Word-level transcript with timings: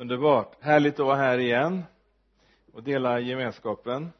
underbart. 0.00 0.56
Härligt 0.60 1.00
att 1.00 1.06
vara 1.06 1.16
här 1.16 1.38
igen 1.38 1.82
och 2.72 2.82
dela 2.82 3.20
gemenskapen. 3.20 4.12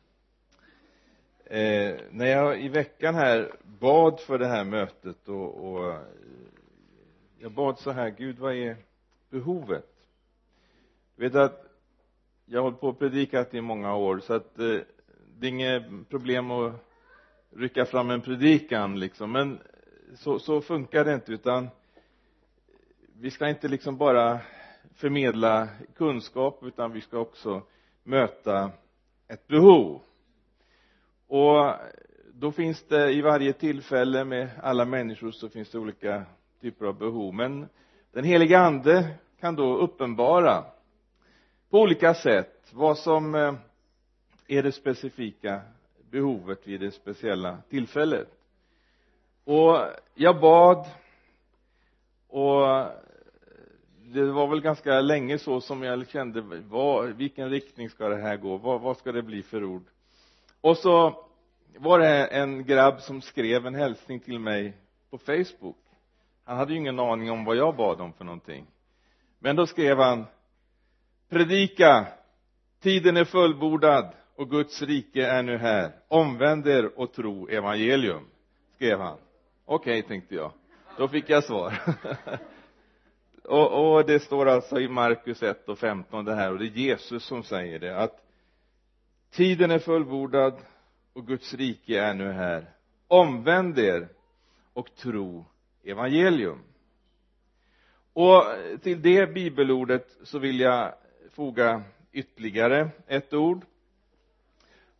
Eh, 1.45 1.97
när 2.11 2.27
jag 2.27 2.61
i 2.61 2.69
veckan 2.69 3.15
här 3.15 3.53
bad 3.65 4.21
för 4.21 4.39
det 4.39 4.47
här 4.47 4.65
mötet 4.65 5.29
och, 5.29 5.73
och 5.73 5.95
jag 7.39 7.53
bad 7.53 7.79
så 7.79 7.91
här 7.91 8.11
Gud 8.11 8.39
vad 8.39 8.55
är 8.55 8.77
behovet? 9.31 9.87
Du 11.17 11.23
vet 11.23 11.35
att 11.35 11.65
jag 12.45 12.59
har 12.59 12.63
hållit 12.63 12.81
på 12.81 12.89
och 12.89 12.99
predikat 12.99 13.55
i 13.55 13.61
många 13.61 13.97
år 13.97 14.21
så 14.21 14.35
att 14.35 14.59
eh, 14.59 14.79
det 15.39 15.47
är 15.47 15.51
inget 15.51 16.09
problem 16.09 16.51
att 16.51 16.73
rycka 17.51 17.85
fram 17.85 18.11
en 18.11 18.21
predikan 18.21 19.01
liksom. 19.01 19.33
Men 19.33 19.59
så, 20.15 20.39
så 20.39 20.61
funkar 20.61 21.05
det 21.05 21.15
inte 21.15 21.33
utan 21.33 21.69
vi 23.21 23.31
ska 23.31 23.49
inte 23.49 23.69
liksom 23.69 23.97
bara 23.97 24.41
förmedla 24.95 25.69
kunskap 25.97 26.59
utan 26.63 26.93
vi 26.93 27.01
ska 27.01 27.19
också 27.19 27.63
möta 28.03 28.71
ett 29.29 29.47
behov. 29.47 30.01
Och 31.27 31.75
då 32.35 32.53
finns 32.53 32.83
det 32.83 33.13
i 33.13 33.21
varje 33.21 33.53
tillfälle 33.53 34.25
med 34.25 34.49
alla 34.63 34.85
människor 34.85 35.31
så 35.31 35.49
finns 35.49 35.71
det 35.71 35.79
olika 35.79 36.25
typer 36.61 36.87
av 36.87 36.99
behov. 36.99 37.35
Men 37.35 37.69
den 38.13 38.25
heliga 38.25 38.59
ande 38.59 39.15
kan 39.41 39.57
då 39.57 39.77
uppenbara 39.77 40.65
på 41.71 41.81
olika 41.81 42.15
sätt 42.15 42.71
vad 42.73 42.99
som 42.99 43.35
eh, 43.35 43.55
är 44.47 44.63
det 44.63 44.73
specifika 44.73 45.61
behovet 46.11 46.67
vid 46.67 46.81
det 46.81 46.91
speciella 46.91 47.59
tillfället. 47.69 48.29
Och 49.45 49.79
jag 50.15 50.41
bad 50.41 50.87
och 52.29 52.87
det 54.13 54.25
var 54.25 54.47
väl 54.47 54.61
ganska 54.61 55.01
länge 55.01 55.39
så 55.39 55.61
som 55.61 55.83
jag 55.83 56.09
kände 56.09 56.41
vad, 56.69 57.09
vilken 57.09 57.51
riktning 57.51 57.91
ska 57.91 58.09
det 58.09 58.23
här 58.23 58.37
gå? 58.37 58.57
Vad, 58.57 58.81
vad 58.81 58.97
ska 58.97 59.13
det 59.13 59.23
bli 59.23 59.43
för 59.43 59.65
ord? 59.65 59.85
Och 60.61 60.77
så 60.77 61.25
var 61.79 61.99
det 61.99 62.27
en 62.27 62.65
grabb 62.65 63.01
som 63.01 63.23
skrev 63.23 63.67
en 63.67 63.75
hälsning 63.75 64.21
till 64.21 64.39
mig 64.39 64.77
på 65.11 65.19
facebook. 65.19 65.77
Han 66.45 66.57
hade 66.57 66.73
ju 66.73 66.79
ingen 66.79 67.01
aning 67.01 67.31
om 67.31 67.45
vad 67.45 67.57
jag 67.57 67.77
bad 67.77 68.01
om 68.01 68.13
för 68.13 68.25
någonting. 68.25 68.67
Men 69.39 69.57
då 69.57 69.67
skrev 69.67 69.99
han 69.99 70.27
predika 71.29 72.07
tiden 72.81 73.17
är 73.17 73.25
fullbordad 73.25 74.15
och 74.37 74.51
Guds 74.51 74.83
rike 74.83 75.27
är 75.27 75.43
nu 75.43 75.59
här. 75.59 75.93
Omvänd 76.09 76.67
er 76.67 76.99
och 76.99 77.13
tro 77.13 77.49
evangelium 77.49 78.27
skrev 78.75 79.01
han. 79.01 79.19
Okej 79.65 79.99
okay, 79.99 80.09
tänkte 80.09 80.35
jag. 80.35 80.53
Då 80.99 81.09
fick 81.09 81.31
jag 81.31 81.45
svar. 81.45 81.75
och, 83.51 83.95
och 83.95 84.07
det 84.07 84.21
står 84.21 84.49
alltså 84.49 84.81
i 84.81 84.89
Markus 84.89 85.43
1 85.43 85.69
och 85.69 85.79
15 85.79 86.25
det 86.25 86.35
här 86.35 86.53
och 86.53 86.59
det 86.59 86.65
är 86.65 86.69
Jesus 86.69 87.25
som 87.25 87.43
säger 87.43 87.79
det 87.79 87.97
att 87.97 88.25
tiden 89.31 89.71
är 89.71 89.79
fullbordad 89.79 90.55
och 91.13 91.27
Guds 91.27 91.55
rike 91.55 92.01
är 92.01 92.15
nu 92.15 92.33
här. 92.33 92.71
Omvänd 93.09 93.79
er 93.79 94.09
och 94.73 94.95
tro 94.95 95.45
evangelium. 95.85 96.59
Och 98.13 98.45
till 98.83 99.03
det 99.03 99.35
bibelordet 99.35 100.19
så 100.23 100.39
vill 100.39 100.61
jag 100.61 100.95
foga 101.31 101.83
ytterligare 102.13 102.89
ett 103.07 103.33
ord. 103.33 103.65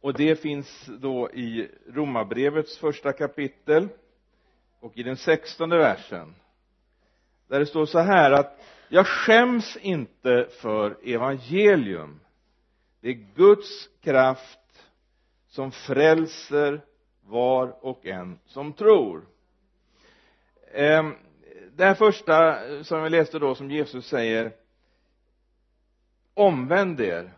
Och 0.01 0.15
det 0.15 0.37
finns 0.37 0.87
då 0.87 1.31
i 1.31 1.69
romarbrevets 1.89 2.79
första 2.79 3.13
kapitel 3.13 3.89
och 4.81 4.99
i 4.99 5.03
den 5.03 5.17
sextonde 5.17 5.79
versen 5.79 6.35
där 7.51 7.61
det 7.61 7.67
står 7.67 7.87
så 7.87 7.99
här 7.99 8.31
att 8.31 8.61
jag 8.89 9.07
skäms 9.07 9.77
inte 9.77 10.49
för 10.61 10.99
evangelium. 11.03 12.21
Det 13.01 13.09
är 13.09 13.35
Guds 13.35 13.89
kraft 14.01 14.89
som 15.49 15.73
frälser 15.73 16.81
var 17.21 17.85
och 17.85 18.07
en 18.07 18.39
som 18.47 18.73
tror. 18.73 19.27
Ehm, 20.73 21.15
det 21.73 21.85
här 21.85 21.95
första 21.95 22.59
som 22.85 23.03
vi 23.03 23.11
läste 23.11 23.39
då 23.39 23.55
som 23.55 23.71
Jesus 23.71 24.07
säger 24.07 24.53
omvänd 26.35 27.01
er. 27.01 27.33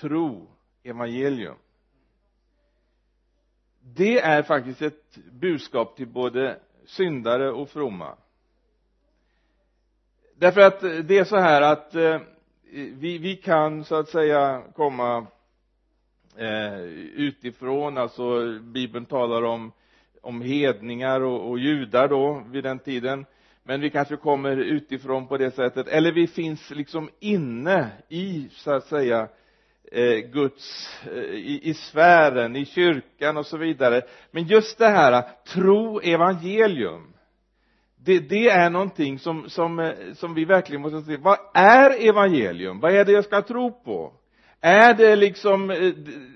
Tro 0.00 0.48
evangelium. 0.82 1.56
Det 3.80 4.18
är 4.18 4.42
faktiskt 4.42 4.82
ett 4.82 5.16
budskap 5.32 5.96
till 5.96 6.08
både 6.08 6.60
syndare 6.86 7.50
och 7.52 7.70
fromma 7.70 8.16
därför 10.38 10.60
att 10.60 10.82
eh, 10.82 10.90
det 10.90 11.18
är 11.18 11.24
så 11.24 11.36
här 11.36 11.62
att 11.62 11.94
eh, 11.94 12.20
vi, 12.72 13.18
vi 13.18 13.36
kan 13.36 13.84
så 13.84 13.94
att 13.94 14.08
säga 14.08 14.62
komma 14.74 15.26
eh, 16.36 16.80
utifrån. 17.14 17.98
Alltså 17.98 18.58
bibeln 18.60 19.06
talar 19.06 19.42
om 19.42 19.72
om 20.26 20.42
hedningar 20.42 21.20
och, 21.20 21.50
och 21.50 21.58
judar 21.58 22.08
då 22.08 22.42
vid 22.50 22.64
den 22.64 22.78
tiden. 22.78 23.26
Men 23.62 23.80
vi 23.80 23.90
kanske 23.90 24.16
kommer 24.16 24.56
utifrån 24.56 25.28
på 25.28 25.36
det 25.36 25.50
sättet. 25.50 25.88
Eller 25.88 26.12
vi 26.12 26.26
finns 26.26 26.70
liksom 26.70 27.10
inne 27.20 27.90
i 28.08 28.48
så 28.52 28.70
att 28.72 28.84
säga 28.84 29.28
eh, 29.92 30.16
Guds 30.16 30.90
eh, 31.12 31.22
i, 31.22 31.60
i 31.62 31.74
sfären, 31.74 32.56
i 32.56 32.64
kyrkan 32.64 33.36
och 33.36 33.46
så 33.46 33.56
vidare. 33.56 34.02
Men 34.30 34.44
just 34.44 34.78
det 34.78 34.88
här 34.88 35.24
tro 35.54 36.00
evangelium 36.00 37.12
det, 38.06 38.18
det 38.18 38.48
är 38.48 38.70
någonting 38.70 39.18
som, 39.18 39.50
som, 39.50 39.78
eh, 39.78 39.92
som 40.14 40.34
vi 40.34 40.44
verkligen 40.44 40.82
måste 40.82 41.02
se. 41.02 41.16
Vad 41.16 41.38
är 41.54 42.08
evangelium? 42.08 42.80
Vad 42.80 42.94
är 42.94 43.04
det 43.04 43.12
jag 43.12 43.24
ska 43.24 43.42
tro 43.42 43.70
på? 43.70 44.12
Är 44.60 44.94
det 44.94 45.16
liksom 45.16 45.70
eh, 45.70 45.76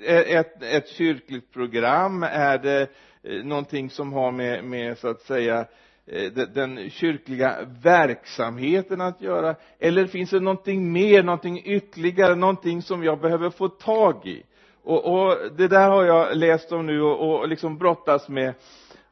eh, 0.04 0.36
ett, 0.36 0.62
ett 0.62 0.88
kyrkligt 0.88 1.52
program? 1.52 2.22
Är 2.22 2.58
det 2.58 2.88
någonting 3.44 3.90
som 3.90 4.12
har 4.12 4.32
med, 4.32 4.64
med 4.64 4.98
så 4.98 5.08
att 5.08 5.20
säga 5.20 5.66
den 6.54 6.90
kyrkliga 6.90 7.56
verksamheten 7.82 9.00
att 9.00 9.20
göra? 9.20 9.54
Eller 9.78 10.06
finns 10.06 10.30
det 10.30 10.40
någonting 10.40 10.92
mer, 10.92 11.22
någonting 11.22 11.62
ytterligare, 11.64 12.34
någonting 12.34 12.82
som 12.82 13.04
jag 13.04 13.20
behöver 13.20 13.50
få 13.50 13.68
tag 13.68 14.26
i? 14.26 14.42
Och, 14.82 15.04
och 15.04 15.36
det 15.56 15.68
där 15.68 15.90
har 15.90 16.04
jag 16.04 16.36
läst 16.36 16.72
om 16.72 16.86
nu 16.86 17.02
och, 17.02 17.40
och 17.40 17.48
liksom 17.48 17.78
brottas 17.78 18.28
med 18.28 18.54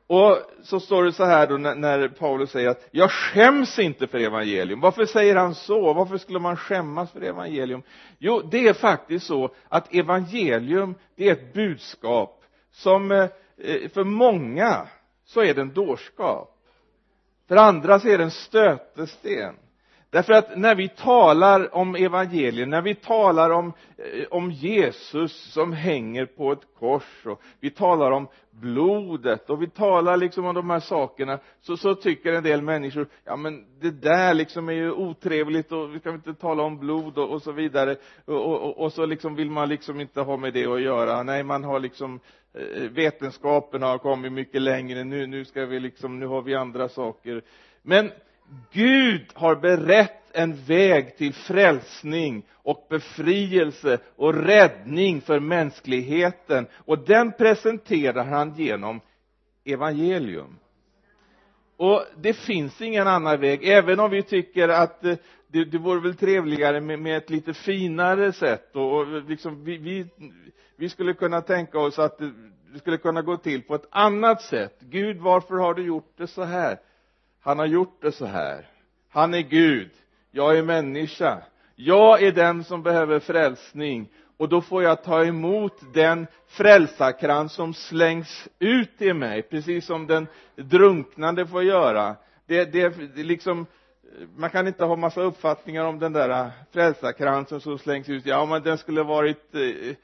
och 0.09 0.39
så 0.63 0.81
står 0.81 1.05
det 1.05 1.13
så 1.13 1.25
här 1.25 1.47
då 1.47 1.57
när, 1.57 1.75
när 1.75 2.09
Paulus 2.09 2.51
säger 2.51 2.69
att 2.69 2.89
jag 2.91 3.11
skäms 3.11 3.79
inte 3.79 4.07
för 4.07 4.19
evangelium. 4.19 4.81
Varför 4.81 5.07
säger 5.07 5.37
han 5.37 5.55
så? 5.55 5.93
Varför 5.93 6.19
skulle 6.19 6.39
man 6.39 6.57
skämmas 6.57 7.13
för 7.13 7.21
evangelium? 7.21 7.83
Jo 8.19 8.43
det 8.51 8.69
är 8.69 8.73
faktiskt 8.73 9.27
så 9.27 9.55
att 9.69 9.95
evangelium 9.95 10.95
det 11.17 11.29
är 11.29 11.33
ett 11.33 11.55
budskap 11.55 12.45
som 12.71 13.11
eh, 13.11 13.29
för 13.95 14.05
många 14.05 14.87
så 15.25 15.41
är 15.41 15.55
det 15.55 15.61
en 15.61 15.75
dårskap. 15.75 16.55
För 17.49 17.57
andra 17.57 18.01
så 18.01 18.09
är 18.09 18.19
det 18.19 18.25
en 18.25 18.31
stötesten 18.31 19.55
därför 20.11 20.33
att 20.33 20.59
när 20.59 20.75
vi 20.75 20.89
talar 20.89 21.75
om 21.75 21.95
evangeliet 21.95 22.69
när 22.69 22.83
vi 22.83 22.95
talar 22.95 23.51
om, 23.51 23.73
eh, 23.97 24.27
om 24.31 24.51
Jesus 24.51 25.53
som 25.53 25.73
hänger 25.73 26.27
på 26.27 26.53
ett 26.53 26.67
kors 26.79 27.27
och 27.27 27.41
vi 27.61 27.71
talar 27.71 28.11
om 28.11 28.29
blodet 28.51 29.51
och 29.51 29.63
vi 29.63 29.71
talar 29.71 30.17
liksom 30.17 30.45
om 30.45 30.55
de 30.55 30.71
här 30.71 30.81
sakerna 30.81 31.39
så, 31.61 31.77
så 31.77 31.95
tycker 31.95 32.33
en 32.33 32.43
del 32.43 32.63
människor 32.63 33.09
ja 33.25 33.37
men 33.37 33.65
det 33.81 33.91
där 33.91 34.35
liksom 34.35 34.69
är 34.69 34.73
ju 34.73 34.93
otrevligt 34.93 35.73
och 35.73 35.95
vi 35.95 36.01
kan 36.01 36.15
inte 36.15 36.35
tala 36.35 36.63
om 36.63 36.79
blod 36.79 37.19
och, 37.19 37.31
och 37.31 37.43
så 37.43 37.53
vidare. 37.53 37.97
Och, 38.25 38.35
och, 38.35 38.79
och, 38.79 38.93
så 38.93 39.07
liksom 39.07 39.35
vill 39.35 39.51
man 39.51 39.69
liksom 39.69 40.01
inte 40.01 40.21
ha 40.21 40.37
med 40.37 40.53
det 40.53 40.67
att 40.67 40.83
göra. 40.83 41.23
Nej 41.23 41.43
man 41.43 41.65
har 41.65 41.81
liksom 41.81 42.21
eh, 42.55 42.83
vetenskapen 42.83 43.83
har 43.83 43.99
kommit 43.99 44.33
mycket 44.33 44.63
längre. 44.63 45.05
Nu, 45.05 45.27
nu 45.27 45.45
ska 45.45 45.67
vi 45.67 45.81
liksom, 45.81 46.19
nu 46.21 46.27
har 46.27 46.43
vi 46.43 46.55
andra 46.55 46.89
saker. 46.89 47.43
Men 47.83 48.11
Gud 48.73 49.27
har 49.35 49.57
berett 49.57 50.31
en 50.33 50.65
väg 50.65 51.17
till 51.17 51.35
frälsning 51.35 52.47
och 52.53 52.87
befrielse 52.91 53.99
och 54.17 54.35
räddning 54.35 55.21
för 55.21 55.41
mänskligheten. 55.41 56.67
Och 56.75 56.99
den 56.99 57.33
presenterar 57.33 58.25
han 58.25 58.55
genom 58.55 59.01
evangelium. 59.65 60.59
Och 61.77 62.05
det 62.17 62.33
finns 62.33 62.81
ingen 62.81 63.07
annan 63.07 63.41
väg 63.41 63.69
även 63.69 64.01
om 64.01 64.11
vi 64.11 64.23
tycker 64.23 64.69
att 64.69 65.05
eh, 65.05 65.17
det, 65.49 65.65
det 65.65 65.79
vore 65.79 66.01
väl 66.01 66.17
trevligare 66.17 66.81
med, 66.81 66.99
med 66.99 67.17
ett 67.17 67.31
lite 67.31 67.55
finare 67.55 68.33
sätt. 68.33 68.77
Och, 68.77 68.99
och 68.99 69.07
liksom 69.23 69.65
vi, 69.65 69.79
vi, 69.79 70.07
vi 70.77 70.89
skulle 70.89 71.15
kunna 71.15 71.41
tänka 71.41 71.79
oss 71.79 71.99
att 71.99 72.19
det 72.73 72.79
skulle 72.79 72.97
kunna 72.97 73.23
gå 73.23 73.37
till 73.37 73.63
på 73.63 73.75
ett 73.75 73.89
annat 73.91 74.43
sätt. 74.43 74.77
Gud 74.81 75.17
varför 75.17 75.55
har 75.55 75.75
du 75.75 75.83
gjort 75.87 76.13
det 76.17 76.27
så 76.27 76.43
här? 76.43 76.79
Han 77.41 77.59
har 77.59 77.67
gjort 77.67 78.03
det 78.03 78.13
så 78.13 78.27
här. 78.27 78.67
Han 79.11 79.35
är 79.35 79.41
Gud. 79.41 79.91
Jag 80.31 80.59
är 80.59 80.63
människa. 80.63 81.39
Jag 81.77 82.23
är 82.23 82.33
den 82.33 82.65
som 82.65 82.83
behöver 82.83 83.21
frälsning. 83.21 84.09
Och 84.37 84.49
då 84.49 84.61
får 84.61 84.83
jag 84.83 85.05
ta 85.05 85.25
emot 85.25 85.95
den 85.95 86.27
frälsarkrans 86.47 87.53
som 87.53 87.75
slängs 87.75 88.49
ut 88.59 89.03
i 89.03 89.13
mig 89.13 89.43
precis 89.43 89.87
som 89.87 90.07
den 90.07 90.27
drunknande 90.57 91.47
får 91.47 91.63
göra. 91.63 92.17
Det, 92.47 92.65
det, 92.65 92.89
det 93.15 93.23
liksom 93.23 93.67
man 94.37 94.51
kan 94.51 94.67
inte 94.67 94.85
ha 94.85 94.97
massa 94.97 95.21
uppfattningar 95.21 95.85
om 95.85 95.99
den 95.99 96.13
där 96.13 96.51
frälsarkransen 96.73 97.61
som 97.61 97.79
slängs 97.79 98.09
ut. 98.09 98.27
Ja 98.27 98.47
men 98.47 98.63
den 98.63 98.79
skulle 98.79 99.03
varit 99.03 99.55
eh, 99.55 99.95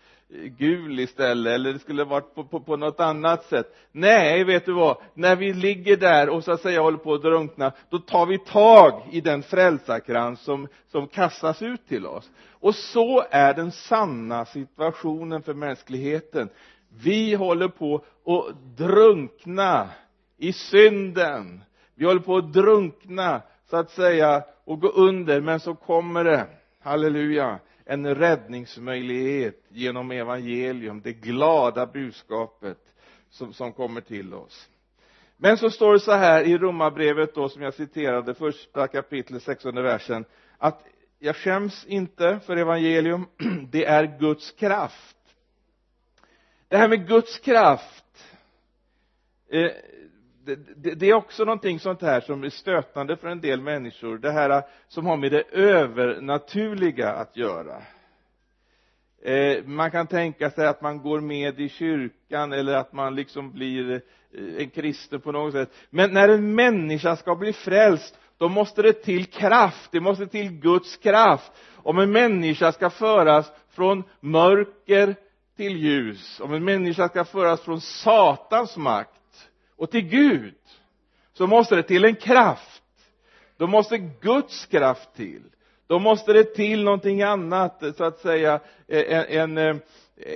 gul 0.42 1.00
istället 1.00 1.54
eller 1.54 1.72
det 1.72 1.78
skulle 1.78 2.04
varit 2.04 2.34
på, 2.34 2.44
på, 2.44 2.60
på 2.60 2.76
något 2.76 3.00
annat 3.00 3.44
sätt. 3.44 3.76
Nej 3.92 4.44
vet 4.44 4.66
du 4.66 4.72
vad? 4.72 4.96
När 5.14 5.36
vi 5.36 5.52
ligger 5.52 5.96
där 5.96 6.28
och 6.28 6.44
så 6.44 6.52
att 6.52 6.60
säga 6.60 6.80
håller 6.80 6.98
på 6.98 7.14
att 7.14 7.22
drunkna 7.22 7.72
då 7.90 7.98
tar 7.98 8.26
vi 8.26 8.38
tag 8.38 9.02
i 9.10 9.20
den 9.20 9.42
frälsarkrans 9.42 10.40
som, 10.40 10.68
som 10.92 11.08
kastas 11.08 11.62
ut 11.62 11.88
till 11.88 12.06
oss. 12.06 12.30
Och 12.50 12.74
så 12.74 13.24
är 13.30 13.54
den 13.54 13.72
sanna 13.72 14.44
situationen 14.44 15.42
för 15.42 15.54
mänskligheten. 15.54 16.48
Vi 17.02 17.34
håller 17.34 17.68
på 17.68 17.94
att 18.26 18.76
drunkna 18.76 19.88
i 20.38 20.52
synden. 20.52 21.64
Vi 21.94 22.06
håller 22.06 22.20
på 22.20 22.36
att 22.36 22.52
drunkna 22.52 23.42
så 23.70 23.76
att 23.76 23.90
säga 23.90 24.42
och 24.64 24.80
gå 24.80 24.88
under. 24.88 25.40
Men 25.40 25.60
så 25.60 25.74
kommer 25.74 26.24
det. 26.24 26.46
Halleluja 26.80 27.58
en 27.84 28.14
räddningsmöjlighet 28.14 29.64
genom 29.68 30.10
evangelium 30.10 31.00
det 31.00 31.12
glada 31.12 31.86
budskapet 31.86 32.78
som, 33.30 33.52
som 33.52 33.72
kommer 33.72 34.00
till 34.00 34.34
oss. 34.34 34.68
Men 35.36 35.58
så 35.58 35.70
står 35.70 35.92
det 35.92 36.00
så 36.00 36.12
här 36.12 36.44
i 36.44 36.58
romarbrevet 36.58 37.34
då 37.34 37.48
som 37.48 37.62
jag 37.62 37.74
citerade 37.74 38.34
första 38.34 38.86
kapitlet 38.86 39.42
16 39.42 39.74
versen 39.74 40.24
att 40.58 40.84
jag 41.18 41.36
skäms 41.36 41.84
inte 41.86 42.40
för 42.46 42.56
evangelium. 42.56 43.26
Det 43.70 43.84
är 43.84 44.18
Guds 44.18 44.50
kraft. 44.52 45.16
Det 46.68 46.76
här 46.76 46.88
med 46.88 47.08
Guds 47.08 47.38
kraft 47.38 48.34
eh, 49.50 49.70
det, 50.44 50.56
det, 50.76 50.94
det, 50.94 51.10
är 51.10 51.14
också 51.14 51.44
någonting 51.44 51.78
sånt 51.80 52.02
här 52.02 52.20
som 52.20 52.44
är 52.44 52.50
stötande 52.50 53.16
för 53.16 53.28
en 53.28 53.40
del 53.40 53.60
människor. 53.60 54.18
Det 54.18 54.30
här 54.30 54.62
som 54.88 55.06
har 55.06 55.16
med 55.16 55.32
det 55.32 55.42
övernaturliga 55.52 57.12
att 57.12 57.36
göra. 57.36 57.82
Eh, 59.22 59.64
man 59.64 59.90
kan 59.90 60.06
tänka 60.06 60.50
sig 60.50 60.66
att 60.66 60.82
man 60.82 60.98
går 60.98 61.20
med 61.20 61.60
i 61.60 61.68
kyrkan 61.68 62.52
eller 62.52 62.74
att 62.74 62.92
man 62.92 63.14
liksom 63.14 63.52
blir 63.52 63.92
eh, 63.92 64.00
en 64.58 64.70
kristen 64.70 65.20
på 65.20 65.32
något 65.32 65.52
sätt. 65.52 65.72
Men 65.90 66.12
när 66.12 66.28
en 66.28 66.54
människa 66.54 67.16
ska 67.16 67.34
bli 67.34 67.52
frälst 67.52 68.18
då 68.38 68.48
måste 68.48 68.82
det 68.82 68.92
till 68.92 69.26
kraft, 69.26 69.92
det 69.92 70.00
måste 70.00 70.26
till 70.26 70.50
Guds 70.50 70.96
kraft. 70.96 71.52
Om 71.76 71.98
en 71.98 72.12
människa 72.12 72.72
ska 72.72 72.90
föras 72.90 73.52
från 73.70 74.02
mörker 74.20 75.14
till 75.56 75.76
ljus 75.76 76.40
om 76.40 76.54
en 76.54 76.64
människa 76.64 77.08
ska 77.08 77.24
föras 77.24 77.60
från 77.60 77.80
Satans 77.80 78.76
makt 78.76 79.20
och 79.76 79.90
till 79.90 80.08
Gud 80.08 80.54
så 81.32 81.46
måste 81.46 81.76
det 81.76 81.82
till 81.82 82.04
en 82.04 82.16
kraft. 82.16 82.82
Då 83.56 83.66
måste 83.66 83.98
Guds 83.98 84.66
kraft 84.66 85.14
till. 85.16 85.42
Då 85.86 85.98
måste 85.98 86.32
det 86.32 86.44
till 86.44 86.84
någonting 86.84 87.22
annat 87.22 87.82
så 87.96 88.04
att 88.04 88.18
säga 88.18 88.60
eh, 88.88 89.18
en, 89.18 89.58
en, 89.58 89.58
eh, 89.58 89.76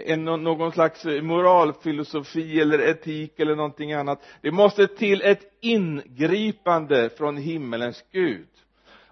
en 0.06 0.24
någon 0.24 0.72
slags 0.72 1.04
moralfilosofi 1.04 2.60
eller 2.60 2.78
etik 2.78 3.40
eller 3.40 3.56
någonting 3.56 3.92
annat. 3.92 4.22
Det 4.40 4.50
måste 4.50 4.86
till 4.86 5.22
ett 5.22 5.42
ingripande 5.60 7.10
från 7.10 7.36
himmelens 7.36 8.04
Gud. 8.12 8.48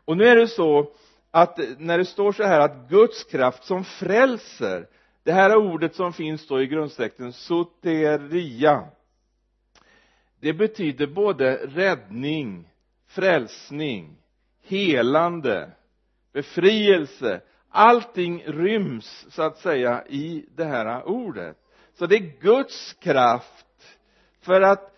Och 0.04 0.16
nu 0.16 0.24
är 0.24 0.36
det 0.36 0.48
så 0.48 0.90
att 1.30 1.58
eh, 1.58 1.64
när 1.78 1.98
det 1.98 2.04
står 2.04 2.32
så 2.32 2.42
här 2.42 2.60
att 2.60 2.88
Guds 2.88 3.24
kraft 3.24 3.64
som 3.64 3.84
frälser 3.84 4.86
det 5.22 5.32
här 5.32 5.56
ordet 5.56 5.94
som 5.94 6.12
finns 6.12 6.46
då 6.46 6.62
i 6.62 6.66
grundtexten 6.66 7.32
soteria 7.32 8.84
det 10.46 10.52
betyder 10.52 11.06
både 11.06 11.56
räddning 11.56 12.68
frälsning 13.06 14.16
helande 14.62 15.70
befrielse. 16.32 17.40
Allting 17.70 18.42
ryms 18.46 19.26
så 19.30 19.42
att 19.42 19.58
säga 19.58 20.04
i 20.08 20.46
det 20.56 20.64
här 20.64 21.08
ordet. 21.08 21.56
Så 21.98 22.06
det 22.06 22.16
är 22.16 22.40
Guds 22.40 22.92
kraft 22.92 23.98
för 24.40 24.60
att 24.60 24.96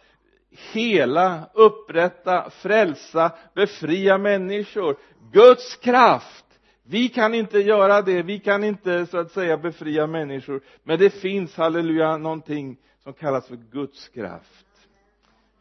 hela, 0.73 1.51
upprätta, 1.55 2.51
frälsa, 2.51 3.33
befria 3.55 4.19
människor. 4.19 4.97
Guds 5.33 5.77
kraft! 5.77 6.45
Vi 6.83 7.09
kan 7.09 7.35
inte 7.35 7.59
göra 7.59 8.03
det, 8.03 8.23
vi 8.23 8.39
kan 8.39 8.65
inte 8.65 9.07
så 9.07 9.19
att 9.19 9.33
säga 9.33 9.57
befria 9.57 10.07
människor. 10.07 10.61
Men 10.83 10.99
det 10.99 11.11
finns, 11.11 11.57
halleluja, 11.57 12.17
någonting 12.17 12.77
som 13.03 13.13
kallas 13.13 13.49
för 13.49 13.57
Guds 13.57 14.09
kraft 14.09 14.68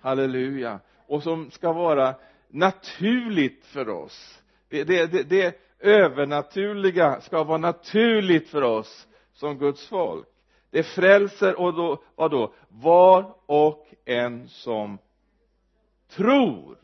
halleluja. 0.01 0.79
Och 1.07 1.23
som 1.23 1.51
ska 1.51 1.73
vara 1.73 2.15
naturligt 2.49 3.65
för 3.65 3.89
oss. 3.89 4.43
Det, 4.69 4.83
det, 4.83 5.05
det, 5.05 5.23
det 5.23 5.55
övernaturliga 5.79 7.21
ska 7.21 7.43
vara 7.43 7.57
naturligt 7.57 8.49
för 8.49 8.61
oss 8.61 9.07
som 9.33 9.57
Guds 9.57 9.87
folk. 9.87 10.27
Det 10.71 10.83
frälser 10.83 11.59
och 11.59 11.73
då, 11.73 12.03
vadå? 12.15 12.53
Var 12.69 13.35
och 13.45 13.87
en 14.05 14.47
som 14.47 14.97
tror. 16.09 16.77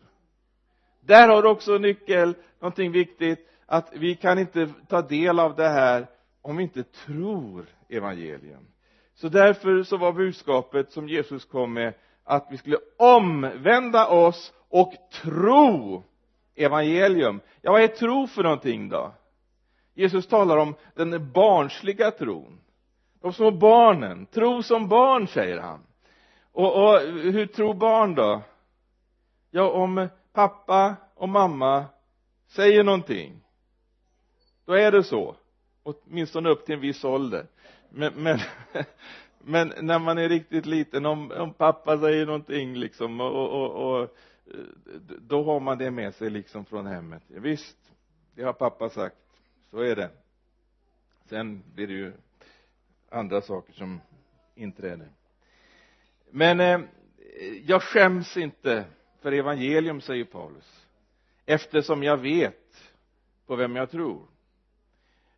Där 1.02 1.28
har 1.28 1.42
du 1.42 1.50
också 1.50 1.78
nyckel 1.78 2.36
någonting 2.60 2.92
viktigt 2.92 3.50
att 3.66 3.94
vi 3.96 4.16
kan 4.16 4.40
inte 4.40 4.70
ta 4.88 5.02
del 5.02 5.40
av 5.40 5.56
det 5.56 5.70
här 5.70 6.08
om 6.42 6.58
vi 6.58 6.64
inte 6.64 6.84
tror 6.84 7.66
evangelium. 7.90 8.68
Så 9.14 9.30
därför 9.30 9.84
så 9.84 9.98
var 9.98 10.12
budskapet 10.12 10.92
som 10.92 11.08
Jesus 11.08 11.46
kom 11.46 11.74
med 11.74 11.94
att 12.24 12.48
vi 12.50 12.58
skulle 12.58 12.78
omvända 12.98 14.08
oss 14.08 14.54
och 14.70 14.94
tro 15.22 16.04
evangelium. 16.56 17.42
Ja 17.62 17.72
vad 17.72 17.82
är 17.82 17.88
tro 17.88 18.28
för 18.28 18.44
någonting 18.44 18.90
då? 18.90 19.14
Jesus 19.94 20.28
talar 20.28 20.58
om 20.58 20.76
den 20.96 21.32
barnsliga 21.32 22.12
tron. 22.12 22.60
De 23.22 23.34
små 23.34 23.52
barnen. 23.52 24.26
Tro 24.26 24.64
som 24.64 24.88
barn 24.88 25.28
säger 25.28 25.60
han. 25.60 25.80
Och, 26.52 26.84
och 26.84 27.00
hur 27.02 27.46
tror 27.46 27.74
barn 27.74 28.16
då? 28.16 28.42
Ja 29.52 29.70
om 29.70 30.08
pappa 30.34 30.96
och 31.16 31.30
mamma 31.30 31.86
säger 32.48 32.84
någonting 32.84 33.44
då 34.66 34.74
är 34.74 34.92
det 34.92 35.04
så. 35.04 35.36
Åtminstone 35.84 36.50
upp 36.50 36.66
till 36.66 36.76
en 36.76 36.82
viss 36.82 37.04
ålder. 37.04 37.48
Men, 37.90 38.14
men, 38.14 38.40
men 39.46 39.74
när 39.82 40.00
man 40.00 40.18
är 40.18 40.30
riktigt 40.30 40.66
liten 40.66 41.06
om, 41.06 41.32
om 41.32 41.54
pappa 41.54 42.00
säger 42.00 42.26
någonting 42.26 42.76
liksom 42.76 43.22
och, 43.22 43.50
och, 43.50 44.02
och 44.02 44.18
då 45.22 45.44
har 45.44 45.60
man 45.60 45.78
det 45.78 45.92
med 45.92 46.16
sig 46.16 46.30
liksom 46.30 46.66
från 46.66 46.86
hemmet. 46.86 47.24
Visst 47.28 47.78
det 48.36 48.44
har 48.44 48.54
pappa 48.54 48.90
sagt. 48.90 49.16
Så 49.72 49.80
är 49.80 49.96
det. 49.96 50.10
Sen 51.26 51.64
blir 51.76 51.88
det 51.88 51.94
ju 51.94 52.14
andra 53.10 53.42
saker 53.42 53.74
som 53.74 54.02
inträder. 54.56 55.10
Men 56.30 56.60
eh, 56.60 56.82
jag 57.66 57.84
skäms 57.84 58.38
inte 58.38 58.86
för 59.22 59.32
evangelium 59.32 60.02
säger 60.02 60.26
Paulus 60.26 60.88
eftersom 61.46 62.04
jag 62.04 62.18
vet 62.18 62.94
på 63.46 63.56
vem 63.56 63.76
jag 63.76 63.92
tror 63.92 64.28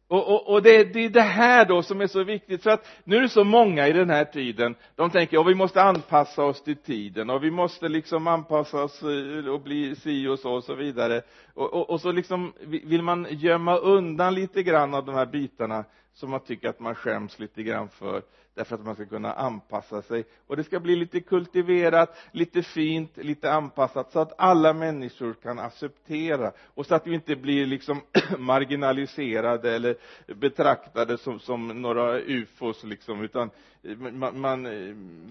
och, 0.07 0.27
och, 0.27 0.53
och 0.53 0.61
det, 0.61 0.83
det 0.93 1.05
är 1.05 1.09
det 1.09 1.21
här 1.21 1.65
då 1.65 1.83
som 1.83 2.01
är 2.01 2.07
så 2.07 2.23
viktigt 2.23 2.63
för 2.63 2.69
att 2.69 2.87
nu 3.03 3.15
är 3.17 3.21
det 3.21 3.29
så 3.29 3.43
många 3.43 3.87
i 3.87 3.93
den 3.93 4.09
här 4.09 4.25
tiden 4.25 4.75
de 4.95 5.09
tänker 5.09 5.39
att 5.39 5.47
vi 5.47 5.55
måste 5.55 5.81
anpassa 5.81 6.43
oss 6.43 6.63
till 6.63 6.75
tiden 6.75 7.29
och 7.29 7.43
vi 7.43 7.51
måste 7.51 7.89
liksom 7.89 8.27
anpassa 8.27 8.83
oss 8.83 9.03
eh, 9.03 9.53
och 9.53 9.61
bli 9.61 9.95
si 9.95 10.27
och 10.27 10.39
så 10.39 10.53
och 10.53 10.63
så 10.63 10.75
vidare. 10.75 11.21
Och, 11.53 11.73
och, 11.73 11.89
och 11.89 12.01
så 12.01 12.11
liksom 12.11 12.53
vill 12.65 13.01
man 13.01 13.27
gömma 13.29 13.77
undan 13.77 14.35
lite 14.35 14.63
grann 14.63 14.93
av 14.93 15.05
de 15.05 15.15
här 15.15 15.25
bitarna 15.25 15.85
som 16.15 16.29
man 16.29 16.39
tycker 16.39 16.69
att 16.69 16.79
man 16.79 16.95
skäms 16.95 17.39
lite 17.39 17.63
grann 17.63 17.89
för 17.89 18.23
därför 18.53 18.75
att 18.75 18.85
man 18.85 18.95
ska 18.95 19.05
kunna 19.05 19.33
anpassa 19.33 20.01
sig. 20.01 20.25
Och 20.47 20.57
det 20.57 20.63
ska 20.63 20.79
bli 20.79 20.95
lite 20.95 21.19
kultiverat, 21.19 22.17
lite 22.31 22.63
fint, 22.63 23.17
lite 23.17 23.53
anpassat 23.53 24.11
så 24.11 24.19
att 24.19 24.33
alla 24.37 24.73
människor 24.73 25.33
kan 25.33 25.59
acceptera. 25.59 26.51
Och 26.59 26.85
så 26.85 26.95
att 26.95 27.07
vi 27.07 27.15
inte 27.15 27.35
blir 27.35 27.65
liksom 27.65 28.01
marginaliserade 28.37 29.75
eller 29.75 29.95
betraktade 30.35 31.17
som, 31.17 31.39
som 31.39 31.81
några 31.81 32.19
ufos 32.19 32.83
liksom 32.83 33.21
utan 33.21 33.49
man, 33.97 34.39
man, 34.39 34.67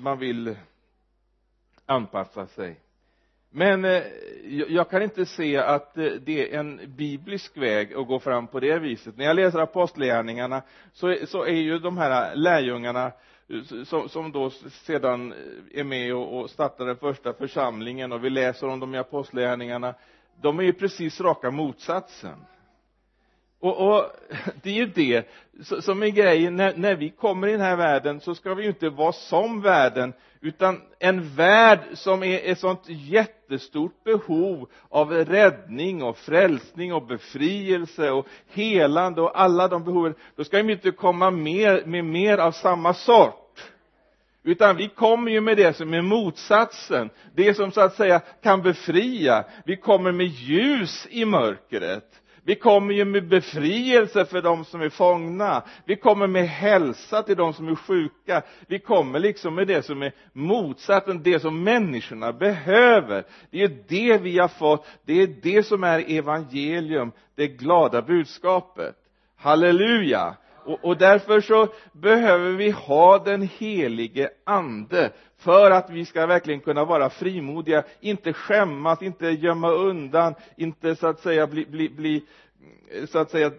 man 0.03 0.19
vill 0.19 0.57
anpassa 1.87 2.47
sig 2.47 2.84
men 3.57 3.85
eh, 3.85 4.03
jag 4.69 4.91
kan 4.91 5.03
inte 5.03 5.27
se 5.27 5.57
att 5.57 5.99
eh, 5.99 6.05
det 6.05 6.55
är 6.55 6.59
en 6.61 6.81
biblisk 6.97 7.57
väg 7.57 7.95
att 7.95 8.07
gå 8.07 8.21
fram 8.21 8.47
på 8.47 8.61
det 8.61 8.79
viset. 8.79 9.17
När 9.17 9.25
jag 9.25 9.37
läser 9.37 9.59
apostlagärningarna 9.59 10.63
så, 10.93 11.17
så 11.27 11.45
är 11.45 11.53
ju 11.53 11.79
de 11.79 11.99
här 11.99 12.37
lärjungarna 12.37 13.13
eh, 13.49 13.85
som, 13.85 14.09
som 14.09 14.33
då 14.33 14.51
sedan 14.71 15.35
är 15.75 15.85
med 15.85 16.15
och, 16.15 16.41
och 16.41 16.51
startar 16.51 16.87
den 16.87 16.97
första 16.97 17.33
församlingen 17.33 18.13
och 18.13 18.25
vi 18.25 18.31
läser 18.31 18.69
om 18.69 18.81
dem 18.81 18.95
i 18.95 18.99
apostlagärningarna 18.99 19.95
de 20.41 20.59
är 20.59 20.63
ju 20.63 20.73
precis 20.73 21.21
raka 21.21 21.51
motsatsen 21.51 22.45
och, 23.65 23.95
och 23.95 24.11
det 24.63 24.71
är 24.71 24.75
ju 24.75 24.87
det 24.87 25.29
som 25.85 26.03
är 26.03 26.09
grejen. 26.09 26.57
När, 26.57 26.77
när 26.77 26.95
vi 26.95 27.11
kommer 27.11 27.49
i 27.49 27.53
den 27.53 27.61
här 27.61 27.77
världen 27.77 28.21
så 28.21 28.35
ska 28.35 28.55
vi 28.55 28.63
ju 28.63 28.69
inte 28.69 28.89
vara 28.89 29.13
som 29.13 29.63
världen 29.63 30.13
utan 30.41 30.81
en 30.99 31.35
värld 31.35 31.79
som 31.93 32.23
är 32.23 32.41
ett 32.45 32.59
sånt 32.59 32.83
jättestort 32.87 34.05
behov 34.05 34.69
av 34.89 35.13
räddning 35.13 36.03
och 36.03 36.19
frälsning 36.19 36.95
och 36.95 37.07
befrielse 37.07 38.11
och 38.11 38.27
helande 38.49 39.21
och 39.21 39.41
alla 39.41 39.69
de 39.69 39.85
behoven. 39.85 40.15
Då 40.37 40.45
ska 40.45 40.63
vi 40.63 40.73
inte 40.73 40.91
komma 40.91 41.31
mer, 41.31 41.83
med 41.87 42.05
mer 42.05 42.39
av 42.39 42.53
samma 42.53 42.95
sort. 42.95 43.61
Utan 44.43 44.77
vi 44.77 44.89
kommer 44.89 45.31
ju 45.31 45.41
med 45.41 45.57
det 45.57 45.77
som 45.77 45.95
är 45.95 46.03
motsatsen. 46.03 47.11
Det 47.35 47.55
som 47.55 47.73
så 47.73 47.81
att 47.81 47.95
säga 47.95 48.21
kan 48.43 48.63
befria. 48.63 49.45
Vi 49.65 49.77
kommer 49.77 50.13
med 50.13 50.27
ljus 50.27 51.07
i 51.11 51.25
mörkret 51.25 52.21
vi 52.47 52.55
kommer 52.55 52.95
ju 52.95 53.05
med 53.05 53.29
befrielse 53.29 54.25
för 54.25 54.43
de 54.43 54.65
som 54.65 54.81
är 54.81 54.89
fångna. 54.89 55.63
Vi 55.85 55.97
kommer 55.97 56.27
med 56.27 56.49
hälsa 56.49 57.23
till 57.23 57.37
de 57.37 57.53
som 57.53 57.69
är 57.69 57.75
sjuka. 57.75 58.43
Vi 58.67 58.79
kommer 58.79 59.19
liksom 59.19 59.55
med 59.55 59.67
det 59.67 59.83
som 59.83 60.03
är 60.03 60.13
motsatsen 60.33 61.23
det 61.23 61.41
som 61.41 61.63
människorna 61.63 62.33
behöver. 62.33 63.25
Det 63.51 63.63
är 63.63 63.77
det 63.89 64.19
vi 64.19 64.39
har 64.39 64.49
fått. 64.49 64.87
Det 65.05 65.23
är 65.23 65.27
det 65.27 65.63
som 65.63 65.85
är 65.85 66.11
evangelium 66.19 67.13
det 67.35 67.49
glada 67.49 68.03
budskapet. 68.03 68.97
Halleluja! 69.37 70.37
Och, 70.65 70.85
och 70.85 70.97
därför 70.97 71.41
så 71.41 71.69
behöver 71.93 72.51
vi 72.51 72.71
ha 72.71 73.19
den 73.19 73.49
helige 73.59 74.31
ande 74.45 75.11
för 75.45 75.71
att 75.71 75.91
vi 75.91 76.05
ska 76.05 76.27
verkligen 76.27 76.61
kunna 76.61 76.85
vara 76.85 77.11
frimodiga 77.11 77.85
inte 78.01 78.33
skämmas, 78.33 79.03
inte 79.03 79.27
gömma 79.27 79.71
undan 79.71 80.35
inte 80.57 80.97
så 80.97 81.07
att 81.07 81.21
säga 81.21 81.47
bli, 81.47 81.67
bli, 81.67 81.89
bli 81.89 82.25
så 83.09 83.19
att 83.19 83.31
säga 83.31 83.47
eh, 83.47 83.53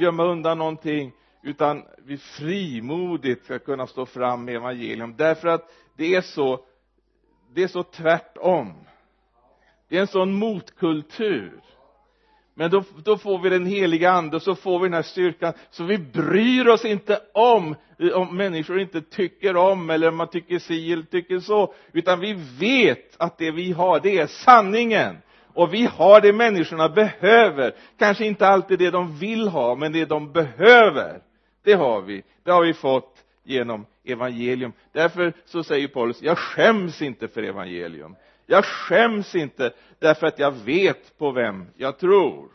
gömma 0.00 0.24
undan 0.24 0.58
någonting 0.58 1.12
utan 1.42 1.82
vi 2.04 2.18
frimodigt 2.18 3.44
ska 3.44 3.58
kunna 3.58 3.86
stå 3.86 4.06
fram 4.06 4.44
med 4.44 4.54
evangelium. 4.54 5.14
Därför 5.16 5.48
att 5.48 5.72
det 5.96 6.14
är 6.14 6.20
så 6.20 6.64
det 7.54 7.62
är 7.62 7.68
så 7.68 7.82
tvärtom. 7.82 8.74
Det 9.88 9.96
är 9.96 10.00
en 10.00 10.06
sån 10.06 10.32
motkultur 10.32 11.60
men 12.54 12.70
då, 12.70 12.84
då 13.04 13.18
får 13.18 13.38
vi 13.38 13.48
den 13.48 13.66
heliga 13.66 14.10
ande 14.10 14.36
och 14.36 14.42
så 14.42 14.54
får 14.54 14.78
vi 14.78 14.86
den 14.86 14.94
här 14.94 15.02
styrkan. 15.02 15.52
Så 15.70 15.84
vi 15.84 15.98
bryr 15.98 16.68
oss 16.68 16.84
inte 16.84 17.20
om 17.34 17.74
om 18.14 18.36
människor 18.36 18.80
inte 18.80 19.00
tycker 19.00 19.56
om 19.56 19.90
eller 19.90 20.08
om 20.08 20.16
man 20.16 20.28
tycker 20.28 20.58
si 20.58 20.92
eller 20.92 21.02
tycker 21.02 21.38
så. 21.38 21.74
Utan 21.92 22.20
vi 22.20 22.32
vet 22.60 23.16
att 23.18 23.38
det 23.38 23.50
vi 23.50 23.72
har 23.72 24.00
det 24.00 24.18
är 24.18 24.26
sanningen. 24.26 25.16
Och 25.54 25.74
vi 25.74 25.86
har 25.86 26.20
det 26.20 26.32
människorna 26.32 26.88
behöver. 26.88 27.74
Kanske 27.98 28.26
inte 28.26 28.46
alltid 28.46 28.78
det 28.78 28.90
de 28.90 29.18
vill 29.18 29.48
ha 29.48 29.74
men 29.74 29.92
det 29.92 30.04
de 30.04 30.32
behöver. 30.32 31.20
Det 31.64 31.72
har 31.72 32.00
vi. 32.00 32.22
Det 32.44 32.50
har 32.50 32.62
vi 32.62 32.74
fått 32.74 33.24
genom 33.44 33.86
evangelium. 34.04 34.72
Därför 34.92 35.32
så 35.44 35.64
säger 35.64 35.88
Paulus 35.88 36.22
jag 36.22 36.38
skäms 36.38 37.02
inte 37.02 37.28
för 37.28 37.42
evangelium 37.42 38.16
jag 38.46 38.64
skäms 38.64 39.34
inte 39.34 39.72
därför 39.98 40.26
att 40.26 40.38
jag 40.38 40.50
vet 40.50 41.18
på 41.18 41.30
vem 41.30 41.66
jag 41.76 41.98
tror. 41.98 42.48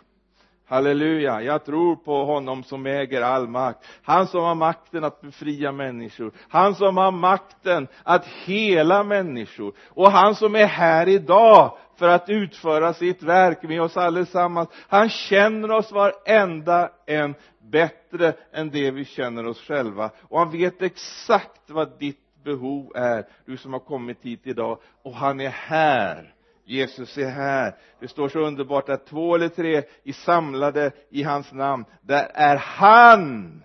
Halleluja. 0.69 1.41
Jag 1.41 1.65
tror 1.65 1.95
på 1.95 2.25
honom 2.25 2.63
som 2.63 2.85
äger 2.85 3.21
all 3.21 3.47
makt. 3.47 3.85
Han 4.03 4.27
som 4.27 4.43
har 4.43 4.55
makten 4.55 5.03
att 5.03 5.21
befria 5.21 5.71
människor. 5.71 6.31
Han 6.49 6.75
som 6.75 6.97
har 6.97 7.11
makten 7.11 7.87
att 8.03 8.25
hela 8.25 9.03
människor. 9.03 9.73
Och 9.89 10.11
han 10.11 10.35
som 10.35 10.55
är 10.55 10.65
här 10.65 11.07
idag 11.07 11.77
för 11.95 12.07
att 12.07 12.29
utföra 12.29 12.93
sitt 12.93 13.23
verk 13.23 13.63
med 13.63 13.81
oss 13.81 13.97
allesammans. 13.97 14.69
Han 14.87 15.09
känner 15.09 15.71
oss 15.71 15.91
varenda 15.91 16.91
en 17.05 17.35
bättre 17.71 18.33
än 18.53 18.69
det 18.69 18.91
vi 18.91 19.05
känner 19.05 19.45
oss 19.45 19.61
själva. 19.61 20.09
Och 20.21 20.39
han 20.39 20.51
vet 20.51 20.81
exakt 20.81 21.69
vad 21.69 21.99
ditt 21.99 22.26
behov 22.47 22.91
är 22.95 23.25
du 23.45 23.57
som 23.57 23.73
har 23.73 23.79
kommit 23.79 24.17
hit 24.21 24.47
idag 24.47 24.79
och 25.03 25.13
han 25.13 25.39
är 25.39 25.49
här. 25.49 26.33
Jesus 26.65 27.17
är 27.17 27.29
här. 27.29 27.75
Det 27.99 28.07
står 28.07 28.29
så 28.29 28.39
underbart 28.39 28.89
att 28.89 29.05
två 29.05 29.35
eller 29.35 29.49
tre 29.49 29.83
är 30.03 30.13
samlade 30.13 30.91
i 31.09 31.23
hans 31.23 31.53
namn. 31.53 31.85
Där 32.01 32.31
är 32.33 32.57
han 32.57 33.63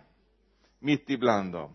mitt 0.79 1.11
ibland 1.11 1.53
dem. 1.53 1.71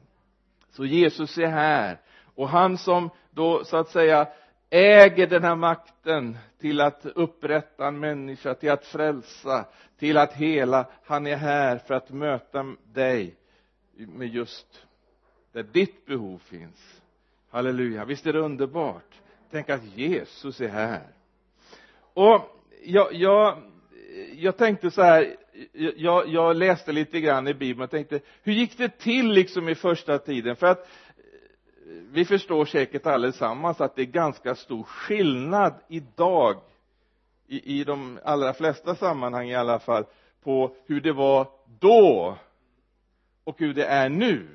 Så 0.70 0.86
Jesus 0.86 1.38
är 1.38 1.48
här. 1.48 2.00
Och 2.36 2.50
han 2.50 2.78
som 2.78 3.10
då 3.32 3.64
så 3.64 3.78
att 3.78 3.90
säga 3.90 4.28
äger 4.70 5.28
den 5.28 5.44
här 5.44 5.56
makten 5.56 6.38
till 6.60 6.82
att 6.82 7.06
upprätta 7.06 7.88
en 7.88 8.00
människa, 8.00 8.54
till 8.54 8.72
att 8.72 8.86
frälsa, 8.86 9.66
till 10.00 10.18
att 10.18 10.34
hela. 10.34 10.90
Han 11.06 11.28
är 11.28 11.36
här 11.36 11.78
för 11.78 11.94
att 11.94 12.10
möta 12.10 12.76
dig 12.94 13.36
med 13.98 14.28
just 14.28 14.87
där 15.58 15.64
ditt 15.64 16.06
behov 16.06 16.38
finns. 16.38 17.02
Halleluja, 17.50 18.06
visst 18.06 18.26
är 18.26 18.34
det 18.34 18.40
underbart? 18.40 19.22
Tänk 19.52 19.70
att 19.70 19.84
Jesus 19.96 20.62
är 20.62 20.68
här. 20.68 21.08
Och 22.14 22.42
jag, 22.84 23.14
jag, 23.14 23.58
jag 24.36 24.58
tänkte 24.58 24.92
så 24.92 25.02
här, 25.02 25.36
jag, 25.96 26.28
jag 26.28 26.56
läste 26.56 26.92
lite 26.92 27.20
grann 27.20 27.48
i 27.48 27.54
bibeln 27.54 27.84
och 27.84 27.92
tänkte, 27.92 28.20
hur 28.44 28.54
gick 28.54 28.78
det 28.78 28.98
till 28.98 29.32
liksom 29.32 29.70
i 29.70 29.76
första 29.76 30.20
tiden? 30.20 30.56
För 30.56 30.68
att 30.68 30.80
eh, 30.80 30.86
vi 32.12 32.26
förstår 32.26 32.66
säkert 32.66 33.06
allesammans 33.06 33.82
att 33.82 33.96
det 33.96 34.02
är 34.02 34.06
ganska 34.06 34.56
stor 34.56 34.84
skillnad 34.84 35.74
idag 35.88 36.62
i, 37.48 37.80
i 37.80 37.84
de 37.84 38.20
allra 38.24 38.54
flesta 38.54 38.96
sammanhang 38.96 39.50
i 39.50 39.56
alla 39.56 39.80
fall 39.80 40.06
på 40.44 40.76
hur 40.86 41.02
det 41.02 41.14
var 41.14 41.48
då 41.80 42.38
och 43.44 43.60
hur 43.60 43.74
det 43.74 43.86
är 43.86 44.10
nu 44.10 44.48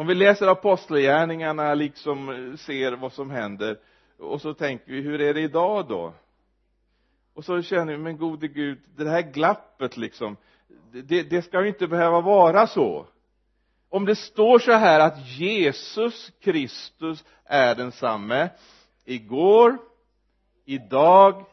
om 0.00 0.06
vi 0.06 0.14
läser 0.14 0.46
apostlagärningarna 0.46 1.74
liksom 1.74 2.28
eh, 2.28 2.56
ser 2.56 2.92
vad 2.92 3.12
som 3.12 3.30
händer 3.30 3.78
och 4.18 4.40
så 4.40 4.54
tänker 4.54 4.92
vi 4.92 5.00
hur 5.00 5.20
är 5.20 5.34
det 5.34 5.40
idag 5.40 5.88
då? 5.88 6.12
Och 7.34 7.44
så 7.44 7.62
känner 7.62 7.92
vi 7.92 7.98
men 7.98 8.16
gode 8.16 8.48
gud 8.48 8.78
det 8.96 9.10
här 9.10 9.22
glappet 9.22 9.96
liksom 9.96 10.36
det, 10.92 11.22
det 11.22 11.42
ska 11.42 11.62
ju 11.62 11.68
inte 11.68 11.86
behöva 11.86 12.20
vara 12.20 12.66
så. 12.66 13.06
Om 13.88 14.04
det 14.04 14.16
står 14.16 14.58
så 14.58 14.72
här 14.72 15.00
att 15.00 15.38
Jesus 15.38 16.32
Kristus 16.40 17.24
är 17.44 17.74
densamme 17.74 18.50
igår 19.04 19.78
idag 20.64 21.44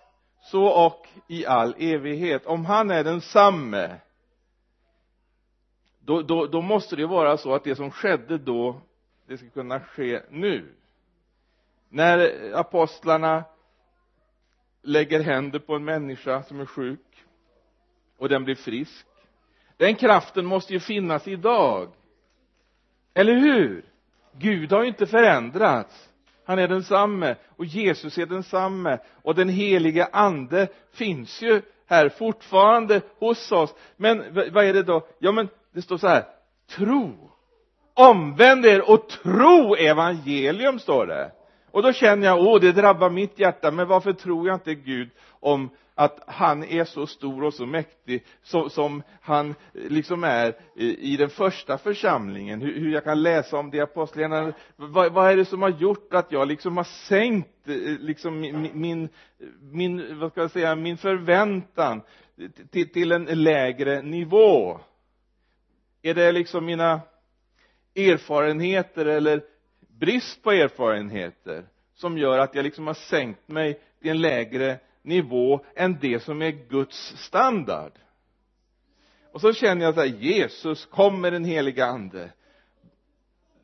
så 0.42 0.66
och 0.66 1.08
i 1.28 1.46
all 1.46 1.76
evighet. 1.78 2.46
Om 2.46 2.66
han 2.66 2.92
är 2.92 3.04
densamme 3.04 3.96
då, 6.08 6.22
då, 6.22 6.46
då 6.46 6.62
måste 6.62 6.96
det 6.96 7.06
vara 7.06 7.38
så 7.38 7.54
att 7.54 7.64
det 7.64 7.76
som 7.76 7.92
skedde 7.92 8.38
då 8.38 8.82
det 9.28 9.38
ska 9.38 9.50
kunna 9.50 9.80
ske 9.80 10.22
nu. 10.30 10.76
När 11.90 12.52
apostlarna 12.54 13.44
lägger 14.82 15.20
händer 15.20 15.60
på 15.60 15.76
en 15.76 15.84
människa 15.84 16.44
som 16.44 16.60
är 16.60 16.66
sjuk 16.66 17.26
och 18.18 18.30
den 18.30 18.44
blir 18.44 18.56
frisk 18.56 19.08
den 19.78 19.96
kraften 19.96 20.46
måste 20.46 20.74
ju 20.74 20.80
finnas 20.80 21.28
idag. 21.28 21.90
Eller 23.14 23.34
hur? 23.34 23.86
Gud 24.32 24.72
har 24.72 24.82
ju 24.82 24.88
inte 24.88 25.06
förändrats. 25.06 26.10
Han 26.46 26.60
är 26.60 26.68
densamme 26.68 27.36
och 27.50 27.66
Jesus 27.66 28.18
är 28.18 28.26
densamme 28.26 29.00
och 29.24 29.36
den 29.36 29.50
helige 29.50 30.06
ande 30.12 30.68
finns 30.94 31.42
ju 31.42 31.62
här 31.86 32.10
fortfarande 32.10 33.02
hos 33.20 33.52
oss. 33.52 33.76
Men 33.98 34.24
vad 34.34 34.66
är 34.66 34.74
det 34.74 34.84
då? 34.84 35.08
Ja 35.20 35.32
men 35.32 35.50
det 35.78 35.82
står 35.82 35.98
så 35.98 36.08
här 36.08 36.24
tro. 36.76 37.32
Omvänd 37.94 38.66
er 38.66 38.90
och 38.92 39.10
tro 39.10 39.76
evangelium 39.76 40.80
står 40.80 41.08
det. 41.08 41.32
Och 41.72 41.84
då 41.84 41.94
känner 41.94 42.28
jag, 42.28 42.40
åh 42.40 42.60
det 42.62 42.72
drabbar 42.72 43.10
mitt 43.10 43.40
hjärta 43.40 43.72
men 43.72 43.88
varför 43.88 44.14
tror 44.14 44.48
jag 44.48 44.56
inte 44.56 44.76
Gud 44.76 45.10
om 45.30 45.70
att 45.96 46.24
han 46.28 46.64
är 46.64 46.84
så 46.84 47.08
stor 47.08 47.44
och 47.44 47.54
så 47.54 47.66
mäktig 47.66 48.26
så, 48.44 48.70
som 48.70 49.04
han 49.22 49.56
liksom 49.74 50.24
är 50.24 50.56
i, 50.76 51.14
i 51.14 51.18
den 51.18 51.30
första 51.30 51.78
församlingen? 51.78 52.62
Hur, 52.62 52.80
hur, 52.80 52.94
jag 52.94 53.04
kan 53.04 53.24
läsa 53.24 53.58
om 53.58 53.70
det 53.70 53.78
i 53.78 53.82
apostlagärningarna 53.82 54.54
vad, 54.76 55.14
vad, 55.14 55.32
är 55.32 55.38
det 55.38 55.46
som 55.46 55.62
har 55.62 55.70
gjort 55.70 56.14
att 56.14 56.32
jag 56.32 56.48
liksom 56.48 56.78
har 56.78 57.08
sänkt 57.08 57.68
eh, 57.68 57.76
liksom 58.00 58.40
min, 58.40 58.70
min, 58.74 59.10
min 59.62 60.20
vad 60.20 60.32
ska 60.32 60.42
jag 60.42 60.52
säga 60.52 60.76
min 60.76 60.98
förväntan 60.98 62.02
till, 62.72 62.94
till 62.94 63.12
en 63.12 63.26
lägre 63.26 64.02
nivå? 64.02 64.80
Är 66.02 66.14
det 66.14 66.32
liksom 66.32 66.66
mina 66.66 67.02
erfarenheter 67.96 69.06
eller 69.06 69.44
brist 70.00 70.44
på 70.44 70.52
erfarenheter 70.52 71.66
som 71.94 72.18
gör 72.18 72.40
att 72.40 72.56
jag 72.56 72.64
liksom 72.64 72.88
har 72.88 72.94
sänkt 72.94 73.48
mig 73.48 73.82
till 74.02 74.10
en 74.10 74.22
lägre 74.22 74.80
nivå 75.02 75.66
än 75.76 75.98
det 76.02 76.20
som 76.20 76.42
är 76.42 76.52
Guds 76.52 77.18
standard? 77.18 77.92
Och 79.32 79.42
så 79.42 79.54
känner 79.54 79.86
jag 79.86 79.94
så 79.94 80.00
här 80.00 80.08
Jesus 80.08 80.86
kom 80.86 81.22
med 81.22 81.34
den 81.34 81.46
heliga 81.46 81.86
ande. 81.86 82.32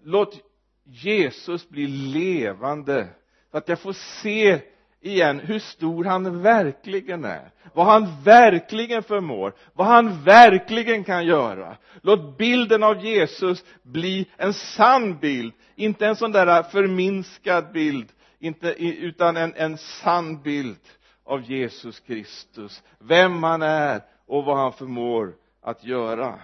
Låt 0.03 0.41
Jesus 0.83 1.69
bli 1.69 1.87
levande 1.87 3.07
så 3.51 3.57
att 3.57 3.69
jag 3.69 3.79
får 3.79 3.93
se 3.93 4.59
igen 5.03 5.39
hur 5.39 5.59
stor 5.59 6.03
han 6.03 6.41
verkligen 6.41 7.25
är. 7.25 7.51
Vad 7.73 7.85
han 7.85 8.23
verkligen 8.23 9.03
förmår. 9.03 9.53
Vad 9.73 9.87
han 9.87 10.23
verkligen 10.23 11.03
kan 11.03 11.25
göra. 11.25 11.77
Låt 12.01 12.37
bilden 12.37 12.83
av 12.83 13.05
Jesus 13.05 13.63
bli 13.83 14.29
en 14.37 14.53
sann 14.53 15.19
bild. 15.19 15.53
Inte 15.75 16.07
en 16.07 16.15
sån 16.15 16.31
där 16.31 16.63
förminskad 16.63 17.71
bild. 17.71 18.09
Inte, 18.39 18.67
utan 18.83 19.37
en, 19.37 19.53
en 19.55 19.77
sann 19.77 20.41
bild 20.41 20.79
av 21.25 21.41
Jesus 21.51 21.99
Kristus. 21.99 22.83
Vem 22.99 23.43
han 23.43 23.61
är 23.61 24.01
och 24.27 24.45
vad 24.45 24.57
han 24.57 24.73
förmår 24.73 25.33
att 25.61 25.83
göra 25.83 26.39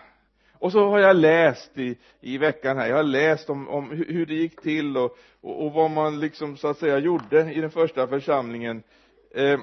och 0.60 0.72
så 0.72 0.90
har 0.90 1.00
jag 1.00 1.16
läst 1.16 1.78
i, 1.78 1.98
i 2.22 2.38
veckan 2.38 2.78
här, 2.78 2.88
jag 2.88 2.96
har 2.96 3.04
läst 3.04 3.50
om, 3.50 3.70
om 3.70 3.92
hur 3.92 4.26
det 4.26 4.34
gick 4.34 4.62
till 4.62 4.98
och, 4.98 5.18
och, 5.42 5.66
och, 5.66 5.74
vad 5.74 5.92
man 5.92 6.20
liksom 6.20 6.58
så 6.58 6.68
att 6.68 6.78
säga 6.78 7.00
gjorde 7.00 7.54
i 7.54 7.62
den 7.62 7.72
första 7.72 8.08
församlingen. 8.08 8.84
Eh, 9.32 9.60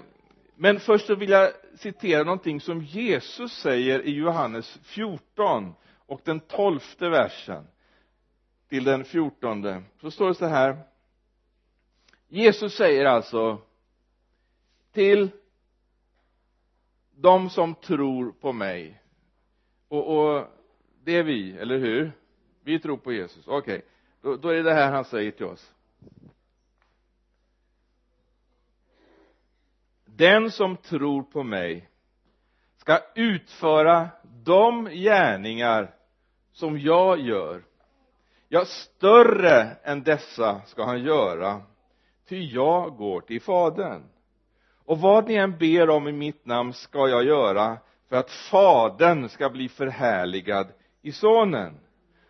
men 0.55 0.81
först 0.81 1.07
så 1.07 1.15
vill 1.15 1.31
jag 1.31 1.51
citera 1.75 2.25
någonting 2.25 2.61
som 2.61 2.83
Jesus 2.83 3.53
säger 3.53 4.07
i 4.07 4.11
Johannes 4.11 4.79
14 4.83 5.75
och 6.07 6.21
den 6.25 6.41
tolfte 6.41 7.09
versen 7.09 7.67
till 8.69 8.85
den 8.85 9.05
fjortonde. 9.05 9.83
Så 10.01 10.11
står 10.11 10.29
det 10.29 10.35
så 10.35 10.47
här. 10.47 10.79
Jesus 12.29 12.77
säger 12.77 13.05
alltså 13.05 13.59
till 14.93 15.31
de 17.17 17.51
som 17.51 17.75
tror 17.75 18.33
på 18.33 18.53
mig. 18.53 19.03
Och, 19.89 20.17
och 20.17 20.56
det 21.07 21.17
är 21.17 21.23
vi, 21.23 21.57
eller 21.59 21.79
hur? 21.79 22.13
Vi 22.65 22.79
tror 22.79 22.97
på 22.97 23.13
Jesus, 23.13 23.49
okej. 23.49 23.77
Okay. 23.77 23.83
då, 24.21 24.37
då 24.37 24.49
är 24.49 24.55
det 24.55 24.63
det 24.63 24.75
här 24.75 24.93
han 24.93 25.05
säger 25.05 25.31
till 25.31 25.47
oss. 25.47 25.73
Den 30.05 30.51
som 30.51 30.77
tror 30.77 31.23
på 31.23 31.43
mig 31.43 31.89
ska 32.77 33.01
utföra 33.15 34.09
de 34.45 34.85
gärningar 34.85 35.95
som 36.53 36.79
jag 36.79 37.21
gör. 37.21 37.63
Ja 38.49 38.65
större 38.65 39.77
än 39.83 40.03
dessa 40.03 40.61
ska 40.61 40.85
han 40.85 41.03
göra 41.03 41.63
ty 42.29 42.45
jag 42.45 42.97
går 42.97 43.21
till 43.21 43.41
fadern. 43.41 44.03
Och 44.85 44.99
vad 44.99 45.29
ni 45.29 45.35
än 45.35 45.59
ber 45.59 45.91
om 45.91 46.09
i 46.09 46.13
mitt 46.13 46.47
namn 46.47 46.73
ska 46.73 47.09
jag 47.09 47.25
göra 47.25 47.79
för 48.09 48.17
att 48.17 48.31
fadern 48.31 49.29
ska 49.29 49.51
bli 49.51 49.69
förhärligad 49.69 50.67
i 51.07 51.13
sonen. 51.13 51.75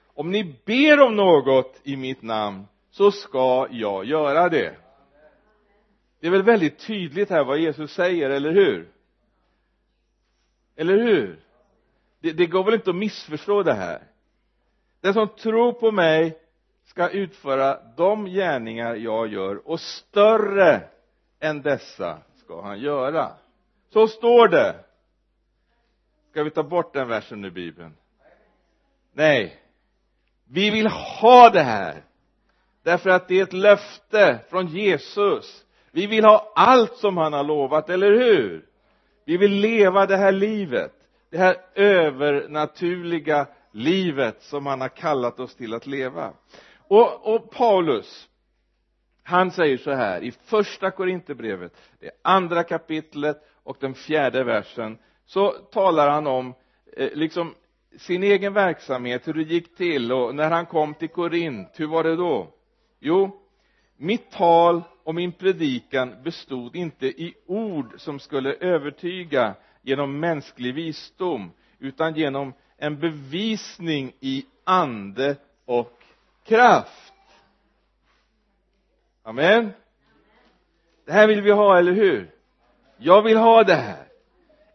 Om 0.06 0.30
ni 0.30 0.60
ber 0.64 1.00
om 1.00 1.16
något 1.16 1.80
i 1.82 1.96
mitt 1.96 2.22
namn 2.22 2.66
så 2.90 3.10
ska 3.10 3.68
jag 3.70 4.04
göra 4.04 4.48
det. 4.48 4.76
Det 6.20 6.26
är 6.26 6.30
väl 6.30 6.42
väldigt 6.42 6.78
tydligt 6.78 7.30
här 7.30 7.44
vad 7.44 7.58
Jesus 7.58 7.92
säger, 7.92 8.30
eller 8.30 8.52
hur? 8.52 8.88
Eller 10.76 10.98
hur? 10.98 11.40
Det, 12.20 12.32
det 12.32 12.46
går 12.46 12.64
väl 12.64 12.74
inte 12.74 12.90
att 12.90 12.96
missförstå 12.96 13.62
det 13.62 13.74
här. 13.74 14.02
Den 15.00 15.14
som 15.14 15.28
tror 15.28 15.72
på 15.72 15.92
mig 15.92 16.38
ska 16.84 17.08
utföra 17.08 17.78
de 17.96 18.26
gärningar 18.26 18.94
jag 18.94 19.32
gör 19.32 19.68
och 19.68 19.80
större 19.80 20.88
än 21.40 21.62
dessa 21.62 22.18
ska 22.36 22.62
han 22.62 22.78
göra. 22.78 23.32
Så 23.92 24.08
står 24.08 24.48
det. 24.48 24.84
Ska 26.30 26.42
vi 26.42 26.50
ta 26.50 26.62
bort 26.62 26.92
den 26.92 27.08
versen 27.08 27.44
ur 27.44 27.50
bibeln? 27.50 27.94
Nej. 29.16 29.56
Vi 30.48 30.70
vill 30.70 30.86
ha 30.86 31.50
det 31.50 31.62
här. 31.62 32.02
Därför 32.82 33.10
att 33.10 33.28
det 33.28 33.38
är 33.38 33.42
ett 33.42 33.52
löfte 33.52 34.38
från 34.50 34.66
Jesus. 34.66 35.64
Vi 35.90 36.06
vill 36.06 36.24
ha 36.24 36.52
allt 36.54 36.96
som 36.96 37.16
han 37.16 37.32
har 37.32 37.44
lovat, 37.44 37.90
eller 37.90 38.10
hur? 38.10 38.66
Vi 39.24 39.36
vill 39.36 39.52
leva 39.52 40.06
det 40.06 40.16
här 40.16 40.32
livet. 40.32 40.92
Det 41.30 41.38
här 41.38 41.56
övernaturliga 41.74 43.46
livet 43.72 44.42
som 44.42 44.66
han 44.66 44.80
har 44.80 44.88
kallat 44.88 45.40
oss 45.40 45.54
till 45.54 45.74
att 45.74 45.86
leva. 45.86 46.32
Och, 46.88 47.34
och 47.34 47.50
Paulus 47.50 48.28
han 49.26 49.50
säger 49.50 49.76
så 49.76 49.90
här 49.90 50.20
i 50.20 50.32
första 50.32 50.90
korinthierbrevet 50.90 51.72
det 52.00 52.10
andra 52.22 52.64
kapitlet 52.64 53.42
och 53.62 53.76
den 53.80 53.94
fjärde 53.94 54.44
versen 54.44 54.98
så 55.24 55.50
talar 55.50 56.10
han 56.10 56.26
om 56.26 56.54
eh, 56.96 57.10
liksom 57.12 57.54
sin 57.98 58.22
egen 58.22 58.52
verksamhet, 58.52 59.28
hur 59.28 59.34
det 59.34 59.42
gick 59.42 59.76
till 59.76 60.12
och 60.12 60.34
när 60.34 60.50
han 60.50 60.66
kom 60.66 60.94
till 60.94 61.08
Korint, 61.08 61.68
hur 61.76 61.86
var 61.86 62.04
det 62.04 62.16
då? 62.16 62.52
Jo, 63.00 63.40
mitt 63.96 64.30
tal 64.30 64.82
och 65.04 65.14
min 65.14 65.32
predikan 65.32 66.22
bestod 66.22 66.76
inte 66.76 67.06
i 67.06 67.34
ord 67.46 67.94
som 67.96 68.18
skulle 68.18 68.54
övertyga 68.54 69.54
genom 69.82 70.20
mänsklig 70.20 70.74
visdom 70.74 71.50
utan 71.78 72.14
genom 72.14 72.52
en 72.76 73.00
bevisning 73.00 74.12
i 74.20 74.46
ande 74.64 75.36
och 75.64 76.02
kraft. 76.44 77.12
Amen. 79.22 79.72
Det 81.04 81.12
här 81.12 81.28
vill 81.28 81.42
vi 81.42 81.50
ha, 81.50 81.78
eller 81.78 81.92
hur? 81.92 82.30
Jag 82.96 83.22
vill 83.22 83.36
ha 83.36 83.64
det 83.64 83.74
här 83.74 84.05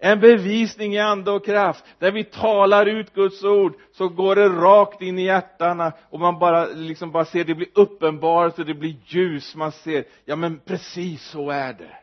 en 0.03 0.19
bevisning 0.19 0.93
i 0.93 0.99
ande 0.99 1.31
och 1.31 1.45
kraft. 1.45 1.85
Där 1.99 2.11
vi 2.11 2.23
talar 2.23 2.85
ut 2.85 3.13
Guds 3.13 3.43
ord 3.43 3.73
så 3.91 4.09
går 4.09 4.35
det 4.35 4.49
rakt 4.49 5.01
in 5.01 5.19
i 5.19 5.23
hjärtana 5.23 5.93
och 6.09 6.19
man 6.19 6.39
bara 6.39 6.65
liksom 6.65 7.11
bara 7.11 7.25
ser 7.25 7.43
det 7.43 7.55
blir 7.55 7.69
uppenbart 7.73 8.59
och 8.59 8.65
det 8.65 8.73
blir 8.73 8.95
ljus. 9.05 9.55
Man 9.55 9.71
ser 9.71 10.05
ja 10.25 10.35
men 10.35 10.59
precis 10.59 11.23
så 11.23 11.49
är 11.49 11.73
det. 11.73 11.97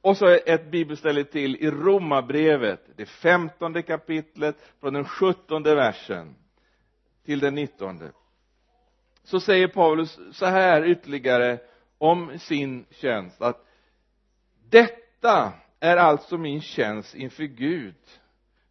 Och 0.00 0.16
så 0.16 0.26
ett 0.26 0.70
bibelställe 0.70 1.24
till 1.24 1.56
i 1.56 1.70
romabrevet 1.70 2.80
det 2.96 3.06
femtonde 3.06 3.82
kapitlet 3.82 4.56
från 4.80 4.92
den 4.92 5.04
sjuttonde 5.04 5.74
versen 5.74 6.34
till 7.24 7.40
den 7.40 7.54
nittonde. 7.54 8.12
Så 9.24 9.40
säger 9.40 9.68
Paulus 9.68 10.18
så 10.32 10.46
här 10.46 10.84
ytterligare 10.84 11.58
om 11.98 12.38
sin 12.38 12.84
tjänst 12.90 13.42
att 13.42 13.66
detta 14.70 15.52
är 15.80 15.96
alltså 15.96 16.38
min 16.38 16.60
tjänst 16.60 17.14
inför 17.14 17.44
Gud 17.44 17.94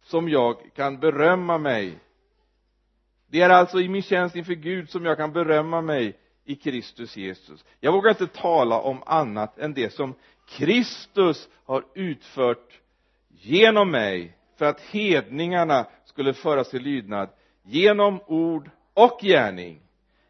som 0.02 0.28
jag 0.28 0.56
kan 0.74 1.00
berömma 1.00 1.58
mig. 1.58 1.98
Det 3.30 3.40
är 3.40 3.50
alltså 3.50 3.80
i 3.80 3.88
min 3.88 4.02
tjänst 4.02 4.36
inför 4.36 4.54
Gud 4.54 4.90
som 4.90 5.04
jag 5.04 5.16
kan 5.16 5.32
berömma 5.32 5.80
mig 5.80 6.18
i 6.44 6.54
Kristus 6.54 7.16
Jesus. 7.16 7.64
Jag 7.80 7.92
vågar 7.92 8.10
inte 8.10 8.26
tala 8.26 8.80
om 8.80 9.02
annat 9.06 9.58
än 9.58 9.74
det 9.74 9.92
som 9.92 10.14
Kristus 10.48 11.48
har 11.64 11.84
utfört 11.94 12.80
genom 13.28 13.90
mig 13.90 14.36
för 14.56 14.64
att 14.64 14.80
hedningarna 14.80 15.86
skulle 16.04 16.34
föras 16.34 16.70
till 16.70 16.82
lydnad 16.82 17.28
genom 17.62 18.20
ord 18.26 18.70
och 18.94 19.18
gärning 19.22 19.80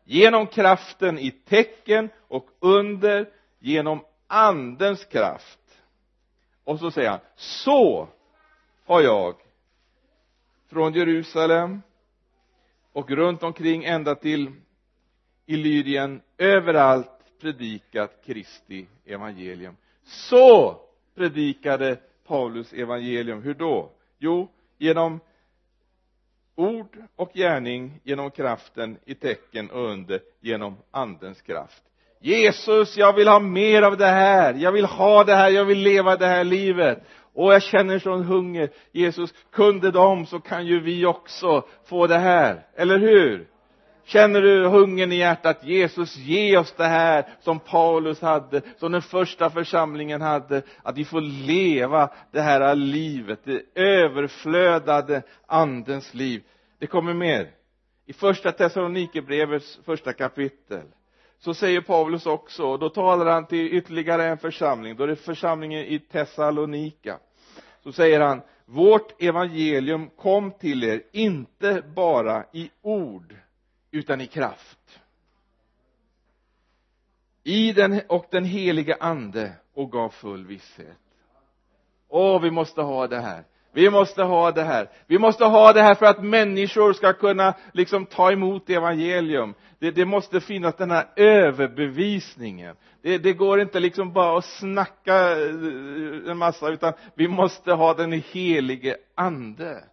genom 0.04 0.46
kraften 0.46 1.18
i 1.18 1.30
tecken 1.30 2.10
och 2.28 2.46
under 2.60 3.28
genom 3.58 4.04
andens 4.26 5.04
kraft 5.04 5.58
och 6.68 6.78
så 6.78 6.90
säger 6.90 7.11
han 7.11 7.20
så 7.37 8.09
har 8.85 9.00
jag 9.00 9.35
från 10.66 10.92
Jerusalem 10.92 11.83
och 12.92 13.11
runt 13.11 13.42
omkring 13.42 13.85
ända 13.85 14.14
till 14.14 14.52
Illyrien 15.46 16.20
överallt 16.38 17.11
predikat 17.40 18.24
Kristi 18.24 18.87
evangelium. 19.04 19.76
Så 20.02 20.81
predikade 21.14 21.96
Paulus 22.26 22.72
evangelium. 22.72 23.42
Hur 23.42 23.54
då? 23.54 23.90
Jo 24.18 24.48
genom 24.78 25.20
ord 26.54 27.04
och 27.16 27.33
gärning 27.35 28.00
genom 28.04 28.31
kraften 28.31 28.98
i 29.04 29.14
tecken 29.14 29.70
och 29.70 29.90
under 29.90 30.20
genom 30.40 30.76
andens 30.90 31.42
kraft. 31.42 31.85
Jesus 32.20 32.96
jag 32.96 33.12
vill 33.12 33.28
ha 33.28 33.40
mer 33.40 33.83
av 33.83 33.96
det 33.96 34.07
här. 34.07 34.54
Jag 34.54 34.72
vill 34.72 34.85
ha 34.85 35.24
det 35.24 35.35
här. 35.35 35.50
Jag 35.50 35.64
vill 35.64 35.78
leva 35.78 36.16
det 36.16 36.26
här 36.26 36.44
livet. 36.44 37.02
Och 37.35 37.54
jag 37.54 37.62
känner 37.62 37.98
sån 37.98 38.24
hunger. 38.24 38.70
Jesus 38.92 39.35
kunde 39.52 39.90
de 39.90 40.26
så 40.26 40.40
kan 40.40 40.66
ju 40.66 40.81
vi 40.81 41.07
också 41.07 41.64
få 41.85 42.07
det 42.07 42.18
här. 42.18 42.66
Eller 42.76 42.98
hur? 42.98 43.48
Känner 44.04 44.42
du 44.42 44.66
hungern 44.66 45.12
i 45.12 45.16
hjärtat? 45.16 45.64
Jesus 45.64 46.16
ge 46.16 46.59
oss 46.59 46.74
det 46.76 46.85
här 46.85 47.28
som 47.40 47.61
Paulus 47.61 48.20
hade 48.20 48.62
som 48.76 48.92
den 48.92 49.02
första 49.02 49.50
församlingen 49.50 50.20
hade 50.20 50.62
att 50.83 50.98
vi 50.98 51.04
får 51.04 51.20
leva 51.20 52.11
det 52.33 52.40
här 52.40 52.74
livet 52.74 53.40
det 53.44 53.62
överflödade 53.74 55.22
andens 55.46 56.14
liv. 56.14 56.42
Det 56.78 56.87
kommer 56.87 57.14
mer. 57.14 57.50
I 58.07 58.12
första 58.12 58.52
Thessalonikerbrevets 58.52 59.81
första 59.85 60.12
kapitel 60.12 60.83
så 61.38 61.55
säger 61.55 61.81
Paulus 61.81 62.27
också, 62.27 62.66
och 62.66 62.79
då 62.79 62.88
talar 62.88 63.27
han 63.27 63.46
till 63.46 63.74
ytterligare 63.74 64.27
en 64.27 64.38
församling, 64.38 64.96
då 64.96 65.05
är 65.05 65.09
det 65.09 65.16
församlingen 65.16 65.81
i 65.81 65.98
Thessalonika. 65.98 67.18
Så 67.83 67.92
säger 67.92 68.20
han 68.20 68.42
vårt 68.64 69.22
evangelium 69.22 70.11
kom 70.11 70.53
till 70.53 70.85
er 70.85 71.03
inte 71.12 71.83
bara 71.94 72.44
i 72.53 72.70
ord 72.83 73.37
utan 73.90 74.20
i 74.20 74.27
kraft. 74.27 75.01
I 77.44 77.72
den 77.72 78.01
och 78.09 78.27
den 78.31 78.44
helige 78.44 78.96
ande 79.01 79.53
och 79.74 79.92
gav 79.92 80.09
full 80.09 80.46
visshet. 80.46 80.98
Åh 82.09 82.40
vi 82.42 82.51
måste 82.51 82.83
ha 82.83 83.07
det 83.07 83.20
här 83.20 83.44
vi 83.72 83.90
måste 83.90 84.22
ha 84.22 84.50
det 84.50 84.62
här. 84.62 84.88
Vi 85.07 85.18
måste 85.18 85.44
ha 85.44 85.72
det 85.72 85.83
här 85.83 85.94
för 85.94 86.07
att 86.07 86.24
människor 86.24 86.92
ska 86.92 87.12
kunna 87.12 87.54
liksom 87.72 88.07
ta 88.07 88.33
emot 88.33 88.70
evangelium. 88.70 89.54
Det, 89.78 89.90
det 89.90 90.04
måste 90.04 90.40
finnas 90.40 90.76
den 90.76 90.90
här 90.90 91.07
överbevisningen. 91.16 92.76
Det, 93.02 93.18
det, 93.18 93.33
går 93.33 93.61
inte 93.61 93.81
liksom 93.81 94.12
bara 94.12 94.38
att 94.38 94.44
snacka 94.44 95.31
eh, 95.31 96.31
en 96.31 96.38
massa 96.38 96.68
utan 96.68 96.92
vi 97.14 97.28
måste 97.28 97.72
ha 97.72 97.94
den 97.94 98.12
helige 98.12 98.96
ande. 99.14 99.85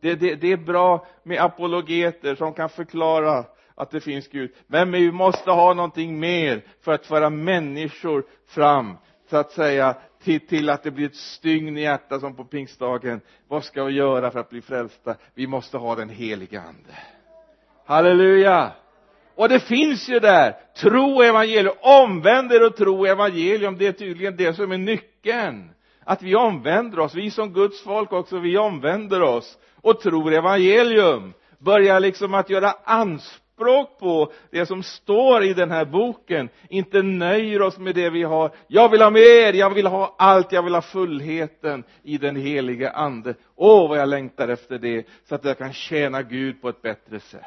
Det, 0.00 0.14
det, 0.14 0.34
det 0.34 0.52
är 0.52 0.56
bra 0.56 1.06
med 1.22 1.40
apologeter 1.40 2.34
som 2.34 2.52
kan 2.52 2.68
förklara 2.68 3.44
att 3.74 3.90
det 3.90 4.00
finns 4.00 4.28
Gud. 4.28 4.50
Men 4.66 4.92
vi 4.92 5.12
måste 5.12 5.50
ha 5.50 5.74
någonting 5.74 6.20
mer 6.20 6.64
för 6.84 6.92
att 6.92 7.06
föra 7.06 7.30
människor 7.30 8.24
fram 8.46 8.96
så 9.30 9.36
att 9.36 9.52
säga 9.52 9.94
till, 10.24 10.46
till 10.46 10.70
att 10.70 10.82
det 10.82 10.90
blir 10.90 11.06
ett 11.06 11.16
stygn 11.16 11.78
i 11.78 11.82
hjärtat 11.82 12.20
som 12.20 12.34
på 12.34 12.44
pingstdagen. 12.44 13.20
Vad 13.48 13.64
ska 13.64 13.84
vi 13.84 13.92
göra 13.92 14.30
för 14.30 14.40
att 14.40 14.50
bli 14.50 14.62
frälsta? 14.62 15.14
Vi 15.34 15.46
måste 15.46 15.78
ha 15.78 15.94
den 15.94 16.08
helige 16.08 16.60
ande. 16.60 16.90
Halleluja! 17.86 18.72
Och 19.34 19.48
det 19.48 19.60
finns 19.60 20.08
ju 20.08 20.20
där. 20.20 20.56
Tro 20.76 21.22
evangelium. 21.22 21.74
Omvänd 21.80 22.52
er 22.52 22.66
och 22.66 22.76
tro 22.76 23.04
evangelium. 23.04 23.78
Det 23.78 23.86
är 23.86 23.92
tydligen 23.92 24.36
det 24.36 24.54
som 24.54 24.72
är 24.72 24.78
nyckeln. 24.78 25.70
Att 26.04 26.22
vi 26.22 26.34
omvänder 26.34 26.98
oss. 26.98 27.14
Vi 27.14 27.30
som 27.30 27.52
Guds 27.52 27.82
folk 27.82 28.12
också 28.12 28.38
vi 28.38 28.58
omvänder 28.58 29.22
oss 29.22 29.58
och 29.76 30.00
tror 30.00 30.32
evangelium. 30.32 31.32
Börjar 31.58 32.00
liksom 32.00 32.34
att 32.34 32.50
göra 32.50 32.74
anspråk 32.84 33.39
anspråk 33.60 33.98
på 33.98 34.32
det 34.50 34.66
som 34.66 34.82
står 34.82 35.42
i 35.42 35.54
den 35.54 35.70
här 35.70 35.84
boken. 35.84 36.48
Inte 36.68 37.02
nöjer 37.02 37.62
oss 37.62 37.78
med 37.78 37.94
det 37.94 38.10
vi 38.10 38.22
har. 38.22 38.50
Jag 38.66 38.88
vill 38.88 39.02
ha 39.02 39.10
mer, 39.10 39.52
jag 39.52 39.74
vill 39.74 39.86
ha 39.86 40.14
allt, 40.18 40.52
jag 40.52 40.62
vill 40.62 40.74
ha 40.74 40.82
fullheten 40.82 41.84
i 42.02 42.18
den 42.18 42.36
helige 42.36 42.90
ande. 42.90 43.34
Åh 43.56 43.88
vad 43.88 43.98
jag 43.98 44.08
längtar 44.08 44.48
efter 44.48 44.78
det 44.78 45.06
så 45.28 45.34
att 45.34 45.44
jag 45.44 45.58
kan 45.58 45.72
tjäna 45.72 46.22
Gud 46.22 46.62
på 46.62 46.68
ett 46.68 46.82
bättre 46.82 47.20
sätt. 47.20 47.44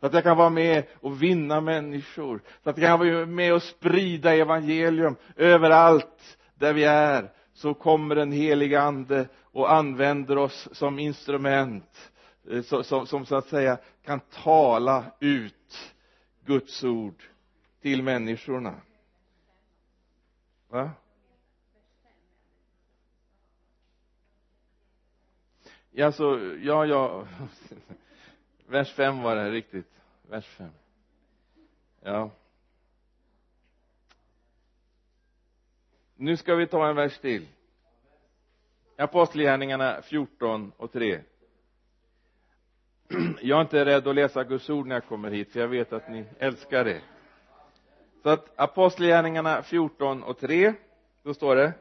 Så 0.00 0.06
att 0.06 0.14
jag 0.14 0.22
kan 0.22 0.36
vara 0.36 0.50
med 0.50 0.84
och 1.00 1.22
vinna 1.22 1.60
människor. 1.60 2.40
Så 2.64 2.70
att 2.70 2.78
jag 2.78 2.88
kan 2.88 2.98
vara 2.98 3.26
med 3.26 3.54
och 3.54 3.62
sprida 3.62 4.34
evangelium 4.34 5.16
överallt 5.36 6.38
där 6.54 6.72
vi 6.72 6.84
är. 6.84 7.30
Så 7.54 7.74
kommer 7.74 8.14
den 8.14 8.32
helige 8.32 8.80
ande 8.80 9.26
och 9.52 9.72
använder 9.72 10.38
oss 10.38 10.68
som 10.72 10.98
instrument 10.98 12.11
Eh, 12.50 12.62
som, 12.62 12.84
som, 12.84 13.06
som 13.06 13.26
så 13.26 13.36
att 13.36 13.48
säga 13.48 13.78
kan 14.02 14.20
tala 14.20 15.12
ut 15.20 15.94
Guds 16.44 16.84
ord 16.84 17.22
till 17.80 18.02
människorna. 18.02 18.80
Va? 20.68 20.90
Ja 25.90 26.12
så 26.12 26.56
ja 26.62 26.86
ja. 26.86 27.26
Vers 28.66 28.92
5 28.92 29.22
var 29.22 29.36
det 29.36 29.50
riktigt. 29.50 29.90
Vers 30.22 30.46
5 30.46 30.70
ja. 32.00 32.30
Nu 36.16 36.36
ska 36.36 36.54
vi 36.54 36.66
ta 36.66 36.88
en 36.88 36.96
vers 36.96 37.18
till. 37.18 37.48
Apostlagärningarna 38.96 40.02
14 40.02 40.72
och 40.76 40.92
3 40.92 41.20
jag 43.42 43.56
är 43.56 43.62
inte 43.62 43.84
rädd 43.84 44.08
att 44.08 44.14
läsa 44.14 44.44
Guds 44.44 44.70
ord 44.70 44.86
när 44.86 44.96
jag 44.96 45.06
kommer 45.06 45.30
hit 45.30 45.52
för 45.52 45.60
jag 45.60 45.68
vet 45.68 45.92
att 45.92 46.08
ni 46.08 46.24
älskar 46.38 46.84
det. 46.84 47.00
Så 48.22 48.28
att 48.28 48.60
apostlagärningarna 48.60 49.62
14 49.62 50.22
och 50.22 50.38
3 50.38 50.74
då 51.22 51.34
står 51.34 51.56
det 51.56 51.72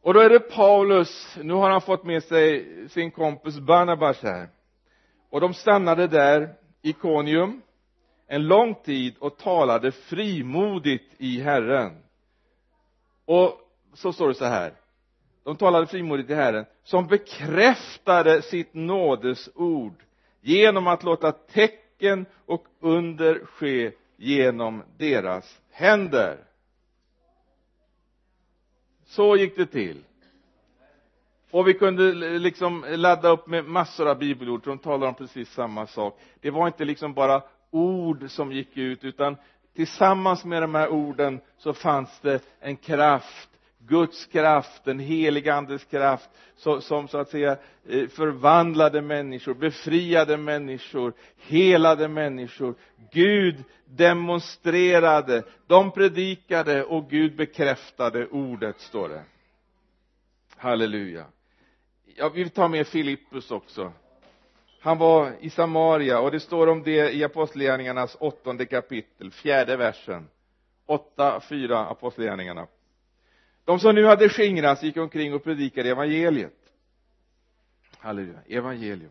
och 0.00 0.14
då 0.14 0.20
är 0.20 0.30
det 0.30 0.40
Paulus 0.40 1.38
nu 1.42 1.52
har 1.54 1.70
han 1.70 1.80
fått 1.80 2.04
med 2.04 2.22
sig 2.22 2.68
sin 2.88 3.10
kompis 3.10 3.58
Barnabas 3.58 4.22
här. 4.22 4.48
Och 5.30 5.40
de 5.40 5.54
stannade 5.54 6.06
där 6.06 6.54
i 6.82 6.92
Konium 6.92 7.62
en 8.26 8.46
lång 8.46 8.74
tid 8.74 9.14
och 9.18 9.38
talade 9.38 9.92
frimodigt 9.92 11.14
i 11.18 11.40
Herren. 11.40 12.02
Och 13.24 13.60
så 13.94 14.12
står 14.12 14.28
det 14.28 14.34
så 14.34 14.44
här 14.44 14.72
de 15.44 15.56
talade 15.56 15.86
frimodigt 15.86 16.26
till 16.26 16.36
Herren 16.36 16.64
som 16.82 17.06
bekräftade 17.06 18.42
sitt 18.42 18.74
nådesord 18.74 20.02
genom 20.40 20.86
att 20.86 21.02
låta 21.04 21.32
tecken 21.32 22.26
och 22.46 22.64
under 22.80 23.44
ske 23.44 23.92
genom 24.16 24.82
deras 24.98 25.60
händer. 25.70 26.38
Så 29.04 29.36
gick 29.36 29.56
det 29.56 29.66
till. 29.66 30.04
Och 31.50 31.68
vi 31.68 31.74
kunde 31.74 32.12
liksom 32.38 32.84
ladda 32.88 33.28
upp 33.28 33.46
med 33.46 33.64
massor 33.64 34.08
av 34.08 34.18
bibelord 34.18 34.64
som 34.64 34.78
talar 34.78 35.08
om 35.08 35.14
precis 35.14 35.52
samma 35.52 35.86
sak. 35.86 36.20
Det 36.40 36.50
var 36.50 36.66
inte 36.66 36.84
liksom 36.84 37.14
bara 37.14 37.42
ord 37.70 38.30
som 38.30 38.52
gick 38.52 38.76
ut 38.76 39.04
utan 39.04 39.36
tillsammans 39.74 40.44
med 40.44 40.62
de 40.62 40.74
här 40.74 40.88
orden 40.88 41.40
så 41.56 41.72
fanns 41.74 42.20
det 42.20 42.40
en 42.60 42.76
kraft 42.76 43.50
Guds 43.86 44.26
kraft, 44.26 44.84
den 44.84 44.98
heliga 44.98 45.54
andes 45.54 45.84
kraft 45.84 46.30
som, 46.56 46.82
som 46.82 47.08
så 47.08 47.18
att 47.18 47.28
säga 47.28 47.56
eh, 47.88 48.08
förvandlade 48.08 49.02
människor, 49.02 49.54
befriade 49.54 50.36
människor, 50.36 51.12
helade 51.36 52.08
människor. 52.08 52.74
Gud 53.12 53.64
demonstrerade, 53.84 55.42
de 55.66 55.90
predikade 55.90 56.84
och 56.84 57.10
Gud 57.10 57.36
bekräftade 57.36 58.26
ordet, 58.26 58.80
står 58.80 59.08
det. 59.08 59.22
Halleluja. 60.56 61.26
Ja, 62.16 62.28
vi 62.28 62.50
tar 62.50 62.68
med 62.68 62.86
Filippus 62.86 63.50
också. 63.50 63.92
Han 64.80 64.98
var 64.98 65.32
i 65.40 65.50
Samaria 65.50 66.20
och 66.20 66.30
det 66.30 66.40
står 66.40 66.66
om 66.66 66.82
det 66.82 67.14
i 67.14 67.24
Apostlagärningarnas 67.24 68.16
åttonde 68.20 68.66
kapitel, 68.66 69.30
fjärde 69.30 69.76
versen. 69.76 70.28
åtta, 70.86 71.40
fyra 71.40 71.86
Apostlagärningarna 71.86 72.66
de 73.64 73.78
som 73.78 73.94
nu 73.94 74.04
hade 74.04 74.28
skingrats 74.28 74.82
gick 74.82 74.96
omkring 74.96 75.34
och 75.34 75.44
predikade 75.44 75.90
evangeliet. 75.90 76.54
Halleluja, 77.98 78.38
evangelium. 78.46 79.10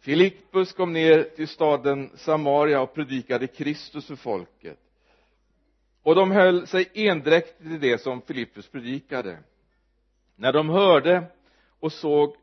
Filippus 0.00 0.72
kom 0.72 0.92
ner 0.92 1.22
till 1.22 1.48
staden 1.48 2.10
Samaria 2.14 2.80
och 2.80 2.94
predikade 2.94 3.46
Kristus 3.46 4.06
för 4.06 4.16
folket. 4.16 4.78
Och 6.02 6.14
de 6.14 6.30
höll 6.30 6.66
sig 6.66 6.90
endräktigt 6.94 7.58
till 7.58 7.80
det 7.80 7.98
som 7.98 8.22
Filippus 8.22 8.68
predikade. 8.68 9.38
När 10.36 10.52
de 10.52 10.68
hörde 10.68 11.24
och 11.80 11.92
såg 11.92 12.36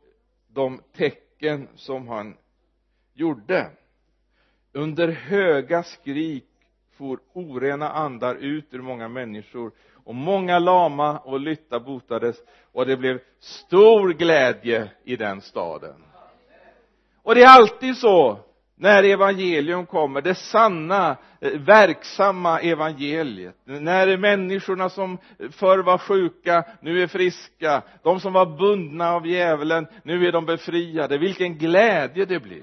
de 0.48 0.80
tecken 0.92 1.68
som 1.74 2.08
han 2.08 2.36
gjorde 3.14 3.70
under 4.72 5.08
höga 5.08 5.82
skrik 5.82 6.48
for 6.92 7.20
orena 7.32 7.90
andar 7.90 8.34
ut 8.34 8.74
ur 8.74 8.82
många 8.82 9.08
människor 9.08 9.72
och 10.04 10.14
många 10.14 10.58
lama 10.58 11.18
och 11.18 11.40
lytta 11.40 11.80
botades 11.80 12.36
och 12.72 12.86
det 12.86 12.96
blev 12.96 13.18
stor 13.40 14.12
glädje 14.12 14.88
i 15.04 15.16
den 15.16 15.40
staden. 15.40 16.04
Och 17.22 17.34
det 17.34 17.42
är 17.42 17.48
alltid 17.48 17.96
så 17.96 18.38
när 18.76 19.02
evangelium 19.02 19.86
kommer, 19.86 20.20
det 20.20 20.34
sanna, 20.34 21.16
eh, 21.40 21.50
verksamma 21.60 22.60
evangeliet. 22.60 23.54
När 23.64 24.16
människorna 24.16 24.88
som 24.88 25.18
förr 25.50 25.78
var 25.78 25.98
sjuka 25.98 26.64
nu 26.80 27.02
är 27.02 27.06
friska. 27.06 27.82
De 28.02 28.20
som 28.20 28.32
var 28.32 28.46
bundna 28.46 29.12
av 29.12 29.26
djävulen 29.26 29.86
nu 30.02 30.26
är 30.26 30.32
de 30.32 30.46
befriade. 30.46 31.18
Vilken 31.18 31.58
glädje 31.58 32.24
det 32.24 32.40
blir. 32.40 32.62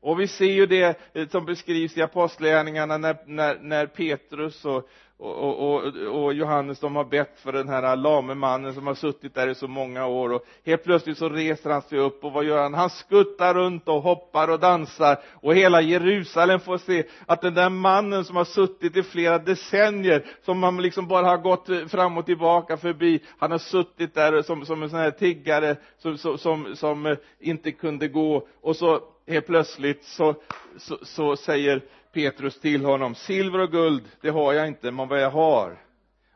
Och 0.00 0.20
vi 0.20 0.28
ser 0.28 0.52
ju 0.52 0.66
det 0.66 1.00
eh, 1.14 1.28
som 1.28 1.44
beskrivs 1.44 1.96
i 1.96 2.02
apostlagärningarna 2.02 2.98
när, 2.98 3.16
när, 3.26 3.58
när 3.60 3.86
Petrus 3.86 4.64
och, 4.64 4.88
och, 5.22 5.74
och, 5.74 5.84
och, 6.24 6.34
Johannes 6.34 6.80
de 6.80 6.96
har 6.96 7.04
bett 7.04 7.40
för 7.40 7.52
den 7.52 7.68
här 7.68 7.96
lame 7.96 8.34
mannen 8.34 8.74
som 8.74 8.86
har 8.86 8.94
suttit 8.94 9.34
där 9.34 9.48
i 9.48 9.54
så 9.54 9.68
många 9.68 10.06
år. 10.06 10.32
Och 10.32 10.44
helt 10.64 10.84
plötsligt 10.84 11.18
så 11.18 11.28
reser 11.28 11.70
han 11.70 11.82
sig 11.82 11.98
upp 11.98 12.24
och 12.24 12.32
vad 12.32 12.44
gör 12.44 12.62
han? 12.62 12.74
Han 12.74 12.90
skuttar 12.90 13.54
runt 13.54 13.88
och 13.88 14.02
hoppar 14.02 14.48
och 14.48 14.60
dansar. 14.60 15.18
Och 15.34 15.54
hela 15.54 15.80
Jerusalem 15.80 16.60
får 16.60 16.78
se 16.78 17.04
att 17.26 17.40
den 17.40 17.54
där 17.54 17.68
mannen 17.68 18.24
som 18.24 18.36
har 18.36 18.44
suttit 18.44 18.96
i 18.96 19.02
flera 19.02 19.38
decennier 19.38 20.24
som 20.44 20.58
man 20.58 20.82
liksom 20.82 21.08
bara 21.08 21.26
har 21.26 21.38
gått 21.38 21.90
fram 21.90 22.18
och 22.18 22.26
tillbaka 22.26 22.76
förbi 22.76 23.20
han 23.38 23.50
har 23.50 23.58
suttit 23.58 24.14
där 24.14 24.42
som, 24.42 24.66
som 24.66 24.82
en 24.82 24.90
sån 24.90 24.98
här 24.98 25.10
tiggare 25.10 25.76
som, 25.98 26.18
som, 26.18 26.38
som, 26.38 26.76
som 26.76 27.16
inte 27.40 27.72
kunde 27.72 28.08
gå. 28.08 28.46
Och 28.60 28.76
så 28.76 29.00
helt 29.26 29.46
plötsligt 29.46 30.04
så, 30.04 30.34
så, 30.76 30.98
så 31.02 31.36
säger 31.36 31.82
Petrus 32.12 32.60
till 32.60 32.84
honom 32.84 33.14
silver 33.14 33.58
och 33.58 33.70
guld 33.70 34.04
det 34.20 34.30
har 34.30 34.52
jag 34.52 34.68
inte 34.68 34.90
men 34.90 35.08
vad 35.08 35.20
jag 35.20 35.30
har 35.30 35.78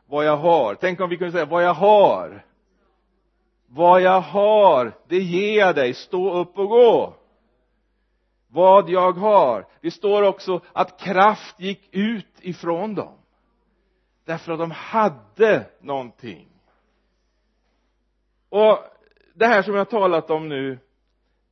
vad 0.09 0.25
jag 0.25 0.37
har. 0.37 0.75
Tänk 0.75 0.99
om 0.99 1.09
vi 1.09 1.17
kunde 1.17 1.31
säga 1.31 1.45
vad 1.45 1.63
jag 1.63 1.73
har 1.73 2.45
vad 3.67 4.01
jag 4.01 4.21
har 4.21 4.93
det 5.07 5.17
ger 5.17 5.59
jag 5.59 5.75
dig 5.75 5.93
stå 5.93 6.33
upp 6.33 6.57
och 6.57 6.69
gå. 6.69 7.13
Vad 8.47 8.89
jag 8.89 9.11
har. 9.11 9.67
Det 9.81 9.91
står 9.91 10.23
också 10.23 10.61
att 10.73 10.99
kraft 10.99 11.59
gick 11.59 11.89
ut 11.95 12.39
ifrån 12.41 12.95
dem 12.95 13.17
därför 14.25 14.51
att 14.51 14.59
de 14.59 14.71
hade 14.71 15.65
någonting. 15.81 16.47
Och 18.49 18.79
det 19.33 19.45
här 19.45 19.61
som 19.61 19.73
jag 19.73 19.79
har 19.79 19.85
talat 19.85 20.29
om 20.29 20.49
nu 20.49 20.79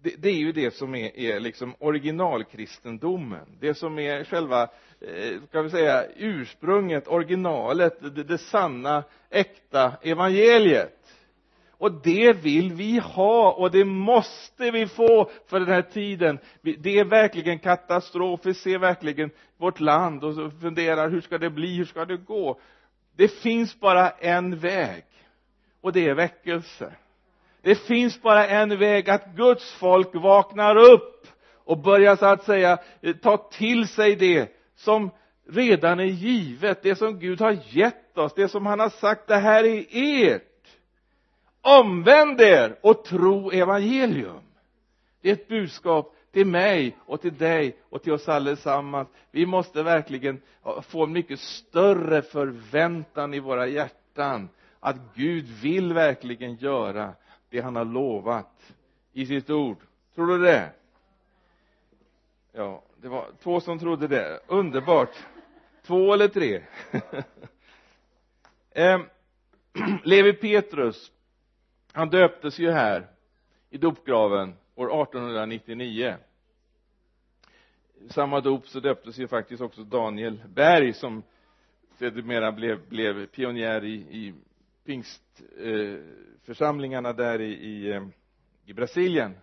det, 0.05 0.15
det 0.17 0.29
är 0.29 0.37
ju 0.37 0.51
det 0.51 0.71
som 0.71 0.95
är, 0.95 1.19
är 1.19 1.39
liksom 1.39 1.75
originalkristendomen. 1.79 3.45
Det 3.59 3.73
som 3.73 3.99
är 3.99 4.23
själva 4.23 4.61
eh, 5.01 5.41
ska 5.49 5.61
vi 5.61 5.69
säga 5.69 6.05
ursprunget, 6.15 7.07
originalet, 7.07 8.15
det, 8.15 8.23
det 8.23 8.37
sanna, 8.37 9.03
äkta 9.29 9.93
evangeliet. 10.01 10.99
Och 11.71 11.91
det 11.91 12.33
vill 12.33 12.73
vi 12.73 12.99
ha 12.99 13.51
och 13.51 13.71
det 13.71 13.85
måste 13.85 14.71
vi 14.71 14.87
få 14.87 15.29
för 15.47 15.59
den 15.59 15.69
här 15.69 15.81
tiden. 15.81 16.39
Det 16.61 16.99
är 16.99 17.05
verkligen 17.05 17.59
katastrof 17.59 18.39
vi 18.43 18.53
ser 18.53 18.79
verkligen 18.79 19.29
vårt 19.57 19.79
land 19.79 20.23
och 20.23 20.53
funderar 20.61 21.09
hur 21.09 21.21
ska 21.21 21.37
det 21.37 21.49
bli, 21.49 21.77
hur 21.77 21.85
ska 21.85 22.05
det 22.05 22.17
gå? 22.17 22.59
Det 23.15 23.27
finns 23.27 23.79
bara 23.79 24.09
en 24.09 24.57
väg 24.57 25.03
och 25.81 25.93
det 25.93 26.07
är 26.07 26.13
väckelse 26.13 26.93
det 27.65 27.75
finns 27.75 28.21
bara 28.21 28.47
en 28.47 28.79
väg 28.79 29.09
att 29.09 29.35
Guds 29.35 29.73
folk 29.73 30.09
vaknar 30.13 30.75
upp 30.75 31.27
och 31.53 31.77
börjar 31.77 32.15
så 32.15 32.25
att 32.25 32.43
säga 32.43 32.77
eh, 33.01 33.15
ta 33.15 33.37
till 33.37 33.87
sig 33.87 34.15
det 34.15 34.49
som 34.75 35.09
redan 35.49 35.99
är 35.99 36.03
givet, 36.03 36.83
det 36.83 36.95
som 36.95 37.19
Gud 37.19 37.41
har 37.41 37.57
gett 37.69 38.17
oss, 38.17 38.33
det 38.33 38.47
som 38.47 38.65
han 38.65 38.79
har 38.79 38.89
sagt, 38.89 39.27
det 39.27 39.35
här 39.35 39.63
är 39.63 39.85
ert. 39.91 40.41
Omvänd 41.61 42.41
er 42.41 42.75
och 42.81 43.03
tro 43.03 43.51
evangelium. 43.51 44.41
Det 45.21 45.29
är 45.29 45.33
ett 45.33 45.47
budskap 45.47 46.15
till 46.33 46.47
mig 46.47 46.97
och 47.05 47.21
till 47.21 47.37
dig 47.37 47.77
och 47.89 48.03
till 48.03 48.13
oss 48.13 48.29
allesammans. 48.29 49.07
Vi 49.31 49.45
måste 49.45 49.83
verkligen 49.83 50.41
få 50.81 51.03
en 51.03 51.11
mycket 51.11 51.39
större 51.39 52.21
förväntan 52.21 53.33
i 53.33 53.39
våra 53.39 53.67
hjärtan 53.67 54.49
att 54.79 54.95
Gud 55.15 55.45
vill 55.61 55.93
verkligen 55.93 56.55
göra 56.55 57.13
det 57.55 57.61
han 57.61 57.75
har 57.75 57.85
lovat 57.85 58.73
i 59.13 59.25
sitt 59.25 59.49
ord. 59.49 59.77
Tror 60.15 60.27
du 60.27 60.37
det? 60.37 60.71
Ja 62.51 62.83
det 63.01 63.07
var 63.07 63.31
två 63.43 63.59
som 63.59 63.79
trodde 63.79 64.07
det. 64.07 64.39
Underbart. 64.47 65.15
Två 65.81 66.13
eller 66.13 66.27
tre? 66.27 66.61
Eh, 68.77 68.99
Levi 70.03 70.33
Petrus 70.33 71.11
han 71.91 72.09
döptes 72.09 72.59
ju 72.59 72.71
här 72.71 73.07
i 73.69 73.77
dopgraven 73.77 74.55
år 74.75 75.01
1899 75.01 76.15
samma 78.09 78.41
dop 78.41 78.67
så 78.67 78.79
döptes 78.79 79.17
ju 79.17 79.27
faktiskt 79.27 79.61
också 79.61 79.83
Daniel 79.83 80.41
Berg 80.47 80.93
som 80.93 81.23
sedermera 81.97 82.51
blev, 82.51 82.89
blev 82.89 83.25
pionjär 83.25 83.83
i, 83.83 83.93
i 83.93 84.33
pingstförsamlingarna 84.85 87.09
eh, 87.09 87.15
där 87.15 87.41
i, 87.41 87.53
i, 87.53 87.91
eh, 87.91 88.07
i 88.65 88.73
Brasilien. 88.73 89.37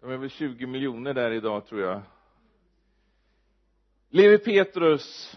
De 0.00 0.10
är 0.10 0.16
väl 0.16 0.30
20 0.30 0.66
miljoner 0.66 1.14
där 1.14 1.30
idag 1.30 1.66
tror 1.66 1.80
jag. 1.80 2.02
Levi 4.08 4.38
Petrus 4.38 5.36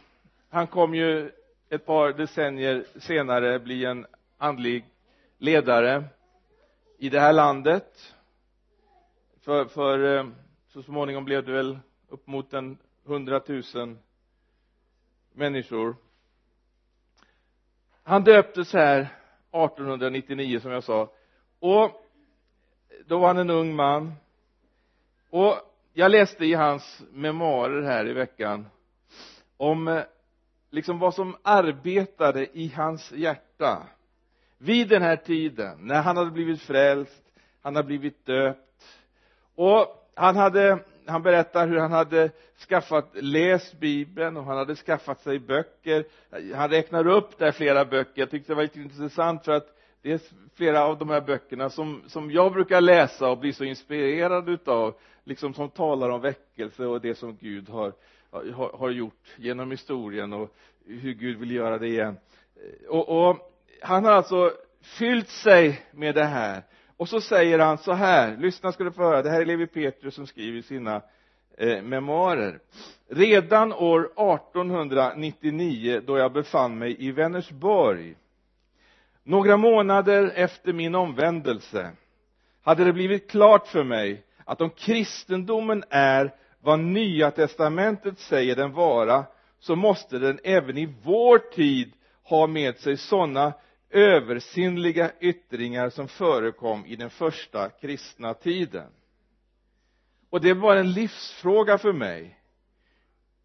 han 0.53 0.67
kom 0.67 0.95
ju 0.95 1.31
ett 1.69 1.85
par 1.85 2.13
decennier 2.13 2.85
senare 2.99 3.59
bli 3.59 3.85
en 3.85 4.05
andlig 4.37 4.85
ledare 5.37 6.03
i 6.97 7.09
det 7.09 7.19
här 7.19 7.33
landet. 7.33 8.15
För, 9.41 9.65
för 9.65 10.17
eh, 10.17 10.27
så 10.67 10.83
småningom 10.83 11.25
blev 11.25 11.45
det 11.45 11.51
väl 11.51 11.79
upp 12.07 12.27
mot 12.27 12.53
en 12.53 12.77
hundratusen 13.03 13.99
människor 15.33 15.95
han 18.03 18.23
döptes 18.23 18.73
här 18.73 18.99
1899 18.99 20.59
som 20.59 20.71
jag 20.71 20.83
sa. 20.83 21.11
Och 21.59 21.91
då 23.05 23.19
var 23.19 23.27
han 23.27 23.37
en 23.37 23.49
ung 23.49 23.75
man. 23.75 24.13
Och 25.29 25.55
jag 25.93 26.11
läste 26.11 26.45
i 26.45 26.53
hans 26.53 27.03
memoarer 27.11 27.81
här 27.81 28.07
i 28.07 28.13
veckan 28.13 28.67
om 29.57 29.87
eh, 29.87 30.03
liksom 30.69 30.99
vad 30.99 31.13
som 31.13 31.35
arbetade 31.41 32.47
i 32.57 32.67
hans 32.67 33.11
hjärta. 33.11 33.87
Vid 34.57 34.89
den 34.89 35.01
här 35.01 35.15
tiden 35.15 35.77
när 35.81 36.01
han 36.01 36.17
hade 36.17 36.31
blivit 36.31 36.61
frälst 36.61 37.23
han 37.61 37.75
hade 37.75 37.87
blivit 37.87 38.25
döpt. 38.25 38.99
Och 39.55 40.09
han 40.15 40.35
hade 40.35 40.79
han 41.07 41.23
berättar 41.23 41.67
hur 41.67 41.77
han 41.77 41.91
hade 41.91 42.31
skaffat 42.69 43.09
läst 43.13 43.79
bibeln 43.79 44.37
och 44.37 44.43
han 44.43 44.57
hade 44.57 44.75
skaffat 44.75 45.21
sig 45.21 45.39
böcker. 45.39 46.05
Han 46.55 46.69
räknar 46.69 47.07
upp 47.07 47.37
där 47.37 47.51
flera 47.51 47.85
böcker. 47.85 48.21
Jag 48.21 48.31
tyckte 48.31 48.51
det 48.51 48.55
var 48.55 48.63
lite 48.63 48.79
intressant 48.79 49.45
för 49.45 49.51
att 49.51 49.67
det 50.01 50.11
är 50.11 50.21
flera 50.55 50.83
av 50.83 50.97
de 50.97 51.09
här 51.09 51.21
böckerna 51.21 51.69
som, 51.69 52.01
som 52.07 52.31
jag 52.31 52.53
brukar 52.53 52.81
läsa 52.81 53.29
och 53.29 53.37
bli 53.37 53.53
så 53.53 53.63
inspirerad 53.63 54.49
utav 54.49 54.95
liksom 55.23 55.53
som 55.53 55.69
talar 55.69 56.09
om 56.09 56.21
väckelse 56.21 56.85
och 56.85 57.01
det 57.01 57.15
som 57.15 57.37
Gud 57.37 57.69
har, 57.69 57.93
har, 58.31 58.77
har 58.77 58.89
gjort 58.89 59.35
genom 59.35 59.71
historien 59.71 60.33
och 60.33 60.55
hur 60.85 61.13
Gud 61.13 61.39
vill 61.39 61.51
göra 61.51 61.77
det 61.77 61.87
igen. 61.87 62.17
Och, 62.89 63.29
och 63.29 63.53
han 63.81 64.05
har 64.05 64.11
alltså 64.11 64.51
fyllt 64.81 65.29
sig 65.29 65.85
med 65.91 66.15
det 66.15 66.25
här 66.25 66.63
och 66.97 67.09
så 67.09 67.21
säger 67.21 67.59
han 67.59 67.77
så 67.77 67.93
här 67.93 68.37
lyssna 68.37 68.71
ska 68.71 68.83
du 68.83 68.91
få 68.91 69.03
höra 69.03 69.21
det 69.21 69.29
här 69.29 69.41
är 69.41 69.45
Levi 69.45 69.67
Petrus 69.67 70.15
som 70.15 70.27
skriver 70.27 70.61
sina 70.61 71.01
eh, 71.57 71.81
memoarer. 71.81 72.59
Redan 73.09 73.73
år 73.73 74.05
1899 74.05 76.01
då 76.05 76.17
jag 76.17 76.33
befann 76.33 76.77
mig 76.77 76.95
i 76.99 77.11
Vänersborg 77.11 78.15
några 79.23 79.57
månader 79.57 80.31
efter 80.35 80.73
min 80.73 80.95
omvändelse 80.95 81.91
hade 82.63 82.83
det 82.83 82.93
blivit 82.93 83.31
klart 83.31 83.67
för 83.67 83.83
mig 83.83 84.23
att 84.45 84.61
om 84.61 84.69
kristendomen 84.69 85.83
är 85.89 86.33
vad 86.61 86.79
nya 86.79 87.31
testamentet 87.31 88.19
säger 88.19 88.55
den 88.55 88.73
vara 88.73 89.25
så 89.59 89.75
måste 89.75 90.19
den 90.19 90.39
även 90.43 90.77
i 90.77 90.93
vår 91.03 91.37
tid 91.37 91.93
ha 92.23 92.47
med 92.47 92.77
sig 92.77 92.97
sådana 92.97 93.53
översinnliga 93.93 95.11
yttringar 95.19 95.89
som 95.89 96.07
förekom 96.07 96.85
i 96.85 96.95
den 96.95 97.09
första 97.09 97.69
kristna 97.69 98.33
tiden. 98.33 98.89
Och 100.29 100.41
det 100.41 100.53
var 100.53 100.75
en 100.75 100.91
livsfråga 100.91 101.77
för 101.77 101.93
mig. 101.93 102.39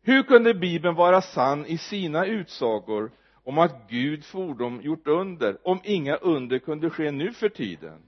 Hur 0.03 0.23
kunde 0.23 0.55
bibeln 0.55 0.95
vara 0.95 1.21
sann 1.21 1.67
i 1.67 1.79
sina 1.79 2.27
utsagor 2.27 3.11
om 3.45 3.59
att 3.59 3.91
Gud 3.91 4.25
fordom 4.25 4.81
gjort 4.83 5.07
under 5.07 5.69
om 5.69 5.81
inga 5.85 6.17
under 6.17 6.59
kunde 6.59 6.91
ske 6.91 7.11
nu 7.11 7.33
för 7.33 7.49
tiden? 7.49 8.03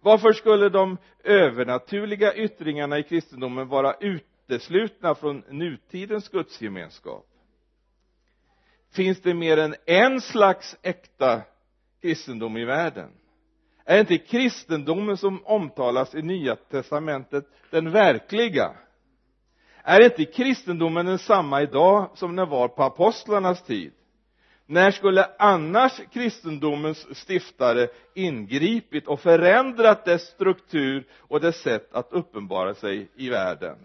Varför 0.00 0.32
skulle 0.32 0.68
de 0.68 0.98
övernaturliga 1.24 2.34
yttringarna 2.34 2.98
i 2.98 3.02
kristendomen 3.02 3.68
vara 3.68 3.94
uteslutna 4.00 5.14
från 5.14 5.44
nutidens 5.48 6.28
gudsgemenskap? 6.28 7.26
Finns 8.96 9.20
det 9.20 9.34
mer 9.34 9.56
än 9.56 9.74
en 9.86 10.20
slags 10.20 10.76
äkta 10.82 11.42
kristendom 12.02 12.56
i 12.56 12.64
världen? 12.64 13.10
Är 13.84 14.00
inte 14.00 14.18
kristendomen 14.18 15.16
som 15.16 15.46
omtalas 15.46 16.14
i 16.14 16.22
nya 16.22 16.56
testamentet 16.56 17.44
den 17.70 17.90
verkliga? 17.90 18.70
Är 19.82 20.00
inte 20.04 20.24
kristendomen 20.24 21.06
densamma 21.06 21.62
idag 21.62 22.10
som 22.14 22.36
den 22.36 22.48
var 22.48 22.68
på 22.68 22.82
apostlarnas 22.82 23.62
tid? 23.62 23.92
När 24.66 24.90
skulle 24.90 25.28
annars 25.38 26.00
kristendomens 26.12 27.16
stiftare 27.18 27.88
ingripit 28.14 29.06
och 29.06 29.20
förändrat 29.20 30.04
dess 30.04 30.22
struktur 30.22 31.06
och 31.18 31.40
dess 31.40 31.56
sätt 31.56 31.94
att 31.94 32.12
uppenbara 32.12 32.74
sig 32.74 33.08
i 33.16 33.28
världen? 33.28 33.76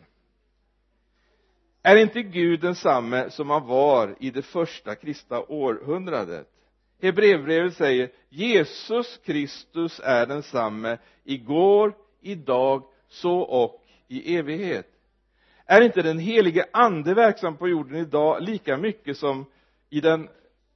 Är 1.83 1.95
inte 1.95 2.21
Gud 2.21 2.59
densamme 2.61 3.29
som 3.29 3.49
han 3.49 3.67
var 3.67 4.15
i 4.19 4.29
det 4.31 4.41
första 4.41 4.95
kristna 4.95 5.39
århundradet? 5.39 6.47
Hebreerbrevet 7.01 7.73
säger 7.73 8.09
Jesus 8.29 9.17
Kristus 9.17 10.01
är 10.03 10.25
densamme 10.25 10.97
igår, 11.23 11.93
idag, 12.21 12.83
så 13.07 13.39
och 13.39 13.83
i 14.07 14.35
evighet. 14.37 14.87
Är 15.65 15.81
inte 15.81 16.01
den 16.01 16.19
helige 16.19 16.65
ande 16.73 17.13
verksam 17.13 17.57
på 17.57 17.67
jorden 17.67 17.95
idag 17.95 18.41
lika 18.41 18.77
mycket 18.77 19.17
som 19.17 19.45
i 19.89 20.01
den 20.01 20.29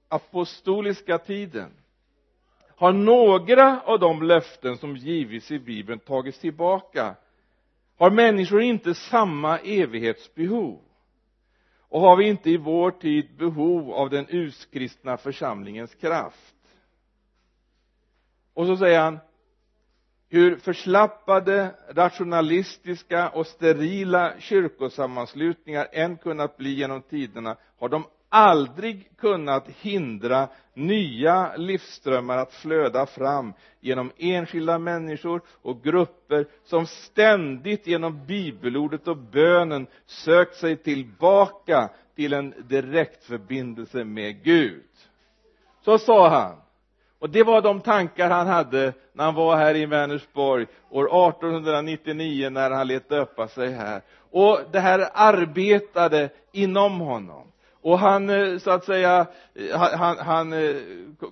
apostoliska 0.10 1.18
tiden? 1.18 1.72
Har 2.76 2.94
några 2.94 3.82
av 3.82 4.00
de 4.00 4.24
löften 4.24 4.78
som 4.78 4.96
givits 4.96 5.52
i 5.52 5.60
bibeln 5.60 6.00
tagits 6.00 6.40
tillbaka? 6.40 7.16
Har 7.98 8.12
människor 8.12 8.62
inte 8.62 8.94
samma 8.94 9.58
evighetsbehov? 9.60 10.80
Och 11.96 12.02
har 12.02 12.16
vi 12.16 12.28
inte 12.28 12.50
i 12.50 12.58
vår 12.58 12.92
tid 12.92 13.38
behov 13.38 13.94
av 13.94 14.10
den 14.10 14.26
urskristna 14.30 15.18
församlingens 15.18 15.96
kraft? 15.96 16.56
Och 18.54 18.66
så 18.66 18.78
säger 18.78 19.00
han 19.00 19.20
hur 20.30 20.56
förslappade, 20.58 21.76
rationalistiska 21.90 23.30
och 23.30 23.48
sterila 23.48 24.34
kyrkosammanslutningar 24.40 25.88
än 25.92 26.18
kunnat 26.18 26.58
bli 26.58 26.74
genom 26.74 27.02
tiderna 27.02 27.58
har 27.80 27.90
de 27.90 28.04
aldrig 28.36 29.10
kunnat 29.18 29.70
hindra 29.82 30.48
nya 30.74 31.56
livsströmmar 31.58 32.38
att 32.38 32.54
flöda 32.54 33.06
fram 33.06 33.54
genom 33.80 34.12
enskilda 34.18 34.80
människor 34.80 35.42
och 35.62 35.84
grupper 35.84 36.48
som 36.64 36.86
ständigt 36.86 37.88
genom 37.88 38.26
bibelordet 38.26 39.08
och 39.08 39.18
bönen 39.18 39.88
sökt 40.06 40.56
sig 40.56 40.78
tillbaka 40.78 41.90
till 42.16 42.34
en 42.34 42.54
direktförbindelse 42.68 44.04
med 44.04 44.44
Gud. 44.44 44.84
Så 45.82 45.98
sa 45.98 46.30
han 46.30 46.56
och 47.20 47.30
det 47.30 47.44
var 47.44 47.62
de 47.62 47.82
tankar 47.82 48.30
han 48.30 48.48
hade 48.48 48.94
när 49.14 49.24
han 49.24 49.36
var 49.36 49.56
här 49.56 49.76
i 49.76 49.86
Vänersborg 49.86 50.66
år 50.90 51.06
1899 51.06 52.50
när 52.50 52.72
han 52.72 52.88
lät 52.88 53.10
döpa 53.10 53.48
sig 53.48 53.72
här. 53.72 54.02
Och 54.32 54.60
det 54.72 54.80
här 54.80 55.10
arbetade 55.14 56.30
inom 56.52 57.00
honom 57.00 57.48
och 57.86 58.00
han 58.00 58.30
eh, 58.30 58.58
så 58.58 58.72
att 58.72 58.86
säga 58.86 59.28
eh, 59.54 59.80
han, 59.80 60.18
han 60.18 60.54
eh, 60.54 60.76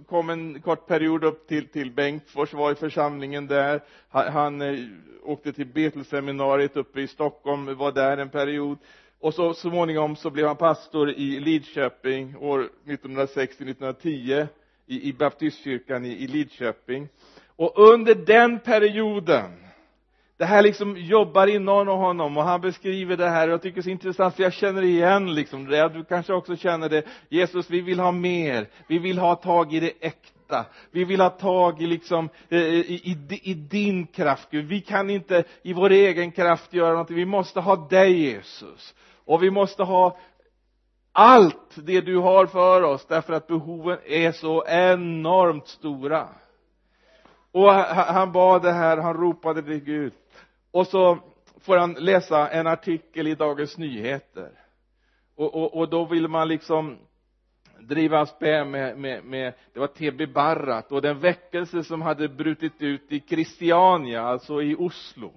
kom 0.08 0.30
en 0.30 0.62
kort 0.62 0.88
period 0.88 1.24
upp 1.24 1.48
till, 1.48 1.68
till 1.68 1.92
Bengtsfors, 1.92 2.54
var 2.54 2.72
i 2.72 2.76
församlingen 2.76 3.48
där. 3.48 3.82
Han, 4.10 4.32
han 4.34 4.62
åkte 5.24 5.54
till 5.54 5.66
Betelseminariet 5.66 6.78
uppe 6.78 7.02
i 7.02 7.08
Stockholm, 7.08 7.78
var 7.78 7.92
där 7.92 8.18
en 8.18 8.30
period. 8.30 8.78
Och 9.20 9.34
så 9.34 9.54
småningom 9.54 10.16
så 10.16 10.30
blev 10.30 10.48
han 10.48 10.56
pastor 10.56 11.10
i 11.10 11.40
Lidköping 11.40 12.38
år 12.38 12.70
1960-1910 12.86 14.48
i, 14.86 15.10
i 15.10 15.14
baptistkyrkan 15.14 16.06
i, 16.06 16.24
i 16.24 16.28
Lidköping. 16.28 17.10
Och 17.56 17.94
under 17.94 18.16
den 18.16 18.60
perioden 18.60 19.52
det 20.38 20.46
här 20.46 20.62
liksom 20.62 20.98
jobbar 20.98 21.48
inom 21.48 21.88
honom 21.88 22.38
och 22.38 22.44
han 22.44 22.62
beskriver 22.62 23.18
det 23.18 23.30
här 23.30 23.48
och 23.48 23.54
jag 23.54 23.62
tycker 23.62 23.76
det 23.76 23.80
är 23.80 23.84
så 23.84 23.90
intressant 23.90 24.36
för 24.36 24.44
jag 24.44 24.54
känner 24.54 24.82
igen 24.82 25.36
liksom 25.36 25.66
det. 25.66 25.90
Du 25.90 26.04
kanske 26.04 26.34
också 26.34 26.56
känner 26.56 26.90
det. 26.90 27.04
Jesus 27.30 27.70
vi 27.70 27.82
vill 27.82 28.00
ha 28.00 28.12
mer. 28.12 28.68
Vi 28.88 29.00
vill 29.00 29.18
ha 29.18 29.36
tag 29.36 29.74
i 29.74 29.80
det 29.80 29.92
äkta. 30.00 30.66
Vi 30.92 31.04
vill 31.04 31.22
ha 31.22 31.30
tag 31.30 31.82
i 31.82 31.88
liksom 31.88 32.30
eh, 32.50 32.60
i, 32.60 33.02
i, 33.04 33.40
i 33.44 33.54
din 33.54 34.08
kraft 34.08 34.48
Gud. 34.52 34.66
Vi 34.66 34.82
kan 34.82 35.10
inte 35.10 35.44
i 35.62 35.74
vår 35.74 35.90
egen 35.90 36.32
kraft 36.32 36.74
göra 36.74 36.92
någonting. 36.92 37.16
Vi 37.16 37.26
måste 37.26 37.60
ha 37.60 37.76
dig 37.76 38.20
Jesus. 38.20 38.94
Och 39.26 39.44
vi 39.44 39.52
måste 39.52 39.84
ha 39.84 40.18
allt 41.12 41.76
det 41.76 42.02
du 42.02 42.18
har 42.18 42.46
för 42.46 42.82
oss 42.82 43.06
därför 43.06 43.34
att 43.34 43.48
behoven 43.48 43.98
är 44.06 44.32
så 44.32 44.66
enormt 44.68 45.68
stora. 45.68 46.28
Och 47.52 47.70
han 47.72 48.32
bad 48.32 48.62
det 48.62 48.72
här, 48.72 48.98
han 48.98 49.14
ropade 49.14 49.64
till 49.64 49.84
Gud 49.84 50.14
och 50.74 50.88
så 50.88 51.18
får 51.62 51.78
han 51.78 51.94
läsa 51.94 52.50
en 52.50 52.68
artikel 52.68 53.28
i 53.28 53.36
Dagens 53.36 53.78
Nyheter. 53.78 54.52
Och, 55.36 55.56
och, 55.56 55.78
och 55.78 55.90
då 55.90 56.06
vill 56.06 56.28
man 56.28 56.48
liksom 56.48 56.98
driva 57.80 58.26
spä 58.26 58.66
med, 58.66 58.98
med, 58.98 59.24
med, 59.24 59.54
det 59.74 59.80
var 59.80 59.88
TB 59.88 60.34
Barrat 60.34 60.92
och 60.92 61.02
den 61.02 61.20
väckelse 61.20 61.84
som 61.84 62.02
hade 62.02 62.30
brutit 62.30 62.82
ut 62.82 63.12
i 63.12 63.20
Christiania, 63.20 64.22
alltså 64.22 64.62
i 64.62 64.76
Oslo. 64.76 65.34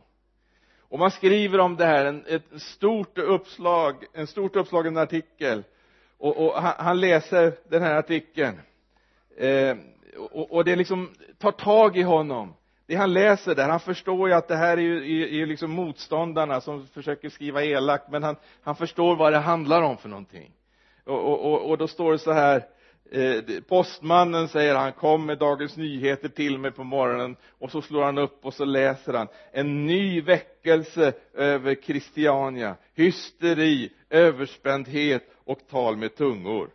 Och 0.79 0.99
man 0.99 1.11
skriver 1.11 1.59
om 1.59 1.77
det 1.77 1.85
här, 1.85 2.05
en, 2.05 2.25
ett 2.27 2.63
stort 2.63 3.19
uppslag, 3.19 4.05
en 4.13 4.27
stort 4.27 4.57
uppslagen 4.57 4.97
artikel. 4.97 5.65
Och, 6.19 6.47
och 6.47 6.63
han, 6.63 6.75
han, 6.79 7.01
läser 7.01 7.53
den 7.69 7.83
här 7.83 7.95
artikeln. 7.95 8.61
Eh, 9.37 9.77
och, 10.19 10.53
och 10.53 10.65
det 10.65 10.77
liksom 10.77 11.15
tar 11.39 11.53
tag 11.53 11.97
i 11.97 12.03
honom 12.03 12.55
det 12.87 12.95
han 12.95 13.13
läser 13.13 13.55
där, 13.55 13.69
han 13.69 13.81
förstår 13.81 14.29
ju 14.29 14.35
att 14.35 14.49
det 14.49 14.57
här 14.57 14.77
är 14.77 14.83
ju, 14.83 15.23
är, 15.23 15.43
är 15.43 15.47
liksom 15.47 15.71
motståndarna 15.71 16.61
som 16.61 16.87
försöker 16.87 17.29
skriva 17.29 17.65
elakt 17.65 18.11
men 18.11 18.23
han, 18.23 18.37
han 18.63 18.77
förstår 18.77 19.17
vad 19.17 19.33
det 19.33 19.39
handlar 19.39 19.83
om 19.83 19.97
för 19.97 20.09
någonting. 20.09 20.53
Och, 21.05 21.45
och, 21.45 21.71
och 21.71 21.79
då 21.79 21.89
står 21.89 22.13
det 22.13 22.19
så 22.19 22.33
här 22.33 22.65
eh, 23.11 23.61
postmannen 23.69 24.49
säger 24.49 24.75
han 24.75 24.93
kom 24.93 25.27
med 25.27 25.39
Dagens 25.39 25.77
Nyheter 25.77 26.29
till 26.29 26.59
mig 26.59 26.71
på 26.71 26.85
morgonen 26.85 27.37
och 27.59 27.71
så 27.71 27.83
slår 27.83 28.05
han 28.05 28.19
upp 28.19 28.45
och 28.45 28.55
så 28.55 28.65
läser 28.65 29.13
han 29.13 29.29
en 29.53 29.87
ny 29.87 30.21
väckelse 30.21 31.13
över 31.35 31.75
Christiania 31.75 32.77
hysteri, 32.95 33.93
överspändhet 34.11 35.23
och 35.45 35.59
tal 35.71 35.97
med 35.97 36.17
tungor. 36.17 36.71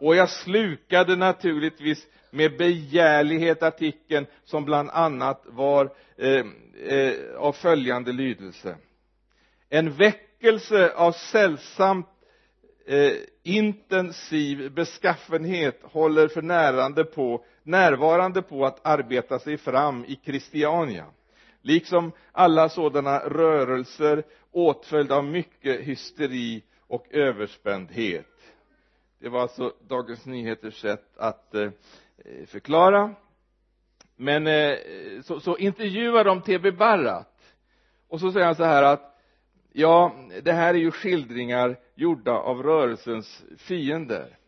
Och 0.00 0.16
jag 0.16 0.30
slukade 0.30 1.16
naturligtvis 1.16 2.06
med 2.34 2.56
begärlighet 2.56 3.62
artikeln 3.62 4.26
som 4.44 4.64
bland 4.64 4.90
annat 4.90 5.42
var 5.46 5.92
eh, 6.16 6.46
eh, 6.88 7.14
av 7.36 7.52
följande 7.52 8.12
lydelse. 8.12 8.76
En 9.68 9.92
väckelse 9.92 10.92
av 10.96 11.12
sällsamt 11.12 12.06
eh, 12.86 13.12
intensiv 13.42 14.72
beskaffenhet 14.72 15.80
håller 15.82 16.28
för 16.28 16.42
närande 16.42 17.04
på, 17.04 17.44
närvarande 17.62 18.42
på 18.42 18.66
att 18.66 18.86
arbeta 18.86 19.38
sig 19.38 19.56
fram 19.56 20.04
i 20.04 20.20
Christiania. 20.24 21.06
Liksom 21.62 22.12
alla 22.32 22.68
sådana 22.68 23.18
rörelser 23.18 24.24
åtföljda 24.52 25.16
av 25.16 25.24
mycket 25.24 25.80
hysteri 25.80 26.62
och 26.86 27.06
överspändhet. 27.10 28.26
Det 29.20 29.28
var 29.28 29.40
alltså 29.40 29.72
Dagens 29.88 30.26
Nyheters 30.26 30.80
sätt 30.80 31.16
att 31.16 31.54
eh, 31.54 31.70
Eh, 32.18 32.46
förklara. 32.46 33.14
Men 34.16 34.46
eh, 34.46 34.76
så, 35.22 35.40
så 35.40 35.56
intervjuar 35.56 36.24
de 36.24 36.42
TB 36.42 36.78
Barrat. 36.78 37.54
Och 38.08 38.20
så 38.20 38.32
säger 38.32 38.46
han 38.46 38.54
så 38.54 38.64
här 38.64 38.82
att 38.82 39.18
ja 39.72 40.14
det 40.42 40.52
här 40.52 40.74
är 40.74 40.78
ju 40.78 40.90
skildringar 40.90 41.78
gjorda 41.94 42.32
av 42.32 42.62
rörelsens 42.62 43.44
fiender. 43.58 44.38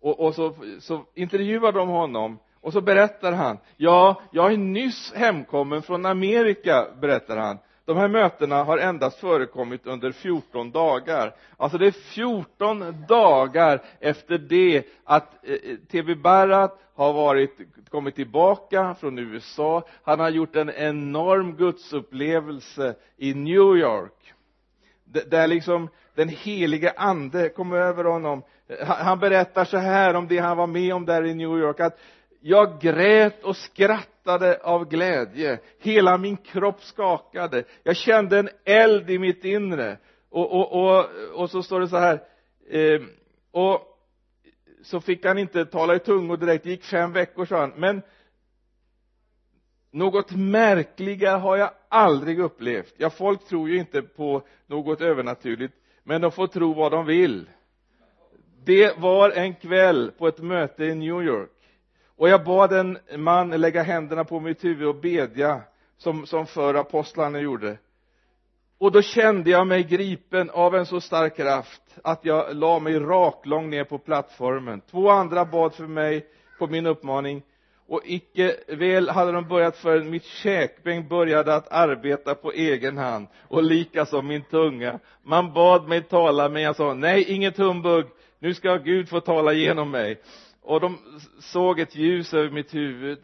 Och, 0.00 0.20
och 0.20 0.34
så, 0.34 0.54
så 0.78 1.04
intervjuar 1.14 1.72
de 1.72 1.88
honom 1.88 2.38
och 2.60 2.72
så 2.72 2.80
berättar 2.80 3.32
han 3.32 3.58
ja 3.76 4.22
jag 4.32 4.52
är 4.52 4.56
nyss 4.56 5.12
hemkommen 5.14 5.82
från 5.82 6.06
Amerika 6.06 6.86
berättar 7.00 7.36
han 7.36 7.58
de 7.90 7.96
här 7.96 8.08
mötena 8.08 8.64
har 8.64 8.78
endast 8.78 9.18
förekommit 9.18 9.86
under 9.86 10.12
14 10.12 10.70
dagar. 10.70 11.34
Alltså 11.56 11.78
det 11.78 11.86
är 11.86 11.90
14 11.90 13.04
dagar 13.08 13.82
efter 14.00 14.38
det 14.38 14.84
att 15.04 15.34
eh, 15.42 15.76
TV 15.90 16.14
Barrat 16.14 16.78
har 16.94 17.12
varit 17.12 17.58
kommit 17.88 18.14
tillbaka 18.14 18.94
från 19.00 19.18
USA. 19.18 19.86
Han 20.02 20.20
har 20.20 20.28
gjort 20.28 20.56
en 20.56 20.70
enorm 20.70 21.56
gudsupplevelse 21.56 22.94
i 23.16 23.34
New 23.34 23.76
York. 23.76 24.34
Där 25.04 25.46
liksom 25.46 25.88
den 26.14 26.28
helige 26.28 26.92
ande 26.96 27.48
kom 27.48 27.72
över 27.72 28.04
honom. 28.04 28.42
Eh, 28.68 28.86
han 28.86 29.18
berättar 29.18 29.64
så 29.64 29.76
här 29.76 30.14
om 30.14 30.28
det 30.28 30.38
han 30.38 30.56
var 30.56 30.66
med 30.66 30.94
om 30.94 31.06
där 31.06 31.24
i 31.24 31.34
New 31.34 31.58
York 31.58 31.80
att 31.80 31.98
jag 32.40 32.80
grät 32.80 33.44
och 33.44 33.56
skrattade 33.56 34.60
av 34.62 34.88
glädje. 34.88 35.58
Hela 35.78 36.18
min 36.18 36.36
kropp 36.36 36.82
skakade. 36.82 37.64
Jag 37.82 37.96
kände 37.96 38.38
en 38.38 38.48
eld 38.64 39.10
i 39.10 39.18
mitt 39.18 39.44
inre. 39.44 39.98
Och, 40.30 40.52
och, 40.52 40.72
och, 40.72 41.06
och 41.34 41.50
så 41.50 41.62
står 41.62 41.80
det 41.80 41.88
så 41.88 41.96
här 41.96 42.22
eh, 42.70 43.00
och 43.50 43.86
så 44.82 45.00
fick 45.00 45.24
han 45.24 45.38
inte 45.38 45.66
tala 45.66 45.94
i 45.94 45.98
tungor 45.98 46.36
direkt. 46.36 46.64
Det 46.64 46.70
gick 46.70 46.84
fem 46.84 47.12
veckor 47.12 47.44
sa 47.44 47.60
han. 47.60 47.72
Men 47.76 48.02
något 49.90 50.30
märkligare 50.30 51.38
har 51.38 51.56
jag 51.56 51.70
aldrig 51.88 52.38
upplevt. 52.38 52.94
Ja 52.96 53.10
folk 53.10 53.44
tror 53.44 53.68
ju 53.68 53.78
inte 53.78 54.02
på 54.02 54.42
något 54.66 55.00
övernaturligt 55.00 55.74
men 56.02 56.20
de 56.20 56.32
får 56.32 56.46
tro 56.46 56.72
vad 56.72 56.92
de 56.92 57.06
vill. 57.06 57.48
Det 58.64 58.98
var 58.98 59.30
en 59.30 59.54
kväll 59.54 60.10
på 60.18 60.28
ett 60.28 60.38
möte 60.38 60.84
i 60.84 60.94
New 60.94 61.22
York 61.22 61.59
och 62.20 62.28
jag 62.28 62.44
bad 62.44 62.72
en 62.72 62.98
man 63.16 63.50
lägga 63.50 63.82
händerna 63.82 64.24
på 64.24 64.40
mitt 64.40 64.64
huvud 64.64 64.88
och 64.88 64.94
bedja 64.94 65.60
som, 65.98 66.26
som 66.26 66.46
förr 66.46 66.74
apostlarna 66.74 67.40
gjorde. 67.40 67.78
Och 68.78 68.92
då 68.92 69.02
kände 69.02 69.50
jag 69.50 69.66
mig 69.66 69.82
gripen 69.84 70.50
av 70.50 70.74
en 70.74 70.86
så 70.86 71.00
stark 71.00 71.36
kraft 71.36 71.82
att 72.04 72.24
jag 72.24 72.56
la 72.56 72.78
mig 72.78 72.98
raklång 72.98 73.70
ner 73.70 73.84
på 73.84 73.98
plattformen. 73.98 74.80
Två 74.90 75.10
andra 75.10 75.44
bad 75.44 75.74
för 75.74 75.86
mig 75.86 76.26
på 76.58 76.66
min 76.66 76.86
uppmaning. 76.86 77.42
Och 77.88 78.02
icke 78.04 78.56
väl 78.68 79.08
hade 79.08 79.32
de 79.32 79.48
börjat 79.48 79.76
förrän 79.76 80.10
mitt 80.10 80.24
käkbänk 80.24 81.08
började 81.08 81.54
att 81.54 81.72
arbeta 81.72 82.34
på 82.34 82.52
egen 82.52 82.98
hand 82.98 83.26
och 83.48 83.62
likaså 83.62 84.22
min 84.22 84.42
tunga. 84.42 84.98
Man 85.22 85.52
bad 85.52 85.88
mig 85.88 86.02
tala 86.02 86.48
men 86.48 86.62
jag 86.62 86.76
sa 86.76 86.94
nej 86.94 87.24
inget 87.32 87.56
humbug 87.56 88.06
nu 88.38 88.54
ska 88.54 88.76
Gud 88.76 89.08
få 89.08 89.20
tala 89.20 89.52
genom 89.52 89.90
mig 89.90 90.20
och 90.62 90.80
de 90.80 90.98
såg 91.38 91.80
ett 91.80 91.96
ljus 91.96 92.34
över 92.34 92.50
mitt 92.50 92.74
huvud. 92.74 93.18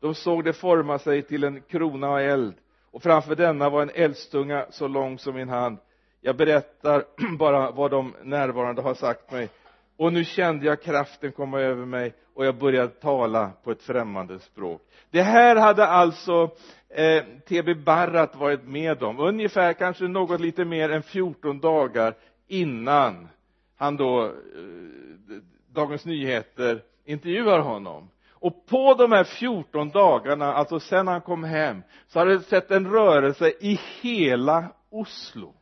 De 0.00 0.14
såg 0.14 0.44
det 0.44 0.52
forma 0.52 0.98
sig 0.98 1.22
till 1.22 1.44
en 1.44 1.60
krona 1.60 2.08
av 2.08 2.18
eld. 2.18 2.54
Och 2.90 3.02
framför 3.02 3.36
denna 3.36 3.70
var 3.70 3.82
en 3.82 3.90
eldstunga 3.94 4.66
så 4.70 4.88
lång 4.88 5.18
som 5.18 5.34
min 5.34 5.48
hand. 5.48 5.78
Jag 6.20 6.36
berättar 6.36 7.04
bara 7.38 7.70
vad 7.70 7.90
de 7.90 8.14
närvarande 8.22 8.82
har 8.82 8.94
sagt 8.94 9.32
mig. 9.32 9.48
Och 9.96 10.12
nu 10.12 10.24
kände 10.24 10.66
jag 10.66 10.82
kraften 10.82 11.32
komma 11.32 11.60
över 11.60 11.86
mig 11.86 12.14
och 12.34 12.46
jag 12.46 12.58
började 12.58 12.88
tala 12.88 13.50
på 13.64 13.70
ett 13.70 13.82
främmande 13.82 14.38
språk. 14.38 14.82
Det 15.10 15.22
här 15.22 15.56
hade 15.56 15.86
alltså 15.86 16.50
eh, 16.88 17.24
TB 17.48 17.84
Barrat 17.84 18.36
varit 18.36 18.64
med 18.64 19.02
om 19.02 19.20
ungefär 19.20 19.72
kanske 19.72 20.08
något 20.08 20.40
lite 20.40 20.64
mer 20.64 20.90
än 20.90 21.02
14 21.02 21.60
dagar 21.60 22.14
innan 22.46 23.28
han 23.76 23.96
då 23.96 24.24
eh, 24.24 24.32
Dagens 25.74 26.04
Nyheter 26.04 26.82
intervjuar 27.04 27.58
honom. 27.58 28.08
Och 28.30 28.66
på 28.66 28.94
de 28.94 29.12
här 29.12 29.24
14 29.24 29.90
dagarna, 29.90 30.54
alltså 30.54 30.80
sen 30.80 31.08
han 31.08 31.20
kom 31.20 31.44
hem 31.44 31.82
så 32.08 32.18
har 32.18 32.26
det 32.26 32.40
sett 32.40 32.70
en 32.70 32.92
rörelse 32.92 33.52
i 33.60 33.80
hela 34.00 34.64
Oslo. 34.90 35.54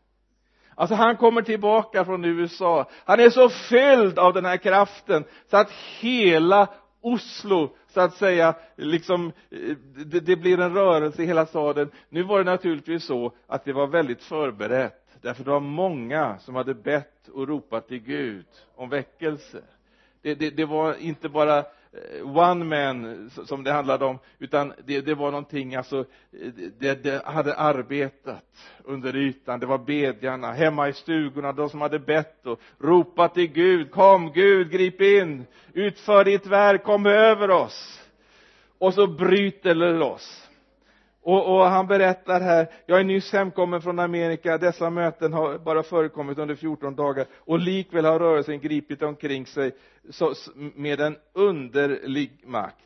Alltså 0.74 0.94
han 0.94 1.16
kommer 1.16 1.42
tillbaka 1.42 2.04
från 2.04 2.24
USA 2.24 2.90
han 3.04 3.20
är 3.20 3.30
så 3.30 3.48
fylld 3.48 4.18
av 4.18 4.34
den 4.34 4.44
här 4.44 4.56
kraften 4.56 5.24
så 5.50 5.56
att 5.56 5.70
hela 6.00 6.68
Oslo 7.00 7.76
så 7.88 8.00
att 8.00 8.14
säga 8.14 8.54
liksom 8.76 9.32
eh, 9.50 9.76
det, 10.06 10.20
det 10.20 10.36
blir 10.36 10.61
en 10.61 10.74
rörelse 10.74 11.22
i 11.22 11.26
hela 11.26 11.46
staden. 11.46 11.90
Nu 12.08 12.22
var 12.22 12.38
det 12.38 12.50
naturligtvis 12.50 13.04
så 13.04 13.32
att 13.46 13.64
det 13.64 13.72
var 13.72 13.86
väldigt 13.86 14.22
förberett 14.22 15.00
därför 15.22 15.44
det 15.44 15.50
var 15.50 15.61
många 15.61 16.38
som 16.38 16.54
hade 16.54 16.74
bett 16.74 17.28
och 17.28 17.48
ropat 17.48 17.88
till 17.88 17.98
Gud 17.98 18.46
om 18.74 18.88
väckelse 18.88 19.62
det, 20.22 20.34
det, 20.34 20.50
det 20.50 20.64
var 20.64 20.94
inte 20.94 21.28
bara 21.28 21.58
eh, 21.58 22.36
one 22.36 22.64
man 22.64 23.30
som 23.30 23.64
det 23.64 23.72
handlade 23.72 24.04
om 24.04 24.18
utan 24.38 24.72
det, 24.84 25.00
det 25.00 25.14
var 25.14 25.30
någonting 25.30 25.74
alltså 25.74 25.98
eh, 25.98 26.52
det, 26.78 27.02
det, 27.04 27.26
hade 27.26 27.54
arbetat 27.54 28.44
under 28.84 29.16
ytan. 29.16 29.60
Det 29.60 29.66
var 29.66 29.78
bedjarna 29.78 30.52
hemma 30.52 30.88
i 30.88 30.92
stugorna 30.92 31.52
de 31.52 31.70
som 31.70 31.80
hade 31.80 31.98
bett 31.98 32.46
och 32.46 32.60
ropat 32.78 33.34
till 33.34 33.52
Gud 33.52 33.90
kom 33.90 34.32
Gud 34.32 34.70
grip 34.70 35.00
in! 35.00 35.46
Utför 35.72 36.24
ditt 36.24 36.46
verk 36.46 36.84
kom 36.84 37.06
över 37.06 37.50
oss! 37.50 38.00
Och 38.78 38.94
så 38.94 39.06
bryter 39.06 39.74
det 39.74 39.92
loss 39.92 40.49
och, 41.22 41.56
och, 41.56 41.64
han 41.64 41.86
berättar 41.86 42.40
här 42.40 42.68
jag 42.86 43.00
är 43.00 43.04
nyss 43.04 43.32
hemkommen 43.32 43.82
från 43.82 43.98
Amerika 43.98 44.58
dessa 44.58 44.90
möten 44.90 45.32
har 45.32 45.58
bara 45.58 45.82
förekommit 45.82 46.38
under 46.38 46.54
14 46.54 46.94
dagar 46.94 47.26
och 47.34 47.58
likväl 47.58 48.04
har 48.04 48.18
rörelsen 48.18 48.60
gripit 48.60 49.02
omkring 49.02 49.46
sig 49.46 49.72
så, 50.10 50.34
med 50.74 51.00
en 51.00 51.16
underlig 51.32 52.42
makt. 52.44 52.76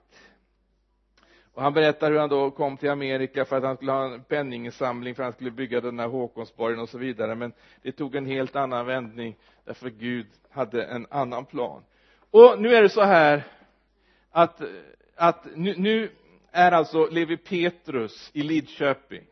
Och 1.55 1.63
han 1.63 1.73
berättar 1.73 2.11
hur 2.11 2.19
han 2.19 2.29
då 2.29 2.51
kom 2.51 2.77
till 2.77 2.91
Amerika 2.91 3.45
för 3.45 3.57
att 3.57 3.65
han 3.65 3.77
skulle 3.77 3.93
ha 3.93 4.15
en 4.15 4.25
penninginsamling 4.25 5.15
för 5.15 5.23
att 5.23 5.27
han 5.27 5.33
skulle 5.33 5.51
bygga 5.51 5.81
den 5.81 5.99
här 5.99 6.09
Håkonsborgen 6.09 6.81
och 6.81 6.89
så 6.89 6.99
vidare. 6.99 7.35
Men 7.35 7.53
det 7.83 7.93
tog 7.93 8.15
en 8.15 8.27
helt 8.27 8.57
annan 8.57 8.87
vändning 8.87 9.37
därför 9.65 9.91
Gud 9.91 10.27
hade 10.51 10.85
en 10.85 11.07
annan 11.11 11.45
plan. 11.45 11.83
Och 12.31 12.61
nu 12.61 12.75
är 12.75 12.83
det 12.83 12.89
så 12.89 13.03
här 13.03 13.43
att 14.31 14.61
att 15.17 15.47
nu, 15.55 15.75
nu 15.77 16.11
är 16.55 16.73
alltså 16.73 17.07
Levi 17.07 17.37
Petrus 17.37 18.31
i 18.33 18.43
Lidköping. 18.43 19.23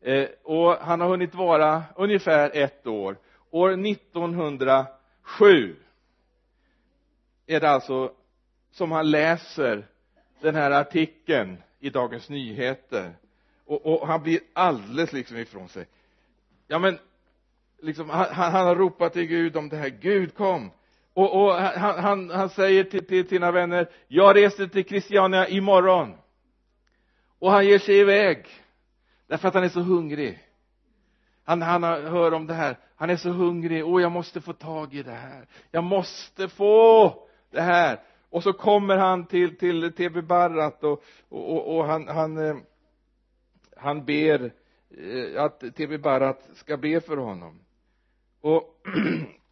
Eh, 0.00 0.28
och 0.42 0.72
han 0.72 1.00
har 1.00 1.08
hunnit 1.08 1.34
vara 1.34 1.84
ungefär 1.96 2.50
ett 2.54 2.86
år. 2.86 3.16
År 3.50 3.86
1907 3.86 5.76
är 7.46 7.60
det 7.60 7.70
alltså 7.70 8.12
som 8.70 8.92
han 8.92 9.10
läser 9.10 9.86
den 10.40 10.54
här 10.54 10.70
artikeln 10.70 11.62
i 11.80 11.90
Dagens 11.90 12.28
Nyheter. 12.28 13.12
Och, 13.64 13.86
och 13.86 14.06
han 14.06 14.22
blir 14.22 14.40
alldeles 14.52 15.12
liksom 15.12 15.36
ifrån 15.36 15.68
sig. 15.68 15.86
Ja 16.66 16.78
men 16.78 16.98
liksom 17.78 18.10
han, 18.10 18.26
han 18.34 18.66
har 18.66 18.76
ropat 18.76 19.12
till 19.12 19.26
Gud 19.26 19.56
om 19.56 19.68
det 19.68 19.76
här 19.76 19.88
Gud 19.88 20.34
kom! 20.34 20.70
Och, 21.14 21.42
och 21.42 21.54
han, 21.54 22.04
han, 22.04 22.30
han, 22.30 22.48
säger 22.48 22.84
till, 22.84 23.06
till 23.06 23.28
sina 23.28 23.50
vänner 23.50 23.88
jag 24.08 24.36
reser 24.36 24.66
till 24.66 24.84
Christiania 24.84 25.48
imorgon. 25.48 26.14
Och 27.38 27.50
han 27.50 27.66
ger 27.66 27.78
sig 27.78 27.98
iväg. 27.98 28.46
Därför 29.26 29.48
att 29.48 29.54
han 29.54 29.64
är 29.64 29.68
så 29.68 29.80
hungrig. 29.80 30.38
Han, 31.44 31.62
han 31.62 31.82
hör 31.82 32.34
om 32.34 32.46
det 32.46 32.54
här. 32.54 32.78
Han 32.96 33.10
är 33.10 33.16
så 33.16 33.30
hungrig. 33.30 33.86
Åh 33.86 34.02
jag 34.02 34.12
måste 34.12 34.40
få 34.40 34.52
tag 34.52 34.94
i 34.94 35.02
det 35.02 35.12
här. 35.12 35.46
Jag 35.70 35.84
måste 35.84 36.48
få 36.48 37.14
det 37.50 37.60
här. 37.60 38.00
Och 38.30 38.42
så 38.42 38.52
kommer 38.52 38.96
han 38.96 39.26
till 39.26 39.56
till 39.56 39.92
TB 39.92 40.22
Barrat 40.22 40.84
och, 40.84 41.04
och, 41.28 41.50
och, 41.50 41.76
och 41.76 41.84
han 41.84 42.08
han 42.08 42.38
eh, 42.46 42.56
han 43.76 44.04
ber 44.04 44.52
eh, 44.90 45.42
att 45.42 45.60
TB 45.60 45.98
Barrat 46.02 46.50
ska 46.54 46.76
be 46.76 47.00
för 47.00 47.16
honom. 47.16 47.60
Och 48.40 48.76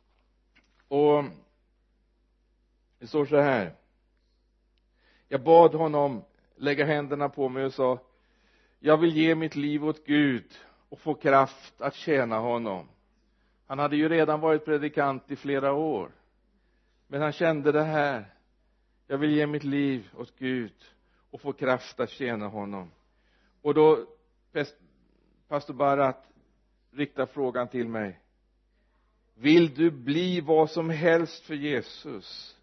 och 0.88 1.24
det 2.98 3.06
står 3.06 3.26
så 3.26 3.40
här. 3.40 3.74
Jag 5.28 5.42
bad 5.42 5.74
honom 5.74 6.24
lägga 6.56 6.84
händerna 6.84 7.28
på 7.28 7.48
mig 7.48 7.64
och 7.64 7.74
sa 7.74 7.98
jag 8.80 8.96
vill 8.96 9.16
ge 9.16 9.34
mitt 9.34 9.56
liv 9.56 9.84
åt 9.84 10.06
Gud 10.06 10.58
och 10.88 11.00
få 11.00 11.14
kraft 11.14 11.80
att 11.80 11.94
tjäna 11.94 12.38
honom. 12.38 12.88
Han 13.66 13.78
hade 13.78 13.96
ju 13.96 14.08
redan 14.08 14.40
varit 14.40 14.64
predikant 14.64 15.30
i 15.30 15.36
flera 15.36 15.72
år. 15.72 16.12
Men 17.06 17.22
han 17.22 17.32
kände 17.32 17.72
det 17.72 17.82
här. 17.82 18.34
Jag 19.06 19.18
vill 19.18 19.30
ge 19.30 19.46
mitt 19.46 19.64
liv 19.64 20.08
åt 20.16 20.38
Gud 20.38 20.74
och 21.30 21.40
få 21.40 21.52
kraft 21.52 22.00
att 22.00 22.10
tjäna 22.10 22.48
honom. 22.48 22.90
Och 23.62 23.74
då 23.74 24.06
pastor 25.48 25.74
Barat 25.74 26.24
riktar 26.90 27.26
frågan 27.26 27.68
till 27.68 27.88
mig. 27.88 28.20
Vill 29.34 29.74
du 29.74 29.90
bli 29.90 30.40
vad 30.40 30.70
som 30.70 30.90
helst 30.90 31.44
för 31.44 31.54
Jesus? 31.54 32.57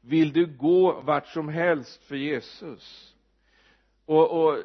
Vill 0.00 0.32
du 0.32 0.46
gå 0.46 1.00
vart 1.00 1.26
som 1.26 1.48
helst 1.48 2.04
för 2.04 2.16
Jesus? 2.16 3.14
Och, 4.04 4.42
och 4.42 4.58
eh, 4.58 4.64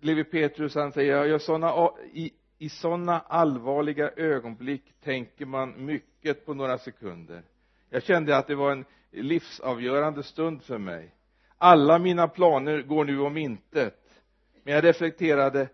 Levi 0.00 0.24
Petrus 0.24 0.74
han 0.74 0.92
säger 0.92 1.24
ja, 1.24 1.38
såna, 1.38 1.90
i, 2.12 2.32
i 2.58 2.68
sådana 2.68 3.20
allvarliga 3.20 4.10
ögonblick 4.16 4.82
tänker 5.04 5.46
man 5.46 5.84
mycket 5.84 6.46
på 6.46 6.54
några 6.54 6.78
sekunder. 6.78 7.42
Jag 7.90 8.02
kände 8.02 8.36
att 8.36 8.46
det 8.46 8.54
var 8.54 8.72
en 8.72 8.84
livsavgörande 9.10 10.22
stund 10.22 10.62
för 10.62 10.78
mig. 10.78 11.14
Alla 11.58 11.98
mina 11.98 12.28
planer 12.28 12.82
går 12.82 13.04
nu 13.04 13.20
om 13.20 13.36
intet. 13.36 13.98
Men 14.64 14.74
jag 14.74 14.84
reflekterade 14.84 15.68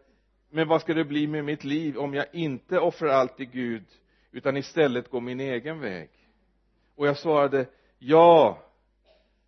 men 0.50 0.68
vad 0.68 0.80
ska 0.80 0.94
det 0.94 1.04
bli 1.04 1.26
med 1.26 1.44
mitt 1.44 1.64
liv 1.64 1.98
om 1.98 2.14
jag 2.14 2.26
inte 2.32 2.78
offrar 2.78 3.08
allt 3.08 3.36
till 3.36 3.50
Gud 3.50 3.84
utan 4.32 4.56
istället 4.56 5.10
går 5.10 5.20
min 5.20 5.40
egen 5.40 5.80
väg? 5.80 6.10
Och 6.94 7.06
jag 7.06 7.18
svarade 7.18 7.66
ja 7.98 8.58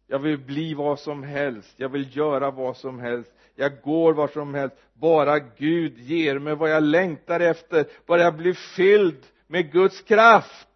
jag 0.07 0.19
vill 0.19 0.39
bli 0.39 0.75
vad 0.75 1.01
som 1.01 1.23
helst. 1.23 1.75
Jag 1.77 1.89
vill 1.89 2.17
göra 2.17 2.51
vad 2.51 2.77
som 2.77 3.01
helst. 3.01 3.33
Jag 3.55 3.81
går 3.81 4.13
var 4.13 4.29
som 4.29 4.55
helst. 4.55 4.77
Bara 4.93 5.39
Gud 5.39 5.99
ger 5.99 6.39
mig 6.39 6.55
vad 6.55 6.71
jag 6.71 6.83
längtar 6.83 7.41
efter. 7.41 7.87
Bara 8.07 8.21
jag 8.21 8.37
blir 8.37 8.55
fylld 8.55 9.27
med 9.47 9.73
Guds 9.73 10.03
kraft. 10.03 10.69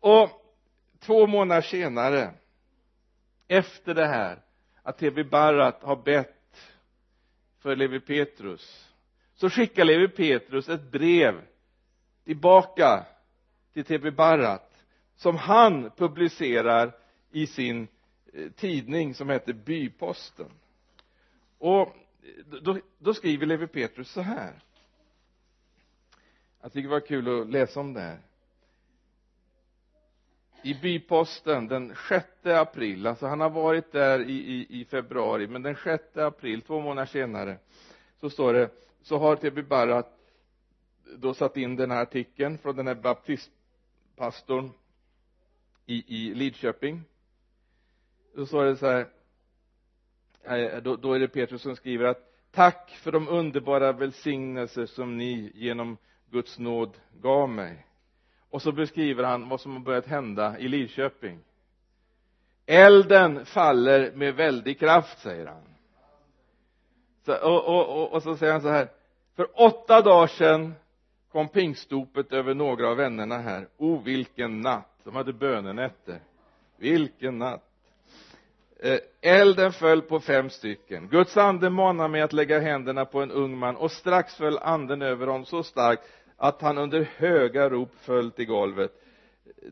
Och 0.00 0.30
två 1.00 1.26
månader 1.26 1.62
senare 1.62 2.30
efter 3.48 3.94
det 3.94 4.06
här 4.06 4.38
att 4.82 5.02
Levi 5.02 5.24
Barrat 5.24 5.82
har 5.82 5.96
bett 5.96 6.74
för 7.58 7.76
Levi 7.76 8.00
Petrus 8.00 8.90
så 9.34 9.50
skickar 9.50 9.84
Levi 9.84 10.08
Petrus 10.08 10.68
ett 10.68 10.90
brev 10.90 11.40
tillbaka 12.24 13.06
till 13.72 13.84
TB 13.84 14.10
Barrat 14.10 14.73
som 15.16 15.36
han 15.36 15.90
publicerar 15.96 16.92
i 17.30 17.46
sin 17.46 17.88
eh, 18.32 18.50
tidning 18.50 19.14
som 19.14 19.30
heter 19.30 19.52
Byposten 19.52 20.50
och 21.58 21.96
då, 22.62 22.78
då 22.98 23.14
skriver 23.14 23.46
Levi 23.46 23.66
Petrus 23.66 24.10
så 24.10 24.20
här 24.20 24.62
jag 26.62 26.72
tycker 26.72 26.88
det 26.88 26.94
var 26.94 27.06
kul 27.06 27.40
att 27.40 27.50
läsa 27.50 27.80
om 27.80 27.92
det 27.92 28.00
här 28.00 28.18
i 30.62 30.74
byposten 30.74 31.68
den 31.68 31.94
6 32.08 32.26
april 32.44 33.06
alltså 33.06 33.26
han 33.26 33.40
har 33.40 33.50
varit 33.50 33.92
där 33.92 34.20
i, 34.20 34.32
i, 34.32 34.80
i 34.80 34.84
februari 34.84 35.46
men 35.46 35.62
den 35.62 35.76
6 35.84 36.16
april 36.16 36.62
två 36.62 36.80
månader 36.80 37.06
senare 37.06 37.58
så 38.20 38.30
står 38.30 38.52
det 38.52 38.70
så 39.02 39.18
har 39.18 39.36
T.B. 39.36 39.62
Barrat 39.62 40.18
då 41.16 41.34
satt 41.34 41.56
in 41.56 41.76
den 41.76 41.90
här 41.90 42.02
artikeln 42.02 42.58
från 42.58 42.76
den 42.76 42.86
här 42.86 42.94
baptistpastorn 42.94 44.70
i, 45.86 46.04
i 46.16 46.34
Lidköping. 46.34 47.02
Då 48.34 48.46
står 48.46 48.64
det 48.64 48.76
så 48.76 48.86
här 48.86 49.06
eh, 50.44 50.82
då, 50.82 50.96
då 50.96 51.12
är 51.12 51.18
det 51.18 51.28
Petrus 51.28 51.62
som 51.62 51.76
skriver 51.76 52.04
att 52.04 52.34
tack 52.50 52.90
för 52.90 53.12
de 53.12 53.28
underbara 53.28 53.92
välsignelser 53.92 54.86
som 54.86 55.16
ni 55.16 55.52
genom 55.54 55.96
Guds 56.30 56.58
nåd 56.58 56.96
gav 57.20 57.48
mig. 57.48 57.86
Och 58.50 58.62
så 58.62 58.72
beskriver 58.72 59.24
han 59.24 59.48
vad 59.48 59.60
som 59.60 59.72
har 59.72 59.80
börjat 59.80 60.06
hända 60.06 60.58
i 60.58 60.68
Lidköping. 60.68 61.40
Elden 62.66 63.46
faller 63.46 64.12
med 64.12 64.34
väldig 64.34 64.78
kraft 64.78 65.18
säger 65.18 65.46
han. 65.46 65.62
Så, 67.24 67.34
och, 67.34 67.64
och, 67.64 68.02
och, 68.02 68.12
och 68.12 68.22
så 68.22 68.36
säger 68.36 68.52
han 68.52 68.62
så 68.62 68.68
här 68.68 68.88
för 69.36 69.60
åtta 69.60 70.02
dagar 70.02 70.26
sedan 70.26 70.74
kom 71.32 71.48
pingstdopet 71.48 72.32
över 72.32 72.54
några 72.54 72.88
av 72.88 72.96
vännerna 72.96 73.38
här. 73.38 73.68
O 73.76 73.98
vilken 74.04 74.60
natt! 74.60 74.93
De 75.04 75.16
hade 75.16 75.32
bönenätter. 75.32 76.20
Vilken 76.76 77.38
natt. 77.38 77.70
Eh, 78.80 78.98
elden 79.20 79.72
föll 79.72 80.02
på 80.02 80.20
fem 80.20 80.50
stycken. 80.50 81.08
Guds 81.08 81.36
ande 81.36 81.70
manade 81.70 82.08
mig 82.08 82.22
att 82.22 82.32
lägga 82.32 82.60
händerna 82.60 83.04
på 83.04 83.22
en 83.22 83.30
ung 83.30 83.58
man 83.58 83.76
och 83.76 83.92
strax 83.92 84.34
föll 84.34 84.58
anden 84.58 85.02
över 85.02 85.26
honom 85.26 85.44
så 85.44 85.62
starkt 85.62 86.02
att 86.36 86.62
han 86.62 86.78
under 86.78 87.02
höga 87.16 87.68
rop 87.68 87.94
föll 87.94 88.30
till 88.30 88.46
golvet. 88.46 88.92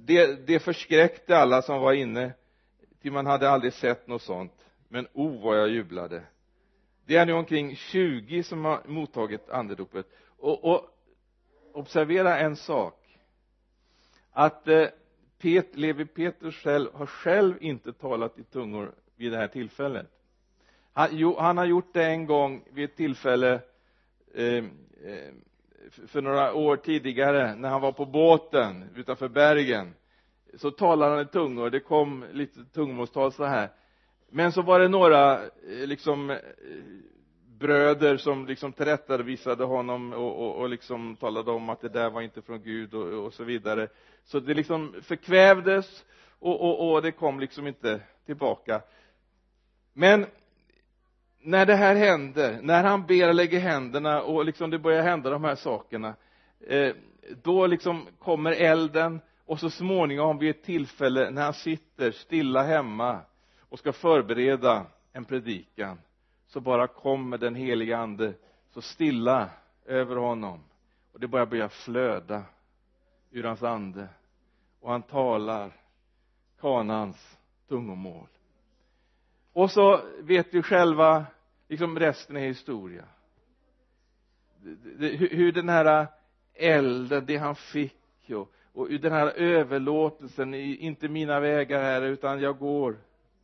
Det, 0.01 0.47
det 0.47 0.59
förskräckte 0.59 1.39
alla 1.39 1.63
som 1.63 1.81
var 1.81 1.93
inne 1.93 2.33
ty 3.03 3.11
man 3.11 3.27
hade 3.27 3.51
aldrig 3.51 3.73
sett 3.73 4.07
något 4.07 4.23
sånt. 4.23 4.67
Men 4.89 5.07
o 5.13 5.29
oh, 5.29 5.43
vad 5.43 5.59
jag 5.59 5.69
jublade. 5.69 6.23
Det 7.07 7.17
är 7.17 7.27
nu 7.27 7.33
omkring 7.33 7.77
20 7.77 8.43
som 8.43 8.65
har 8.65 8.83
mottagit 8.87 9.51
andedopet. 9.51 10.07
Och, 10.39 10.65
och 10.65 10.89
observera 11.73 12.39
en 12.39 12.57
sak. 12.57 13.19
Att 14.33 14.69
eh, 14.69 14.89
Pet, 15.43 15.77
Levi 15.77 16.05
Petrus 16.05 16.55
själv 16.55 16.89
har 16.95 17.07
själv 17.07 17.55
inte 17.61 17.93
talat 17.93 18.39
i 18.39 18.45
tungor 18.45 18.93
vid 19.17 19.33
det 19.33 19.39
här 19.39 19.49
tillfället? 19.49 20.07
Han, 20.93 21.09
jo, 21.13 21.37
han 21.39 21.59
har 21.59 21.65
gjort 21.65 21.95
det 21.95 22.05
en 22.05 22.27
gång 22.27 22.65
vid 22.73 22.85
ett 22.85 22.97
tillfälle 22.97 23.61
eh, 24.35 24.57
eh 24.57 24.65
för 26.07 26.23
några 26.23 26.55
år 26.55 26.77
tidigare 26.77 27.55
när 27.55 27.69
han 27.69 27.81
var 27.81 27.93
på 27.93 28.07
båten 28.07 28.85
utanför 28.97 29.29
Bergen. 29.29 29.95
Så 30.55 30.71
talade 30.71 31.11
han 31.15 31.23
i 31.23 31.27
tungor 31.27 31.71
det 31.71 31.81
kom 31.81 32.25
lite 32.33 32.65
tungomålstal 32.65 33.33
så 33.33 33.45
här. 33.45 33.69
Men 34.31 34.53
så 34.53 34.63
var 34.63 34.81
det 34.81 34.89
några 34.89 35.45
eh, 35.45 35.87
liksom 35.87 36.31
eh, 36.31 36.39
bröder 37.63 38.17
som 38.17 38.47
liksom 38.47 38.73
tillrättavisade 38.73 39.65
honom 39.65 40.13
och, 40.13 40.47
och, 40.47 40.57
och 40.57 40.69
liksom 40.69 41.17
talade 41.17 41.51
om 41.51 41.69
att 41.69 41.81
det 41.81 41.89
där 41.89 42.11
var 42.11 42.21
inte 42.23 42.43
från 42.43 42.63
Gud 42.63 42.95
och, 42.95 43.27
och 43.27 43.35
så 43.35 43.45
vidare. 43.45 43.89
Så 44.25 44.41
det 44.41 44.55
liksom 44.55 44.95
förkvävdes 45.03 46.05
och, 46.39 46.61
och, 46.61 46.93
och 46.93 47.03
det 47.03 47.13
kom 47.13 47.41
liksom 47.41 47.67
inte 47.67 48.01
tillbaka. 48.27 48.83
Men 49.93 50.27
när 51.41 51.67
det 51.67 51.75
här 51.75 51.95
händer 51.95 52.59
när 52.63 52.85
han 52.85 53.07
ber 53.07 53.29
och 53.29 53.35
lägger 53.35 53.61
händerna 53.61 54.23
och 54.23 54.45
liksom 54.45 54.71
det 54.71 54.79
börjar 54.79 55.03
hända 55.03 55.31
de 55.31 55.45
här 55.45 55.55
sakerna 55.55 56.15
eh, 56.61 56.95
då 57.43 57.67
liksom 57.67 58.07
kommer 58.19 58.53
elden 58.53 59.21
och 59.47 59.61
så 59.61 59.71
småningom 59.71 60.39
vid 60.39 60.51
ett 60.51 60.63
tillfälle 60.65 61.31
när 61.31 61.43
han 61.43 61.55
sitter 61.55 62.11
stilla 62.11 62.63
hemma 62.63 63.21
och 63.69 63.79
ska 63.79 63.93
förbereda 63.93 64.87
en 65.13 65.25
predikan 65.25 65.99
så 66.53 66.61
bara 66.61 66.87
kommer 66.87 67.39
den 67.39 67.55
heliga 67.55 67.99
ande 67.99 68.35
så 68.71 68.83
stilla 68.83 69.51
över 69.85 70.17
honom. 70.17 70.61
Och 71.13 71.21
det 71.21 71.29
börjar 71.29 71.47
börja 71.47 71.69
flöda 71.69 72.43
ur 73.31 73.45
hans 73.45 73.63
ande. 73.63 74.09
Och 74.81 74.91
han 74.91 75.03
talar 75.03 75.73
kanans 76.61 77.39
tungomål. 77.69 78.27
Och 79.53 79.71
så 79.71 80.01
vet 80.19 80.55
vi 80.55 80.63
själva 80.63 81.27
liksom 81.69 81.99
resten 81.99 82.37
är 82.37 82.47
historia. 82.47 83.05
Hur 85.31 85.53
den 85.53 85.69
här 85.69 86.07
elden, 86.55 87.27
det 87.27 87.37
han 87.37 87.55
fick 87.55 88.31
och, 88.31 88.51
och 88.73 88.91
den 88.91 89.13
här 89.13 89.27
överlåtelsen, 89.27 90.55
inte 90.55 91.09
mina 91.09 91.41
vägar 91.41 91.83
här 91.83 92.03
utan 92.03 92.41
jag 92.41 92.59
går 92.59 92.97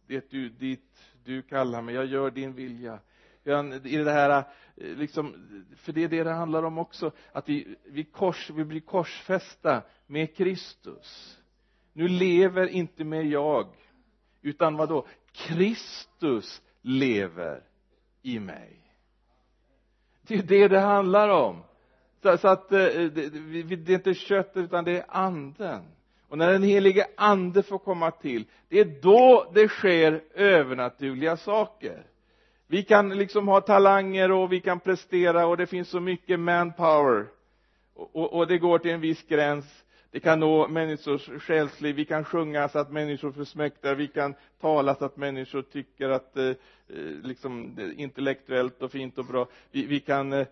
det 0.07 0.31
du, 0.31 0.49
dit 0.49 1.08
du 1.29 1.43
kallar 1.43 1.83
mig, 1.83 1.95
jag 1.95 2.07
gör 2.07 2.31
din 2.31 2.53
vilja. 2.53 2.99
I 3.85 3.97
det 3.97 4.13
här 4.13 4.45
eh, 4.77 4.97
liksom, 4.97 5.35
för 5.77 5.93
det 5.93 6.05
är 6.05 6.09
det 6.09 6.25
det 6.25 6.33
handlar 6.33 6.63
om 6.63 6.79
också 6.79 7.13
att 7.33 7.49
vi, 7.49 7.77
vi, 7.85 8.05
kors, 8.05 8.51
vi 8.51 8.65
blir 8.65 8.81
korsfästa 8.81 9.83
med 10.07 10.37
Kristus. 10.37 11.39
Nu 11.93 12.09
lever 12.09 12.67
inte 12.67 13.05
mer 13.05 13.23
jag 13.23 13.67
utan 14.43 14.77
vad 14.77 14.89
då 14.89 15.07
Kristus 15.33 16.63
lever 16.83 17.63
i 18.23 18.39
mig. 18.39 18.95
Det 20.23 20.35
är 20.35 20.43
det 20.43 20.69
det 20.69 20.81
handlar 20.81 21.29
om. 21.29 21.63
Så, 22.23 22.39
så 22.39 22.49
att 22.49 22.73
eh, 22.73 22.79
det, 22.79 23.09
det, 23.09 23.77
det 23.77 23.93
är 23.93 23.97
inte 23.97 24.15
köttet 24.15 24.57
utan 24.57 24.85
det 24.85 24.99
är 24.99 25.05
anden 25.09 25.85
och 26.29 26.39
när 26.39 26.53
den 26.53 26.63
helige 26.63 27.07
ande 27.17 27.63
får 27.63 27.79
komma 27.79 28.11
till 28.11 28.45
det 28.69 28.81
är 28.81 29.01
då 29.03 29.51
det 29.55 29.69
sker 29.69 30.23
övernaturliga 30.35 31.37
saker. 31.37 32.03
Vi 32.67 32.83
kan 32.83 33.19
liksom 33.19 33.49
ha 33.49 33.61
talanger 33.61 34.31
och 34.31 34.53
vi 34.53 34.61
kan 34.61 34.81
prestera 34.81 35.47
och 35.47 35.57
det 35.57 35.67
finns 35.67 35.89
så 35.89 36.01
mycket 36.01 36.41
manpower. 36.41 37.27
Och, 37.95 38.17
och, 38.17 38.33
och 38.33 38.47
det 38.47 38.59
går 38.59 38.79
till 38.79 38.91
en 38.91 39.01
viss 39.01 39.23
gräns. 39.23 39.85
Det 40.11 40.21
kan 40.21 40.41
nå 40.41 40.69
människors 40.69 41.29
själsliv. 41.43 41.97
Vi 41.97 42.05
kan 42.05 42.25
sjunga 42.25 42.69
så 42.69 42.79
att 42.79 42.93
människor 42.93 43.33
försmäktar. 43.33 43.95
Vi 43.95 44.09
kan 44.09 44.35
tala 44.61 44.95
så 44.95 45.05
att 45.05 45.17
människor 45.17 45.63
tycker 45.63 46.09
att 46.09 46.37
eh, 46.37 46.45
eh 46.45 46.55
liksom 47.23 47.79
intellektuellt 47.97 48.83
och 48.83 48.93
fint 48.93 49.19
och 49.19 49.25
bra. 49.25 49.47
Vi, 49.71 49.87
vi 49.87 50.01
kan 50.01 50.33
eh, 50.33 50.47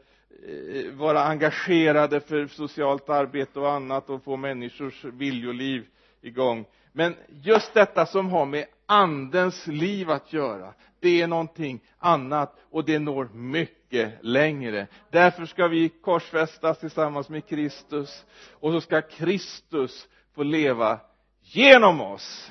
Eh, 0.49 0.93
vara 0.93 1.23
engagerade 1.23 2.21
för 2.21 2.47
socialt 2.47 3.09
arbete 3.09 3.61
och 3.61 3.71
annat 3.71 4.11
och 4.11 4.25
få 4.25 4.37
människors 4.37 5.05
viljoliv 5.05 5.87
igång 6.21 6.65
men 6.93 7.15
just 7.43 7.75
detta 7.75 8.07
som 8.07 8.31
har 8.31 8.47
med 8.47 8.67
andens 8.87 9.67
liv 9.67 10.11
att 10.11 10.33
göra 10.33 10.75
det 11.01 11.23
är 11.23 11.27
någonting 11.27 11.81
annat 11.99 12.57
och 12.71 12.85
det 12.85 12.99
når 12.99 13.29
mycket 13.33 14.13
längre. 14.21 14.87
Därför 15.11 15.47
ska 15.47 15.69
vi 15.69 15.89
korsfästas 15.89 16.79
tillsammans 16.79 17.29
med 17.29 17.47
Kristus 17.47 18.25
och 18.53 18.73
så 18.73 18.81
ska 18.81 19.03
Kristus 19.03 20.09
få 20.35 20.43
leva 20.43 21.01
genom 21.43 22.01
oss. 22.01 22.51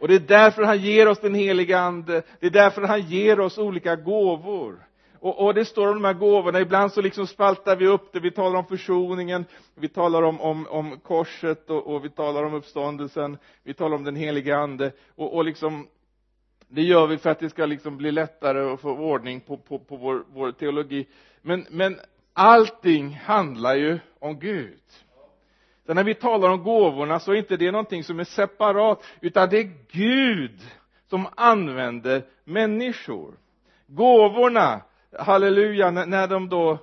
Och 0.00 0.08
det 0.08 0.14
är 0.14 0.18
därför 0.20 0.62
han 0.62 0.78
ger 0.78 1.08
oss 1.08 1.20
den 1.20 1.34
heliga 1.34 1.78
ande. 1.78 2.22
Det 2.40 2.46
är 2.46 2.50
därför 2.50 2.82
han 2.82 3.00
ger 3.00 3.40
oss 3.40 3.58
olika 3.58 3.96
gåvor 3.96 4.87
och, 5.20 5.44
och 5.44 5.54
det 5.54 5.64
står 5.64 5.88
om 5.88 5.94
de 5.94 6.04
här 6.04 6.14
gåvorna. 6.14 6.60
Ibland 6.60 6.92
så 6.92 7.02
liksom 7.02 7.26
spaltar 7.26 7.76
vi 7.76 7.86
upp 7.86 8.12
det. 8.12 8.20
Vi 8.20 8.30
talar 8.30 8.58
om 8.58 8.66
försoningen. 8.66 9.44
Vi 9.74 9.88
talar 9.88 10.22
om, 10.22 10.40
om, 10.40 10.66
om 10.66 11.00
korset 11.00 11.70
och, 11.70 11.86
och 11.86 12.04
vi 12.04 12.10
talar 12.10 12.44
om 12.44 12.54
uppståndelsen. 12.54 13.38
Vi 13.62 13.74
talar 13.74 13.96
om 13.96 14.04
den 14.04 14.16
helige 14.16 14.56
ande. 14.56 14.92
Och, 15.16 15.34
och 15.34 15.44
liksom 15.44 15.86
det 16.68 16.82
gör 16.82 17.06
vi 17.06 17.18
för 17.18 17.30
att 17.30 17.38
det 17.38 17.50
ska 17.50 17.66
liksom 17.66 17.96
bli 17.96 18.12
lättare 18.12 18.72
att 18.72 18.80
få 18.80 18.90
ordning 18.90 19.40
på, 19.40 19.56
på, 19.56 19.78
på 19.78 19.96
vår, 19.96 20.24
vår 20.32 20.52
teologi. 20.52 21.06
Men, 21.42 21.66
men 21.70 22.00
allting 22.32 23.14
handlar 23.14 23.76
ju 23.76 23.98
om 24.18 24.38
Gud. 24.38 24.80
Så 25.86 25.94
när 25.94 26.04
vi 26.04 26.14
talar 26.14 26.50
om 26.50 26.62
gåvorna 26.62 27.20
så 27.20 27.32
är 27.32 27.36
inte 27.36 27.56
det 27.56 27.70
någonting 27.70 28.04
som 28.04 28.20
är 28.20 28.24
separat 28.24 29.04
utan 29.20 29.48
det 29.48 29.58
är 29.58 29.72
Gud 29.90 30.60
som 31.10 31.26
använder 31.36 32.22
människor. 32.44 33.34
Gåvorna 33.86 34.80
halleluja 35.18 35.90
när 35.90 36.26
de 36.26 36.48
då 36.48 36.78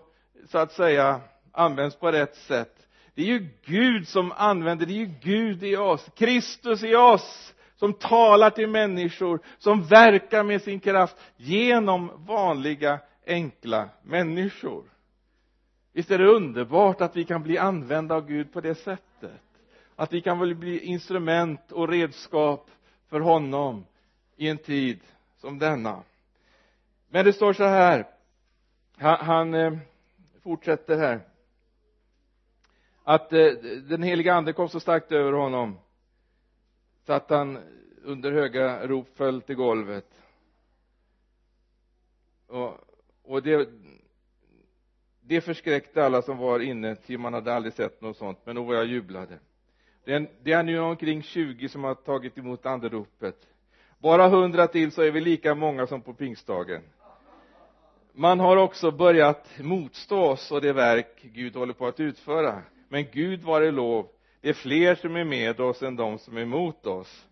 så 0.50 0.58
att 0.58 0.72
säga 0.72 1.22
används 1.52 1.96
på 1.96 2.12
rätt 2.12 2.36
sätt. 2.36 2.88
Det 3.14 3.22
är 3.22 3.26
ju 3.26 3.50
Gud 3.66 4.08
som 4.08 4.32
använder 4.32 4.86
det 4.86 4.94
är 4.94 5.06
ju 5.06 5.14
Gud 5.22 5.64
i 5.64 5.78
oss. 5.78 6.10
Kristus 6.16 6.84
i 6.84 6.96
oss 6.96 7.54
som 7.76 7.94
talar 7.94 8.50
till 8.50 8.70
människor 8.70 9.40
som 9.58 9.84
verkar 9.84 10.44
med 10.44 10.62
sin 10.62 10.80
kraft 10.80 11.16
genom 11.38 12.12
vanliga 12.16 13.00
enkla 13.28 13.90
människor. 14.04 14.84
Visst 15.94 16.12
är 16.12 16.18
det 16.18 16.28
underbart 16.28 17.02
att 17.02 17.16
vi 17.16 17.24
kan 17.24 17.44
bli 17.44 17.58
använda 17.58 18.16
av 18.16 18.28
Gud 18.28 18.54
på 18.54 18.62
det 18.62 18.76
sättet? 18.76 19.42
Att 19.96 20.14
vi 20.14 20.22
kan 20.22 20.40
väl 20.40 20.56
bli 20.56 20.80
instrument 20.80 21.72
och 21.72 21.90
redskap 21.90 22.70
för 23.10 23.20
honom 23.20 23.86
i 24.36 24.50
en 24.50 24.58
tid 24.58 25.00
som 25.38 25.60
denna. 25.60 26.04
Men 27.10 27.26
det 27.26 27.34
står 27.34 27.54
så 27.54 27.64
här 27.64 28.15
han, 28.98 29.26
han 29.26 29.54
eh, 29.54 29.78
fortsätter 30.44 30.98
här. 30.98 31.22
Att 33.04 33.34
eh, 33.34 33.52
den 33.90 34.04
heliga 34.04 34.34
ande 34.34 34.54
kom 34.54 34.70
så 34.70 34.80
starkt 34.80 35.12
över 35.12 35.32
honom 35.32 35.78
så 37.06 37.14
att 37.14 37.30
han 37.30 37.60
under 38.04 38.32
höga 38.32 38.88
rop 38.88 39.18
föll 39.18 39.42
till 39.42 39.56
golvet. 39.56 40.08
Och, 42.48 42.74
och 43.24 43.44
det 43.44 43.70
det 45.28 45.42
förskräckte 45.42 46.06
alla 46.06 46.22
som 46.22 46.38
var 46.38 46.60
inne 46.60 46.96
till 46.96 47.20
man 47.20 47.34
hade 47.34 47.54
aldrig 47.54 47.74
sett 47.74 48.02
något 48.02 48.18
sånt 48.18 48.40
men 48.44 48.56
nog 48.56 48.68
var 48.68 48.76
jag 48.76 48.86
jublade. 48.86 49.40
Det 50.04 50.14
är, 50.14 50.30
det 50.44 50.52
är 50.52 50.64
nu 50.64 50.80
omkring 50.80 51.22
20 51.22 51.70
som 51.70 51.84
har 51.84 51.96
tagit 51.96 52.38
emot 52.38 52.66
anderopet. 52.66 53.48
bara 54.00 54.28
hundra 54.28 54.68
till 54.68 54.92
så 54.92 55.02
är 55.02 55.12
vi 55.12 55.22
lika 55.22 55.56
många 55.56 55.88
som 55.88 56.02
på 56.02 56.14
pingstdagen 56.14 56.82
man 58.18 58.40
har 58.40 58.58
också 58.58 58.92
börjat 58.92 59.50
motstå 59.60 60.22
oss 60.22 60.52
och 60.52 60.62
det 60.62 60.74
verk 60.74 61.20
Gud 61.22 61.56
håller 61.56 61.74
på 61.74 61.88
att 61.88 62.00
utföra. 62.00 62.62
Men 62.90 63.06
Gud 63.12 63.44
var 63.44 63.72
lov. 63.72 64.08
Det 64.42 64.50
är 64.50 64.54
fler 64.54 64.96
som 64.96 65.16
är 65.16 65.24
med 65.24 65.60
oss 65.60 65.84
än 65.84 65.96
de 65.96 66.20
som 66.20 66.38
är 66.38 66.42
emot 66.42 66.86
oss. 66.86 67.26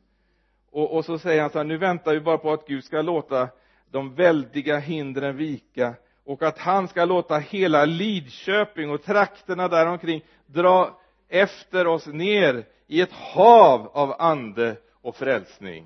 Och, 0.72 0.96
och 0.96 1.06
så 1.06 1.20
säger 1.20 1.42
han 1.42 1.50
så 1.50 1.58
här 1.58 1.66
nu 1.66 1.78
väntar 1.78 2.14
vi 2.14 2.20
bara 2.20 2.38
på 2.38 2.54
att 2.54 2.68
Gud 2.68 2.84
ska 2.84 3.02
låta 3.02 3.50
de 3.92 4.16
väldiga 4.16 4.78
hindren 4.78 5.38
vika 5.38 5.94
och 6.26 6.44
att 6.44 6.58
han 6.58 6.88
ska 6.88 7.06
låta 7.06 7.38
hela 7.38 7.86
Lidköping 7.86 8.90
och 8.90 9.04
trakterna 9.04 9.68
däromkring 9.68 10.22
dra 10.46 11.00
efter 11.30 11.88
oss 11.88 12.08
ner 12.08 12.66
i 12.88 13.02
ett 13.02 13.12
hav 13.12 13.88
av 13.94 14.16
ande 14.20 14.76
och 15.02 15.16
frälsning 15.16 15.86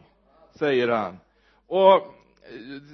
säger 0.53 0.87
han. 0.87 1.19
Och 1.67 2.13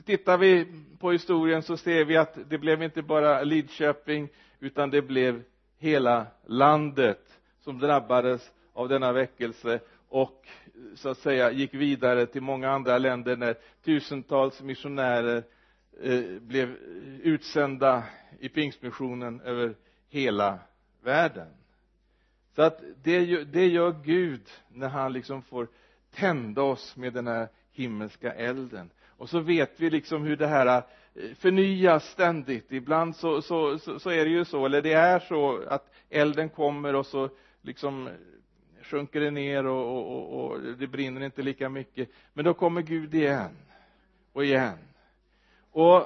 tittar 0.05 0.37
vi 0.37 0.67
på 0.99 1.11
historien 1.11 1.61
så 1.63 1.77
ser 1.77 2.05
vi 2.05 2.17
att 2.17 2.37
det 2.49 2.57
blev 2.57 2.83
inte 2.83 3.01
bara 3.01 3.43
Lidköping 3.43 4.29
utan 4.59 4.89
det 4.89 5.01
blev 5.01 5.43
hela 5.77 6.27
landet 6.45 7.39
som 7.59 7.79
drabbades 7.79 8.51
av 8.73 8.89
denna 8.89 9.11
väckelse 9.11 9.79
och 10.09 10.47
så 10.95 11.09
att 11.09 11.17
säga 11.17 11.51
gick 11.51 11.73
vidare 11.73 12.25
till 12.25 12.41
många 12.41 12.71
andra 12.71 12.97
länder 12.97 13.37
när 13.37 13.55
tusentals 13.83 14.61
missionärer 14.61 15.43
eh, 16.01 16.21
blev 16.41 16.75
utsända 17.23 18.03
i 18.39 18.49
pingstmissionen 18.49 19.41
över 19.41 19.75
hela 20.09 20.59
världen. 21.01 21.47
Så 22.55 22.61
att 22.61 22.81
det, 23.03 23.43
det 23.43 23.67
gör 23.67 23.95
Gud 24.03 24.49
när 24.67 24.87
han 24.87 25.13
liksom 25.13 25.41
får 25.41 25.67
tända 26.11 26.61
oss 26.61 26.95
med 26.97 27.13
den 27.13 27.27
här 27.27 27.47
himmelska 27.71 28.33
elden 28.33 28.89
och 29.17 29.29
så 29.29 29.39
vet 29.39 29.79
vi 29.79 29.89
liksom 29.89 30.23
hur 30.23 30.35
det 30.35 30.47
här 30.47 30.77
eh, 30.77 30.83
förnyas 31.39 32.05
ständigt. 32.05 32.71
Ibland 32.71 33.15
så, 33.15 33.41
så, 33.41 33.79
så, 33.79 33.99
så 33.99 34.09
är 34.09 34.25
det 34.25 34.31
ju 34.31 34.45
så 34.45 34.65
eller 34.65 34.81
det 34.81 34.93
är 34.93 35.19
så 35.19 35.63
att 35.67 35.93
elden 36.09 36.49
kommer 36.49 36.95
och 36.95 37.05
så 37.05 37.29
liksom 37.61 38.07
eh, 38.07 38.13
sjunker 38.81 39.19
det 39.19 39.31
ner 39.31 39.65
och, 39.65 39.97
och, 39.97 40.33
och, 40.33 40.51
och 40.51 40.61
det 40.61 40.87
brinner 40.87 41.21
inte 41.21 41.41
lika 41.41 41.69
mycket. 41.69 42.09
Men 42.33 42.45
då 42.45 42.53
kommer 42.53 42.81
Gud 42.81 43.15
igen 43.15 43.57
och 44.33 44.45
igen. 44.45 44.77
Och 45.71 46.03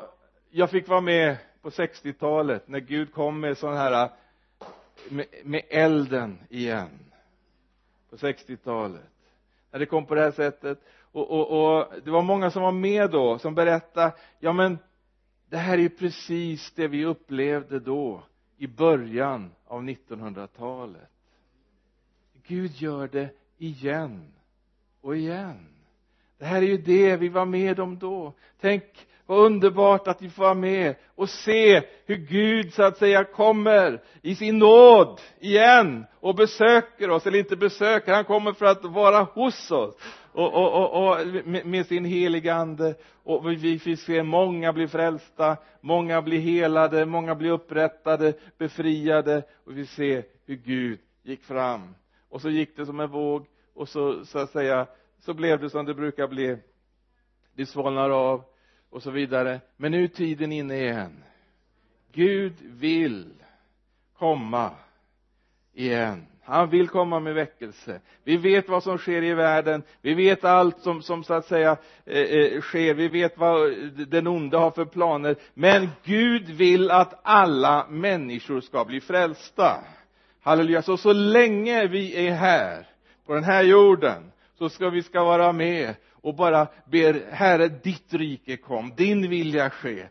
jag 0.50 0.70
fick 0.70 0.88
vara 0.88 1.02
med 1.02 1.38
på 1.62 1.70
60-talet 1.70 2.68
när 2.68 2.80
Gud 2.80 3.14
kom 3.14 3.40
med 3.40 3.58
sån 3.58 3.78
här 3.78 4.04
eh, 4.04 4.12
med, 5.10 5.26
med 5.44 5.62
elden 5.70 6.40
igen. 6.50 6.90
På 8.10 8.16
60-talet 8.16 9.02
när 9.72 9.80
det 9.80 9.86
kom 9.86 10.06
på 10.06 10.16
det 10.16 10.22
här 10.22 10.32
sättet 10.32 10.80
och, 11.12 11.32
och, 11.32 11.78
och 11.78 11.94
det 12.06 12.12
var 12.12 12.22
många 12.22 12.52
som 12.52 12.62
var 12.62 12.72
med 12.72 13.12
då 13.12 13.40
som 13.40 13.56
berättade 13.56 14.14
ja 14.40 14.54
men 14.54 14.78
det 15.50 15.58
här 15.58 15.74
är 15.74 15.82
ju 15.82 15.90
precis 15.90 16.74
det 16.76 16.88
vi 16.88 17.06
upplevde 17.06 17.80
då 17.80 18.24
i 18.58 18.68
början 18.68 19.52
av 19.66 19.84
1900-talet 19.84 21.10
Gud 22.48 22.72
gör 22.72 23.08
det 23.08 23.30
igen 23.58 24.34
och 25.02 25.18
igen. 25.18 25.68
Det 26.38 26.46
här 26.46 26.62
är 26.62 26.68
ju 26.68 26.78
det 26.78 27.18
vi 27.18 27.30
var 27.30 27.46
med 27.46 27.80
om 27.80 28.00
då. 28.00 28.34
Tänk 28.60 28.84
vad 29.28 29.46
underbart 29.46 30.08
att 30.08 30.22
vi 30.22 30.30
får 30.30 30.44
vara 30.44 30.54
med 30.54 30.96
och 31.16 31.30
se 31.30 31.82
hur 32.06 32.16
Gud 32.16 32.74
så 32.74 32.84
att 32.84 32.98
säga 32.98 33.24
kommer 33.24 34.02
i 34.22 34.36
sin 34.36 34.58
nåd 34.58 35.22
igen 35.40 36.06
och 36.20 36.36
besöker 36.36 37.10
oss, 37.10 37.28
eller 37.28 37.40
inte 37.40 37.56
besöker, 37.56 38.14
han 38.14 38.26
kommer 38.26 38.54
för 38.54 38.66
att 38.66 38.86
vara 38.86 39.24
hos 39.24 39.72
oss. 39.72 39.96
Och, 40.32 40.54
och, 40.54 40.74
och, 40.74 41.08
och 41.08 41.28
med, 41.66 41.86
sin 41.86 42.06
heliga 42.06 42.54
ande. 42.54 42.96
Och 43.24 43.52
vi 43.52 43.80
får 43.80 43.96
se 43.96 44.24
många 44.24 44.74
bli 44.74 44.88
frälsta, 44.88 45.58
många 45.82 46.22
bli 46.22 46.38
helade, 46.38 47.06
många 47.06 47.36
bli 47.36 47.50
upprättade, 47.50 48.34
befriade. 48.58 49.44
Och 49.66 49.78
vi 49.78 49.86
ser 49.86 50.24
hur 50.46 50.56
Gud 50.56 51.00
gick 51.24 51.44
fram. 51.44 51.96
Och 52.30 52.42
så 52.42 52.50
gick 52.50 52.78
det 52.78 52.86
som 52.86 53.00
en 53.00 53.10
våg 53.10 53.46
och 53.74 53.90
så, 53.90 54.26
så 54.26 54.40
att 54.40 54.50
säga 54.50 54.88
så 55.20 55.34
blev 55.34 55.60
det 55.60 55.70
som 55.70 55.86
det 55.86 55.94
brukar 55.94 56.28
bli. 56.28 56.58
Det 57.56 57.66
svalnar 57.66 58.10
av 58.10 58.44
och 58.90 59.04
så 59.04 59.12
vidare. 59.12 59.60
Men 59.78 59.92
nu 59.92 60.04
är 60.04 60.08
tiden 60.08 60.52
inne 60.52 60.76
igen. 60.76 61.24
Gud 62.12 62.54
vill 62.62 63.34
komma 64.18 64.72
igen. 65.74 66.26
Han 66.44 66.70
vill 66.70 66.88
komma 66.88 67.20
med 67.20 67.34
väckelse. 67.34 68.02
Vi 68.24 68.38
vet 68.38 68.70
vad 68.70 68.84
som 68.84 68.98
sker 68.98 69.24
i 69.24 69.34
världen. 69.34 69.84
Vi 70.02 70.14
vet 70.14 70.44
allt 70.44 70.80
som, 70.80 71.02
som 71.02 71.24
så 71.24 71.34
att 71.34 71.46
säga 71.46 71.78
eh, 72.06 72.22
eh, 72.22 72.62
sker. 72.62 72.94
Vi 72.94 73.08
vet 73.08 73.38
vad 73.38 73.74
den 74.08 74.28
onde 74.28 74.58
har 74.58 74.72
för 74.72 74.86
planer. 74.86 75.36
Men 75.54 75.90
Gud 76.04 76.50
vill 76.50 76.92
att 76.92 77.20
alla 77.24 77.88
människor 77.90 78.62
ska 78.62 78.86
bli 78.86 79.02
frälsta. 79.02 79.84
Halleluja. 80.42 80.82
Så 80.82 80.98
så 80.98 81.14
länge 81.14 81.88
vi 81.88 82.28
är 82.28 82.32
här 82.32 82.88
på 83.26 83.34
den 83.34 83.44
här 83.44 83.64
jorden 83.64 84.32
så 84.58 84.70
ska 84.70 84.90
vi 84.90 85.04
ska 85.04 85.24
vara 85.24 85.52
med 85.52 85.96
och 86.22 86.36
bara 86.36 86.68
ber 86.86 87.32
herre 87.32 87.68
ditt 87.68 88.14
rike 88.14 88.58
kom 88.58 88.94
din 88.96 89.30
vilja 89.30 89.70
ske. 89.70 90.08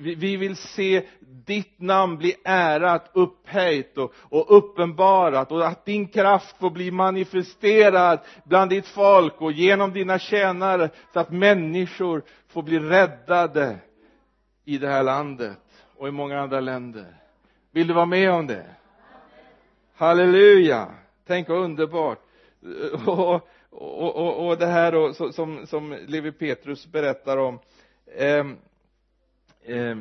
Vi 0.00 0.36
vill 0.36 0.56
se 0.56 1.02
ditt 1.20 1.80
namn 1.80 2.16
bli 2.16 2.34
ärat, 2.44 3.10
upphöjt 3.12 3.98
och, 3.98 4.12
och 4.14 4.56
uppenbarat 4.56 5.52
och 5.52 5.66
att 5.66 5.84
din 5.84 6.08
kraft 6.08 6.58
får 6.58 6.70
bli 6.70 6.90
manifesterad 6.90 8.18
bland 8.44 8.70
ditt 8.70 8.86
folk 8.86 9.40
och 9.40 9.52
genom 9.52 9.92
dina 9.92 10.18
tjänare 10.18 10.90
så 11.12 11.20
att 11.20 11.30
människor 11.30 12.22
får 12.48 12.62
bli 12.62 12.78
räddade 12.78 13.78
i 14.64 14.78
det 14.78 14.88
här 14.88 15.02
landet 15.02 15.58
och 15.96 16.08
i 16.08 16.10
många 16.10 16.40
andra 16.40 16.60
länder. 16.60 17.16
Vill 17.72 17.86
du 17.86 17.94
vara 17.94 18.06
med 18.06 18.30
om 18.30 18.46
det? 18.46 18.66
Halleluja! 19.96 20.88
Tänk 21.26 21.48
vad 21.48 21.58
underbart. 21.58 22.18
Och, 23.06 23.48
och, 23.72 24.16
och, 24.16 24.46
och 24.46 24.58
det 24.58 24.66
här 24.66 24.92
då 24.92 25.14
som, 25.32 25.66
som 25.66 25.98
Levi 26.06 26.32
Petrus 26.32 26.86
berättar 26.86 27.36
om 27.36 27.58
eh, 28.06 28.46
eh, 29.62 29.96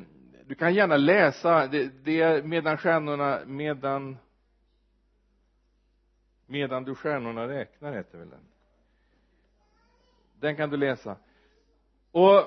du 0.45 0.55
kan 0.55 0.74
gärna 0.74 0.97
läsa 0.97 1.67
det, 1.67 1.91
det 2.03 2.22
är 2.22 2.43
medan 2.43 2.78
stjärnorna 2.78 3.39
medan 3.45 4.17
medan 6.45 6.84
du 6.84 6.95
stjärnorna 6.95 7.47
räknar 7.47 7.93
heter 7.93 8.17
väl 8.17 8.30
den. 8.30 8.45
Den 10.39 10.55
kan 10.55 10.69
du 10.69 10.78
läsa. 10.78 11.15
Och 12.11 12.43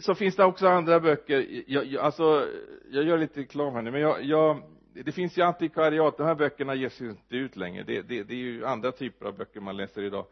så 0.00 0.14
finns 0.14 0.36
det 0.36 0.44
också 0.44 0.68
andra 0.68 1.00
böcker. 1.00 1.46
Jag, 1.66 1.84
jag, 1.84 2.04
alltså 2.04 2.48
jag 2.90 3.04
gör 3.04 3.18
lite 3.18 3.40
reklam 3.40 3.74
här 3.74 3.82
nu 3.82 3.90
men 3.90 4.00
jag, 4.00 4.24
jag 4.24 4.62
det 5.04 5.12
finns 5.12 5.38
ju 5.38 5.42
antikvariat, 5.42 6.16
de 6.16 6.26
här 6.26 6.34
böckerna 6.34 6.74
ges 6.74 7.00
ju 7.00 7.10
inte 7.10 7.36
ut 7.36 7.56
längre. 7.56 7.82
Det, 7.82 8.02
det, 8.02 8.22
det 8.22 8.34
är 8.34 8.38
ju 8.38 8.66
andra 8.66 8.92
typer 8.92 9.26
av 9.26 9.36
böcker 9.36 9.60
man 9.60 9.76
läser 9.76 10.02
idag 10.02 10.26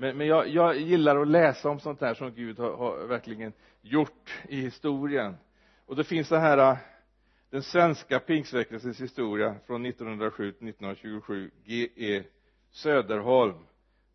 men, 0.00 0.16
men 0.16 0.26
jag, 0.26 0.48
jag 0.48 0.76
gillar 0.76 1.16
att 1.16 1.28
läsa 1.28 1.68
om 1.68 1.80
sånt 1.80 2.00
här 2.00 2.14
som 2.14 2.34
Gud 2.34 2.58
har, 2.58 2.76
har 2.76 3.06
verkligen 3.06 3.52
gjort 3.82 4.30
i 4.48 4.60
historien. 4.60 5.36
Och 5.86 5.96
det 5.96 6.04
finns 6.04 6.28
det 6.28 6.38
här 6.38 6.58
äh, 6.58 6.76
den 7.50 7.62
svenska 7.62 8.18
pingstväckelsens 8.18 9.00
historia 9.00 9.54
från 9.66 9.86
1907 9.86 10.52
till 10.52 10.68
1927 10.68 11.50
G.E. 11.64 12.22
Söderholm. 12.70 13.58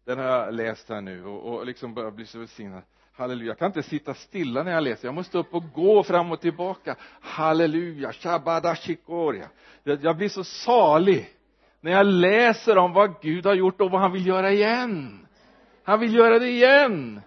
Den 0.05 0.17
har 0.19 0.25
jag 0.25 0.53
läst 0.53 0.89
här 0.89 1.01
nu 1.01 1.25
och, 1.25 1.53
och 1.53 1.65
liksom 1.65 1.93
börjar 1.93 2.11
bli 2.11 2.25
så 2.25 2.39
välsignad. 2.39 2.81
Halleluja. 3.11 3.47
Jag 3.47 3.57
kan 3.57 3.67
inte 3.67 3.83
sitta 3.83 4.13
stilla 4.13 4.63
när 4.63 4.71
jag 4.71 4.83
läser. 4.83 5.07
Jag 5.07 5.15
måste 5.15 5.38
upp 5.38 5.53
och 5.53 5.63
gå 5.73 6.03
fram 6.03 6.31
och 6.31 6.41
tillbaka. 6.41 6.95
Halleluja. 7.21 8.13
Shabadashikoria 8.13 9.49
jag, 9.83 10.03
jag 10.03 10.17
blir 10.17 10.29
så 10.29 10.43
salig 10.43 11.29
när 11.81 11.91
jag 11.91 12.05
läser 12.05 12.77
om 12.77 12.93
vad 12.93 13.21
Gud 13.21 13.45
har 13.45 13.53
gjort 13.53 13.81
och 13.81 13.91
vad 13.91 14.01
han 14.01 14.11
vill 14.11 14.27
göra 14.27 14.51
igen 14.51 15.25
han 15.86 15.99
vill 15.99 16.15
göra 16.15 16.39
det 16.39 16.49
igen. 16.49 17.21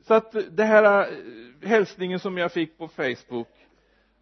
Så 0.00 0.14
att 0.14 0.36
det 0.50 0.64
här 0.64 1.12
eh, 1.12 1.68
hälsningen 1.68 2.20
som 2.20 2.38
jag 2.38 2.52
fick 2.52 2.78
på 2.78 2.88
facebook 2.88 3.48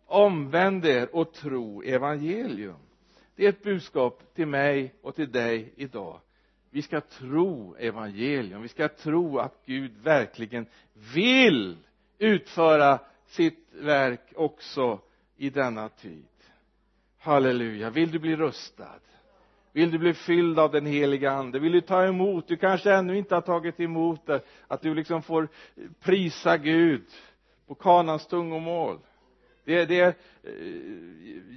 omvänd 0.07 0.86
er 0.86 1.14
och 1.14 1.32
tro 1.32 1.82
evangelium. 1.82 2.76
Det 3.36 3.44
är 3.44 3.49
ett 3.49 3.62
budskap 3.62 4.34
till 4.34 4.46
mig 4.46 4.94
och 5.03 5.14
till 5.14 5.32
dig 5.32 5.72
idag. 5.76 6.20
Vi 6.70 6.82
ska 6.82 7.01
tro 7.01 7.76
evangelium. 7.78 8.62
Vi 8.62 8.68
ska 8.68 8.88
tro 8.88 9.38
att 9.38 9.62
Gud 9.66 9.92
verkligen 10.03 10.66
vill 11.14 11.76
utföra 12.18 12.99
sitt 13.26 13.68
verk 13.72 14.32
också 14.34 15.01
i 15.36 15.51
denna 15.51 15.88
tid. 15.88 16.26
Halleluja. 17.18 17.90
Vill 17.90 18.11
du 18.11 18.18
bli 18.18 18.36
rustad? 18.36 19.01
Vill 19.73 19.91
du 19.91 19.99
bli 19.99 20.14
fylld 20.14 20.59
av 20.59 20.71
den 20.73 20.87
heliga 20.87 21.31
ande? 21.31 21.59
Vill 21.59 21.73
du 21.73 21.81
ta 21.81 22.05
emot? 22.05 22.49
Du 22.49 22.57
kanske 22.57 22.93
ännu 22.93 23.19
inte 23.19 23.35
har 23.35 23.43
tagit 23.43 23.81
emot 23.81 24.27
det 24.27 24.41
att 24.69 24.83
du 24.83 24.95
liksom 24.95 25.23
får 25.23 25.49
prisa 26.01 26.57
Gud 26.57 27.05
på 27.66 27.75
kanans 27.75 28.27
tungomål. 28.27 28.99
Det, 29.64 29.85
det 29.85 30.01
eh, 30.01 30.53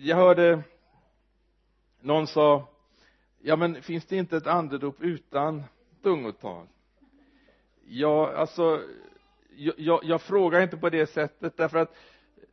jag 0.02 0.16
hörde 0.16 0.64
någon 2.02 2.28
sa 2.28 2.68
ja 3.42 3.56
men 3.56 3.82
finns 3.82 4.06
det 4.06 4.18
inte 4.18 4.38
ett 4.38 4.48
andedop 4.48 5.02
utan 5.02 5.64
tungotal? 6.04 6.68
Ja 7.86 8.34
alltså 8.36 8.82
jag, 9.56 9.74
jag, 9.78 10.00
jag, 10.04 10.22
frågar 10.22 10.62
inte 10.62 10.78
på 10.78 10.90
det 10.90 11.08
sättet 11.08 11.58
därför 11.58 11.78
att 11.78 11.96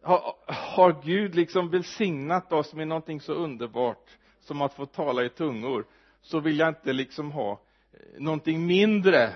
har, 0.03 0.35
har 0.47 1.03
Gud 1.05 1.35
liksom 1.35 1.71
välsignat 1.71 2.53
oss 2.53 2.75
med 2.75 2.89
någonting 2.89 3.21
så 3.21 3.33
underbart? 3.33 4.19
Som 4.49 4.63
att 4.63 4.75
få 4.75 4.87
tala 4.87 5.25
i 5.25 5.29
tungor 5.29 5.85
så 6.23 6.41
vill 6.41 6.59
jag 6.59 6.69
inte 6.69 6.93
liksom 6.93 7.33
ha 7.33 7.53
eh, 7.53 7.99
någonting 8.19 8.67
mindre 8.67 9.33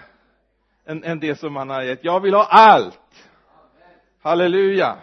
än, 0.85 1.05
än 1.05 1.21
det 1.21 1.37
som 1.37 1.57
han 1.57 1.71
har 1.71 1.83
gett. 1.83 2.05
Jag 2.05 2.21
vill 2.21 2.35
ha 2.35 2.45
allt! 2.45 3.31
Halleluja! 4.23 4.97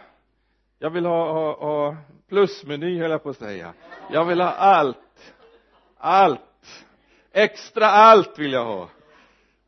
Jag 0.80 0.89
vill 0.89 1.05
ha, 1.05 1.34
ha, 1.34 1.60
ha 1.60 1.97
plusmeny 2.30 2.99
höll 2.99 3.12
jag 3.12 3.24
på 3.24 3.30
att 3.30 3.38
säga. 3.38 3.74
Jag 4.12 4.26
vill 4.26 4.41
ha 4.41 4.49
allt. 4.49 5.34
Allt. 5.97 6.86
Extra 7.32 7.86
allt 7.86 8.39
vill 8.39 8.53
jag 8.53 8.66
ha. 8.66 8.89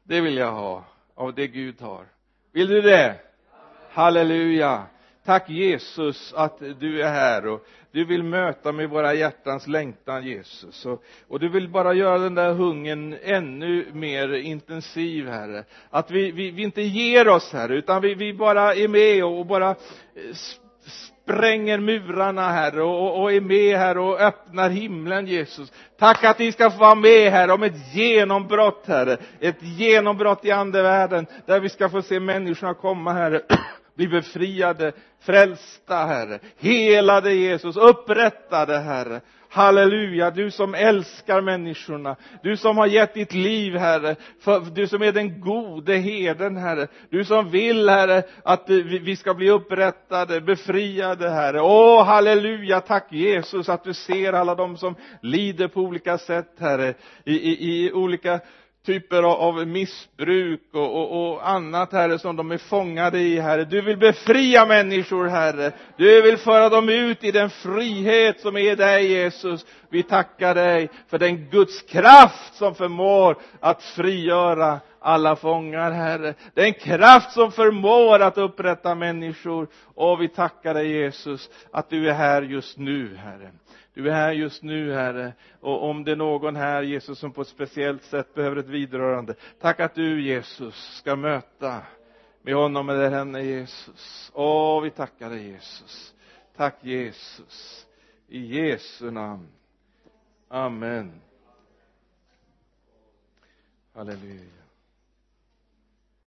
Det 0.04 0.22
vill 0.22 0.38
jag 0.38 0.52
ha 0.52 0.84
av 1.16 1.34
det 1.34 1.48
Gud 1.48 1.82
har. 1.82 2.06
Vill 2.52 2.68
du 2.68 2.82
det? 2.82 3.20
Halleluja! 3.92 4.86
Tack 5.26 5.49
Jesus 5.49 6.34
att 6.34 6.59
du 6.80 7.01
är 7.01 7.09
här 7.09 7.47
och 7.47 7.65
du 7.91 8.05
vill 8.05 8.24
möta 8.24 8.72
med 8.72 8.89
våra 8.89 9.13
hjärtans 9.13 9.67
längtan 9.67 10.24
Jesus. 10.24 10.86
Och, 10.86 11.03
och 11.28 11.39
du 11.39 11.49
vill 11.49 11.69
bara 11.69 11.93
göra 11.93 12.17
den 12.17 12.36
där 12.36 12.53
hungern 12.53 13.17
ännu 13.24 13.86
mer 13.93 14.34
intensiv 14.34 15.28
herre. 15.28 15.63
Att 15.89 16.11
vi, 16.11 16.32
vi, 16.32 16.51
vi 16.51 16.63
inte 16.63 16.82
ger 16.82 17.28
oss 17.28 17.53
Herre 17.53 17.76
utan 17.76 18.01
vi, 18.01 18.13
vi 18.13 18.34
bara 18.34 18.76
är 18.76 18.88
med 18.88 19.26
och 19.26 19.45
bara 19.45 19.69
eh, 19.69 19.76
spränger 21.24 21.80
murarna 21.80 22.49
herre 22.49 22.84
och, 22.84 23.22
och 23.22 23.34
är 23.34 23.41
med 23.41 23.78
här 23.78 23.97
och 23.97 24.22
öppnar 24.22 24.69
himlen 24.69 25.28
Jesus. 25.28 25.72
Tack 25.99 26.24
att 26.24 26.39
vi 26.39 26.51
ska 26.51 26.72
få 26.72 26.78
vara 26.78 26.95
med 26.95 27.32
här 27.32 27.51
om 27.51 27.63
ett 27.63 27.95
genombrott 27.95 28.84
herre. 28.88 29.17
Ett 29.39 29.63
genombrott 29.63 30.45
i 30.45 30.51
andevärlden 30.51 31.26
där 31.45 31.59
vi 31.59 31.69
ska 31.69 31.89
få 31.89 32.01
se 32.01 32.19
människorna 32.19 32.74
komma 32.74 33.13
herre 33.13 33.41
bli 33.96 34.08
befriade, 34.08 34.92
frälsta 35.20 35.96
Herre, 35.96 36.39
helade 36.58 37.34
Jesus, 37.34 37.78
upprättade 37.78 38.78
Herre. 38.78 39.22
Halleluja, 39.54 40.32
du 40.32 40.52
som 40.52 40.76
älskar 40.76 41.42
människorna, 41.42 42.16
du 42.44 42.58
som 42.58 42.78
har 42.78 42.88
gett 42.88 43.14
ditt 43.14 43.34
liv 43.34 43.76
Herre, 43.76 44.16
för, 44.39 44.60
du 44.60 44.88
som 44.88 45.02
är 45.02 45.12
den 45.12 45.42
gode 45.42 45.96
heden 45.96 46.58
Herre, 46.58 46.88
du 47.10 47.26
som 47.26 47.50
vill 47.50 47.89
Herre 47.89 48.24
att 48.44 48.70
vi 48.70 49.16
ska 49.16 49.34
bli 49.34 49.50
upprättade, 49.50 50.42
befriade 50.42 51.30
Herre. 51.30 51.62
Åh, 51.62 52.06
halleluja, 52.06 52.80
tack 52.80 53.14
Jesus 53.14 53.70
att 53.70 53.84
du 53.84 53.94
ser 53.94 54.34
alla 54.34 54.56
de 54.56 54.78
som 54.78 54.96
lider 55.22 55.68
på 55.68 55.82
olika 55.82 56.18
sätt 56.18 56.56
Herre, 56.60 56.94
i, 57.26 57.34
i, 57.34 57.86
i 57.86 57.94
olika 57.94 58.39
typer 58.86 59.23
av 59.23 59.67
missbruk 59.67 60.61
och, 60.73 60.95
och, 60.95 61.32
och, 61.32 61.49
annat, 61.49 61.91
Herre, 61.91 62.19
som 62.19 62.36
de 62.36 62.51
är 62.51 62.57
fångade 62.57 63.19
i, 63.19 63.39
Herre. 63.39 63.65
Du 63.65 63.82
vill 63.82 63.97
befria 63.97 64.65
människor, 64.65 65.27
Herre. 65.27 65.71
Du 65.97 66.21
vill 66.21 66.38
föra 66.38 66.69
dem 66.69 66.89
ut 66.89 67.23
i 67.23 67.32
den 67.32 67.49
frihet 67.49 68.39
som 68.39 68.57
är 68.57 68.75
dig, 68.75 69.11
Jesus. 69.11 69.65
Vi 69.89 70.03
tackar 70.03 70.55
dig 70.55 70.89
för 71.07 71.19
den 71.19 71.49
Guds 71.49 71.82
kraft 71.82 72.55
som 72.55 72.75
förmår 72.75 73.38
att 73.59 73.84
frigöra 73.84 74.79
alla 74.99 75.36
fångar, 75.36 75.91
Herre. 75.91 76.34
Den 76.53 76.73
kraft 76.73 77.32
som 77.32 77.51
förmår 77.51 78.19
att 78.19 78.38
upprätta 78.38 78.95
människor. 78.95 79.67
Och 79.95 80.21
vi 80.21 80.27
tackar 80.27 80.73
dig, 80.73 80.91
Jesus, 80.91 81.49
att 81.71 81.89
du 81.89 82.09
är 82.09 82.13
här 82.13 82.41
just 82.41 82.77
nu, 82.77 83.15
Herre. 83.15 83.51
Du 83.94 84.10
är 84.10 84.14
här 84.14 84.32
just 84.32 84.64
nu, 84.64 84.94
Herre. 84.94 85.34
Och 85.60 85.89
om 85.89 86.04
det 86.04 86.12
är 86.12 86.16
någon 86.16 86.56
här, 86.56 86.84
Jesus, 86.84 87.20
som 87.20 87.32
på 87.32 87.42
ett 87.42 87.48
speciellt 87.48 88.04
sätt 88.04 88.34
behöver 88.34 88.56
ett 88.56 88.70
vidrörande, 88.70 89.36
tack 89.60 89.80
att 89.80 89.96
du, 89.96 90.22
Jesus, 90.22 90.76
ska 90.76 91.16
möta 91.16 91.82
med 92.42 92.56
honom 92.56 92.89
eller 92.89 93.10
henne, 93.10 93.42
Jesus. 93.42 94.32
Åh, 94.34 94.82
vi 94.82 94.89
tackar 94.89 95.30
dig, 95.30 95.48
Jesus. 95.48 96.14
Tack, 96.56 96.76
Jesus. 96.82 97.88
I 98.28 98.39
Jesu 98.39 99.12
namn. 99.12 99.48
Amen. 100.48 101.22
Halleluja. 103.94 104.61